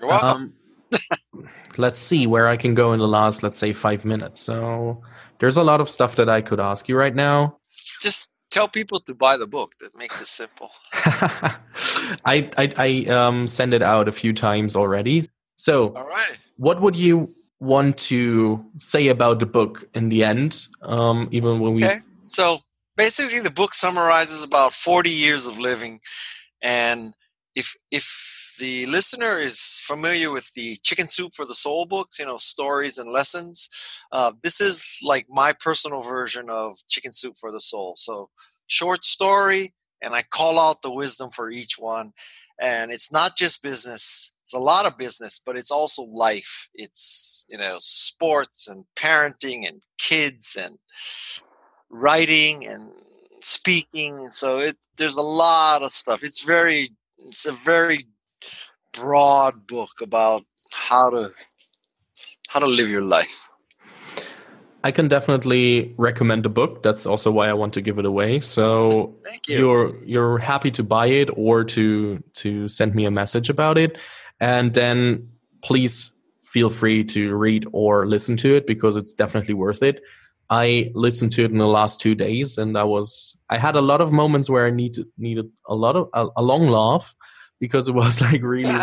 You're 0.01 0.09
welcome. 0.09 0.55
Um, 0.92 1.49
let's 1.79 1.99
see 1.99 2.27
where 2.27 2.49
I 2.49 2.57
can 2.57 2.75
go 2.75 2.92
in 2.92 3.01
the 3.01 3.09
last, 3.09 3.42
let's 3.42 3.59
say, 3.59 3.72
five 3.72 4.05
minutes. 4.05 4.40
So, 4.40 5.03
there's 5.38 5.59
a 5.59 5.64
lot 5.64 5.81
of 5.81 5.90
stuff 5.90 6.16
that 6.16 6.29
I 6.29 6.40
could 6.40 6.61
ask 6.61 6.88
you 6.88 6.96
right 6.96 7.14
now. 7.14 7.59
Just 8.01 8.35
tell 8.51 8.68
people 8.68 9.01
to 9.01 9.14
buy 9.14 9.37
the 9.37 9.46
book. 9.46 9.75
That 9.81 9.96
makes 9.96 10.20
it 10.20 10.27
simple. 10.27 10.70
I 12.25 12.49
I, 12.57 12.72
I 12.77 13.05
um, 13.11 13.46
send 13.46 13.75
it 13.75 13.83
out 13.83 14.09
a 14.09 14.12
few 14.12 14.33
times 14.33 14.75
already. 14.75 15.25
So, 15.57 15.94
all 15.94 16.07
right. 16.07 16.38
What 16.57 16.81
would 16.81 16.96
you 16.96 17.35
want 17.66 17.98
to 17.98 18.64
say 18.79 19.09
about 19.09 19.40
the 19.40 19.46
book 19.46 19.85
in 19.94 20.09
the 20.09 20.24
end, 20.24 20.68
um, 20.83 21.29
even 21.33 21.61
when 21.61 21.74
we. 21.74 21.85
Okay. 21.85 22.00
So 22.26 22.61
basically, 22.96 23.40
the 23.40 23.50
book 23.50 23.74
summarizes 23.74 24.42
about 24.44 24.72
40 24.72 25.11
years 25.11 25.46
of 25.46 25.59
living. 25.59 26.00
And 26.62 27.14
if, 27.55 27.76
if 27.90 28.57
the 28.59 28.87
listener 28.87 29.37
is 29.37 29.81
familiar 29.83 30.31
with 30.31 30.52
the 30.55 30.76
Chicken 30.83 31.09
Soup 31.09 31.33
for 31.35 31.44
the 31.44 31.55
Soul 31.55 31.87
books, 31.87 32.18
you 32.18 32.24
know, 32.24 32.37
stories 32.37 32.98
and 32.98 33.11
lessons, 33.11 33.68
uh, 34.12 34.33
this 34.42 34.61
is 34.61 34.98
like 35.02 35.26
my 35.29 35.52
personal 35.52 36.02
version 36.02 36.48
of 36.48 36.76
Chicken 36.88 37.12
Soup 37.12 37.35
for 37.38 37.52
the 37.52 37.61
Soul. 37.61 37.94
So, 37.96 38.31
short 38.66 39.05
story, 39.05 39.74
and 40.02 40.14
I 40.14 40.22
call 40.22 40.59
out 40.59 40.83
the 40.83 40.92
wisdom 40.92 41.31
for 41.31 41.50
each 41.50 41.79
one. 41.79 42.12
And 42.61 42.90
it's 42.90 43.12
not 43.12 43.37
just 43.37 43.62
business, 43.62 44.35
it's 44.46 44.54
a 44.54 44.61
lot 44.61 44.87
of 44.87 44.96
business, 44.96 45.42
but 45.44 45.56
it's 45.56 45.72
also 45.72 46.04
life. 46.04 46.68
It's, 46.72 47.48
you 47.50 47.59
know, 47.59 47.78
sports 47.80 48.68
and 48.68 48.85
parenting 48.94 49.66
and 49.66 49.82
kids 49.98 50.56
and 50.56 50.78
writing 51.90 52.64
and 52.64 52.92
speaking. 53.40 54.30
So 54.30 54.61
it, 54.61 54.76
there's 54.98 55.16
a 55.16 55.26
lot 55.26 55.82
of 55.82 55.90
stuff. 55.90 56.22
It's 56.22 56.44
very, 56.44 56.92
it's 57.18 57.46
a 57.46 57.59
very 57.64 57.98
broad 58.92 59.66
book 59.66 60.00
about 60.00 60.44
how 60.70 61.11
to, 61.11 61.32
how 62.46 62.61
to 62.61 62.68
live 62.68 62.88
your 62.88 63.02
life. 63.02 63.48
I 64.85 64.92
can 64.92 65.09
definitely 65.09 65.92
recommend 65.96 66.44
the 66.44 66.50
book. 66.50 66.85
That's 66.85 67.04
also 67.04 67.32
why 67.32 67.48
I 67.48 67.52
want 67.52 67.72
to 67.72 67.80
give 67.80 67.98
it 67.98 68.04
away. 68.04 68.38
So 68.38 69.16
you. 69.48 69.59
you're 69.59 70.04
you're 70.04 70.38
happy 70.38 70.70
to 70.70 70.85
buy 70.85 71.06
it 71.06 71.28
or 71.35 71.64
to 71.64 72.22
to 72.35 72.68
send 72.68 72.94
me 72.94 73.04
a 73.04 73.11
message 73.11 73.50
about 73.50 73.78
it. 73.78 73.98
And 74.40 74.75
then 74.75 75.29
please 75.62 76.12
feel 76.42 76.70
free 76.70 77.05
to 77.05 77.35
read 77.35 77.66
or 77.72 78.07
listen 78.07 78.37
to 78.38 78.55
it 78.57 78.66
because 78.66 78.96
it's 78.96 79.14
definitely 79.14 79.55
worth 79.55 79.83
it. 79.83 80.03
I 80.49 80.92
listened 80.94 81.33
to 81.33 81.44
it 81.44 81.51
in 81.51 81.59
the 81.59 81.66
last 81.66 82.01
two 82.01 82.14
days, 82.14 82.57
and 82.57 82.79
I 82.79 82.85
was 82.85 83.37
I 83.51 83.59
had 83.59 83.75
a 83.75 83.81
lot 83.81 84.01
of 84.01 84.12
moments 84.12 84.49
where 84.49 84.66
I 84.66 84.70
needed 84.70 85.07
needed 85.18 85.51
a 85.68 85.75
lot 85.75 85.96
of 85.96 86.09
a, 86.14 86.29
a 86.37 86.42
long 86.42 86.68
laugh 86.68 87.14
because 87.59 87.88
it 87.88 87.92
was 87.92 88.20
like 88.29 88.42
really, 88.42 88.79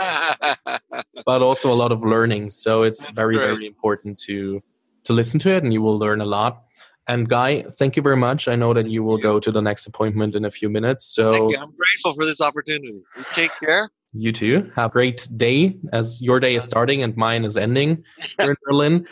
but 1.26 1.42
also 1.42 1.72
a 1.72 1.76
lot 1.76 1.92
of 1.92 2.04
learning. 2.04 2.50
So 2.50 2.84
it's 2.84 3.06
That's 3.06 3.20
very 3.20 3.36
great. 3.36 3.46
very 3.46 3.66
important 3.66 4.20
to 4.28 4.62
to 5.06 5.14
listen 5.14 5.40
to 5.42 5.50
it, 5.52 5.64
and 5.64 5.72
you 5.72 5.82
will 5.82 5.98
learn 5.98 6.20
a 6.22 6.26
lot. 6.26 6.64
And 7.08 7.28
Guy, 7.28 7.64
thank 7.64 7.96
you 7.98 8.02
very 8.02 8.16
much. 8.18 8.48
I 8.48 8.56
know 8.56 8.74
that 8.74 8.88
you 8.88 9.04
will 9.04 9.18
go 9.18 9.40
to 9.40 9.52
the 9.52 9.62
next 9.62 9.88
appointment 9.88 10.36
in 10.36 10.46
a 10.46 10.52
few 10.52 10.70
minutes. 10.70 11.06
So 11.06 11.54
I'm 11.58 11.74
grateful 11.76 12.14
for 12.14 12.24
this 12.24 12.40
opportunity. 12.40 13.02
You 13.18 13.24
take 13.32 13.52
care. 13.60 13.90
You 14.14 14.32
too. 14.32 14.72
Have 14.76 14.92
a 14.92 14.94
great 14.94 15.28
day 15.36 15.76
as 15.92 16.22
your 16.22 16.40
day 16.40 16.56
is 16.56 16.64
starting 16.64 17.02
and 17.02 17.16
mine 17.18 17.46
is 17.46 17.58
ending 17.58 18.04
here 18.38 18.52
in 18.52 18.56
Berlin. 18.64 19.08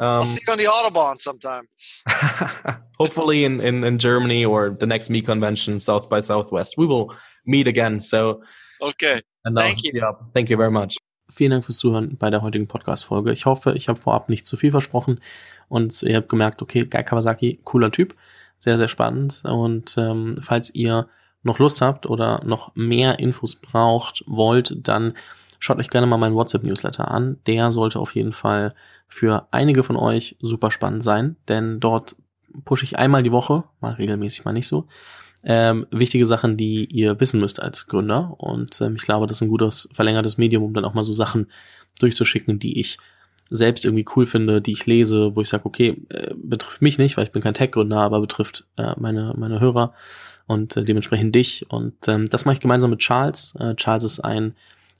Um, 0.00 0.06
I'll 0.06 0.24
see 0.24 0.40
you 0.46 0.52
on 0.52 0.58
the 0.58 0.64
Autobahn 0.64 1.20
sometime. 1.20 1.68
hopefully 3.00 3.44
in, 3.44 3.60
in, 3.60 3.82
in 3.82 3.98
Germany 3.98 4.44
or 4.44 4.70
the 4.70 4.86
next 4.86 5.08
me 5.08 5.22
convention, 5.22 5.80
South 5.80 6.08
by 6.10 6.20
Southwest. 6.20 6.76
We 6.76 6.86
will 6.86 7.14
meet 7.46 7.66
again. 7.66 8.00
So 8.00 8.42
okay. 8.82 9.22
Thank 9.54 9.84
you. 9.84 9.92
Yeah, 9.94 10.12
thank 10.34 10.50
you 10.50 10.56
very 10.58 10.70
much. 10.70 10.96
Vielen 11.30 11.52
Dank 11.52 11.64
fürs 11.64 11.78
Zuhören 11.78 12.18
bei 12.18 12.28
der 12.28 12.42
heutigen 12.42 12.66
Podcast-Folge. 12.66 13.32
Ich 13.32 13.46
hoffe, 13.46 13.72
ich 13.74 13.88
habe 13.88 13.98
vorab 13.98 14.28
nicht 14.28 14.46
zu 14.46 14.56
viel 14.56 14.72
versprochen 14.72 15.20
und 15.68 16.02
ihr 16.02 16.16
habt 16.16 16.28
gemerkt, 16.28 16.60
okay, 16.60 16.84
Guy 16.84 17.04
Kawasaki, 17.04 17.60
cooler 17.64 17.90
Typ, 17.90 18.16
sehr, 18.58 18.76
sehr 18.76 18.88
spannend. 18.88 19.42
Und 19.44 19.96
ähm, 19.96 20.40
falls 20.42 20.74
ihr 20.74 21.08
noch 21.42 21.58
Lust 21.58 21.80
habt 21.80 22.06
oder 22.06 22.42
noch 22.44 22.74
mehr 22.74 23.18
Infos 23.18 23.56
braucht, 23.56 24.24
wollt, 24.26 24.86
dann 24.86 25.14
schaut 25.58 25.78
euch 25.78 25.90
gerne 25.90 26.06
mal 26.06 26.16
meinen 26.16 26.34
WhatsApp-Newsletter 26.34 27.10
an. 27.10 27.38
Der 27.46 27.70
sollte 27.70 27.98
auf 27.98 28.14
jeden 28.14 28.32
Fall 28.32 28.74
für 29.08 29.48
einige 29.50 29.82
von 29.82 29.96
euch 29.96 30.36
super 30.40 30.70
spannend 30.70 31.02
sein, 31.02 31.36
denn 31.48 31.80
dort 31.80 32.16
pushe 32.64 32.84
ich 32.84 32.98
einmal 32.98 33.22
die 33.22 33.32
Woche, 33.32 33.64
mal 33.80 33.94
regelmäßig, 33.94 34.44
mal 34.44 34.52
nicht 34.52 34.66
so, 34.66 34.86
ähm, 35.42 35.86
wichtige 35.90 36.26
Sachen, 36.26 36.56
die 36.56 36.84
ihr 36.84 37.18
wissen 37.20 37.40
müsst 37.40 37.62
als 37.62 37.86
Gründer. 37.86 38.34
Und 38.38 38.80
ähm, 38.80 38.96
ich 38.96 39.02
glaube, 39.02 39.26
das 39.26 39.38
ist 39.38 39.42
ein 39.42 39.48
gutes 39.48 39.88
verlängertes 39.92 40.38
Medium, 40.38 40.62
um 40.62 40.74
dann 40.74 40.84
auch 40.84 40.94
mal 40.94 41.02
so 41.02 41.12
Sachen 41.12 41.46
durchzuschicken, 41.98 42.58
die 42.58 42.78
ich 42.78 42.98
selbst 43.50 43.84
irgendwie 43.84 44.06
cool 44.14 44.26
finde, 44.26 44.60
die 44.60 44.72
ich 44.72 44.86
lese, 44.86 45.34
wo 45.34 45.40
ich 45.40 45.48
sage, 45.48 45.66
okay, 45.66 46.02
äh, 46.10 46.34
betrifft 46.36 46.82
mich 46.82 46.98
nicht, 46.98 47.16
weil 47.16 47.24
ich 47.24 47.32
bin 47.32 47.42
kein 47.42 47.54
Tech-Gründer, 47.54 48.00
aber 48.00 48.20
betrifft 48.20 48.66
äh, 48.76 48.94
meine, 48.98 49.34
meine 49.36 49.60
Hörer 49.60 49.94
und 50.50 50.76
äh, 50.76 50.84
dementsprechend 50.84 51.34
dich. 51.34 51.64
Und 51.70 51.94
ähm, 52.08 52.28
das 52.28 52.44
mache 52.44 52.54
ich 52.54 52.60
gemeinsam 52.60 52.90
mit 52.90 52.98
Charles. 52.98 53.54
Äh, 53.58 53.76
Charles 53.76 54.04
ist 54.04 54.20
ein 54.20 54.54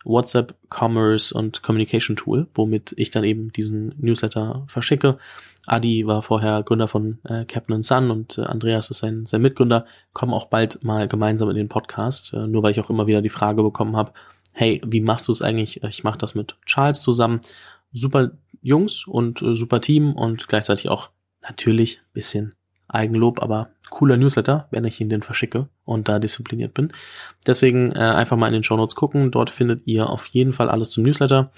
WhatsApp 0.05 0.55
Commerce 0.71 1.35
und 1.35 1.63
Communication 1.63 2.17
Tool, 2.17 2.47
womit 2.55 2.95
ich 2.97 3.11
dann 3.11 3.25
eben 3.25 3.53
diesen 3.53 3.93
Newsletter 3.99 4.65
verschicke. 4.69 5.19
Adi 5.67 6.07
war 6.07 6.23
vorher 6.23 6.63
Gründer 6.63 6.87
von 6.87 7.19
äh, 7.25 7.45
Captain 7.45 7.83
Sun 7.83 8.11
und 8.11 8.39
äh, 8.39 8.43
Andreas 8.43 8.91
ist 8.91 8.99
sein, 8.99 9.27
sein 9.27 9.43
Mitgründer, 9.43 9.85
kommen 10.13 10.33
auch 10.33 10.47
bald 10.47 10.83
mal 10.85 11.07
gemeinsam 11.07 11.51
in 11.51 11.57
den 11.57 11.69
Podcast, 11.69 12.33
äh, 12.33 12.47
nur 12.47 12.63
weil 12.63 12.71
ich 12.71 12.81
auch 12.81 12.89
immer 12.89 13.09
wieder 13.09 13.21
die 13.21 13.29
Frage 13.29 13.63
bekommen 13.63 13.97
habe, 13.97 14.13
hey, 14.53 14.81
wie 14.87 15.01
machst 15.01 15.29
du 15.29 15.33
es 15.33 15.43
eigentlich? 15.43 15.83
Ich 15.83 16.05
mache 16.05 16.19
das 16.19 16.35
mit 16.35 16.57
Charles 16.65 17.03
zusammen. 17.03 17.41
Super 17.93 18.31
Jungs 18.63 19.07
und 19.07 19.43
äh, 19.43 19.55
super 19.55 19.81
Team 19.81 20.15
und 20.15 20.49
gleichzeitig 20.49 20.89
auch 20.89 21.11
natürlich 21.43 22.01
bisschen 22.13 22.55
Eigenlob, 22.93 23.43
aber 23.43 23.71
cooler 23.89 24.17
Newsletter, 24.17 24.67
wenn 24.71 24.85
ich 24.85 25.01
ihn 25.01 25.09
denn 25.09 25.23
verschicke 25.23 25.69
und 25.85 26.09
da 26.09 26.19
diszipliniert 26.19 26.75
bin. 26.75 26.93
Deswegen 27.47 27.93
äh, 27.93 27.99
einfach 27.99 28.37
mal 28.37 28.49
in 28.49 28.55
den 28.55 28.63
Show 28.63 28.77
Notes 28.77 28.97
gucken. 28.97 29.31
Dort 29.31 29.51
findet 29.51 29.87
ihr 29.87 30.09
auf 30.09 30.27
jeden 30.27 30.53
Fall 30.53 30.69
alles 30.69 30.91
zum 30.91 31.05
Newsletter. 31.05 31.53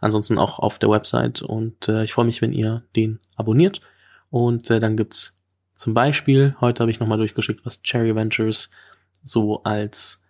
Ansonsten 0.00 0.38
auch 0.38 0.58
auf 0.58 0.78
der 0.78 0.90
Website. 0.90 1.42
Und 1.42 1.88
äh, 1.88 2.04
ich 2.04 2.12
freue 2.12 2.24
mich, 2.24 2.40
wenn 2.40 2.52
ihr 2.52 2.84
den 2.96 3.18
abonniert. 3.36 3.80
Und 4.30 4.70
äh, 4.70 4.80
dann 4.80 4.96
gibt's 4.96 5.38
Zum 5.74 5.94
Beispiel, 5.94 6.56
heute 6.60 6.82
habe 6.82 6.90
ich 6.90 7.00
nochmal 7.00 7.18
durchgeschickt, 7.18 7.64
was 7.64 7.82
Cherry 7.82 8.14
Ventures 8.14 8.70
so 9.22 9.62
als 9.62 10.26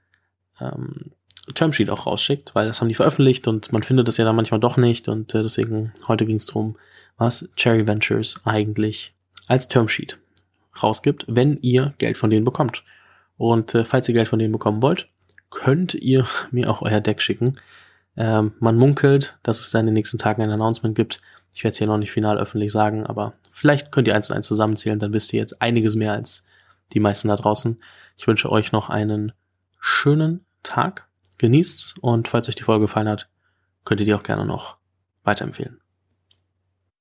ähm, 0.61 1.13
Termsheet 1.55 1.91
auch 1.91 2.07
rausschickt, 2.07 2.55
weil 2.55 2.67
das 2.67 2.81
haben 2.81 2.89
die 2.89 2.95
veröffentlicht 2.95 3.49
und 3.49 3.73
man 3.73 3.83
findet 3.83 4.09
das 4.09 4.17
ja 4.17 4.25
dann 4.25 4.37
manchmal 4.37 4.61
doch 4.61 4.77
nicht 4.77 5.09
und 5.09 5.35
äh, 5.35 5.43
deswegen 5.43 5.93
heute 6.07 6.27
ging 6.27 6.37
es 6.37 6.47
darum, 6.47 6.77
was 7.17 7.49
Cherry 7.57 7.87
Ventures 7.87 8.43
eigentlich 8.45 9.15
als 9.47 9.69
Termsheet 9.69 10.19
rausgibt, 10.83 11.25
wenn 11.29 11.59
ihr 11.63 11.95
Geld 11.99 12.17
von 12.17 12.31
denen 12.31 12.45
bekommt. 12.45 12.85
Und 13.37 13.75
äh, 13.75 13.85
falls 13.85 14.09
ihr 14.09 14.15
Geld 14.15 14.29
von 14.29 14.39
denen 14.39 14.53
bekommen 14.53 14.83
wollt, 14.83 15.09
könnt 15.51 15.95
ihr 15.95 16.27
mir 16.51 16.71
auch 16.71 16.83
euer 16.83 17.01
Deck 17.01 17.21
schicken. 17.21 17.53
Ähm, 18.17 18.53
man 18.59 18.77
munkelt, 18.77 19.39
dass 19.43 19.61
es 19.61 19.71
da 19.71 19.81
in 19.81 19.87
den 19.87 19.95
nächsten 19.95 20.19
Tagen 20.19 20.43
ein 20.43 20.51
Announcement 20.51 20.95
gibt. 20.95 21.21
Ich 21.55 21.65
werde 21.65 21.73
es 21.73 21.79
hier 21.79 21.87
noch 21.87 21.99
nicht 21.99 22.11
final 22.11 22.39
öffentlich 22.39 22.73
sagen, 22.73 23.07
aber 23.07 23.35
vielleicht 23.51 23.93
könnt 23.93 24.09
ihr 24.09 24.15
eins 24.15 24.31
und 24.31 24.37
eins 24.37 24.47
zusammenzählen, 24.47 24.99
dann 24.99 25.15
wisst 25.15 25.33
ihr 25.33 25.41
jetzt 25.41 25.63
einiges 25.63 25.95
mehr 25.95 26.13
als 26.13 26.47
die 26.93 27.01
meisten 27.01 27.29
da 27.29 27.37
draußen. 27.37 27.81
Ich 28.17 28.27
wünsche 28.27 28.51
euch 28.51 28.73
noch 28.73 28.91
einen 28.91 29.33
schönen 29.81 30.45
Tag. 30.63 31.09
Genießt's 31.39 31.95
und 32.01 32.29
falls 32.29 32.49
euch 32.49 32.57
die 32.57 32.65
Folge 32.65 32.87
gefallen 32.87 33.09
hat, 33.09 33.29
könnt 33.85 34.01
ihr 34.01 34.07
die 34.07 34.15
auch 34.15 34.23
gerne 34.23 34.45
noch 34.45 34.77
weiterempfehlen. 35.23 35.81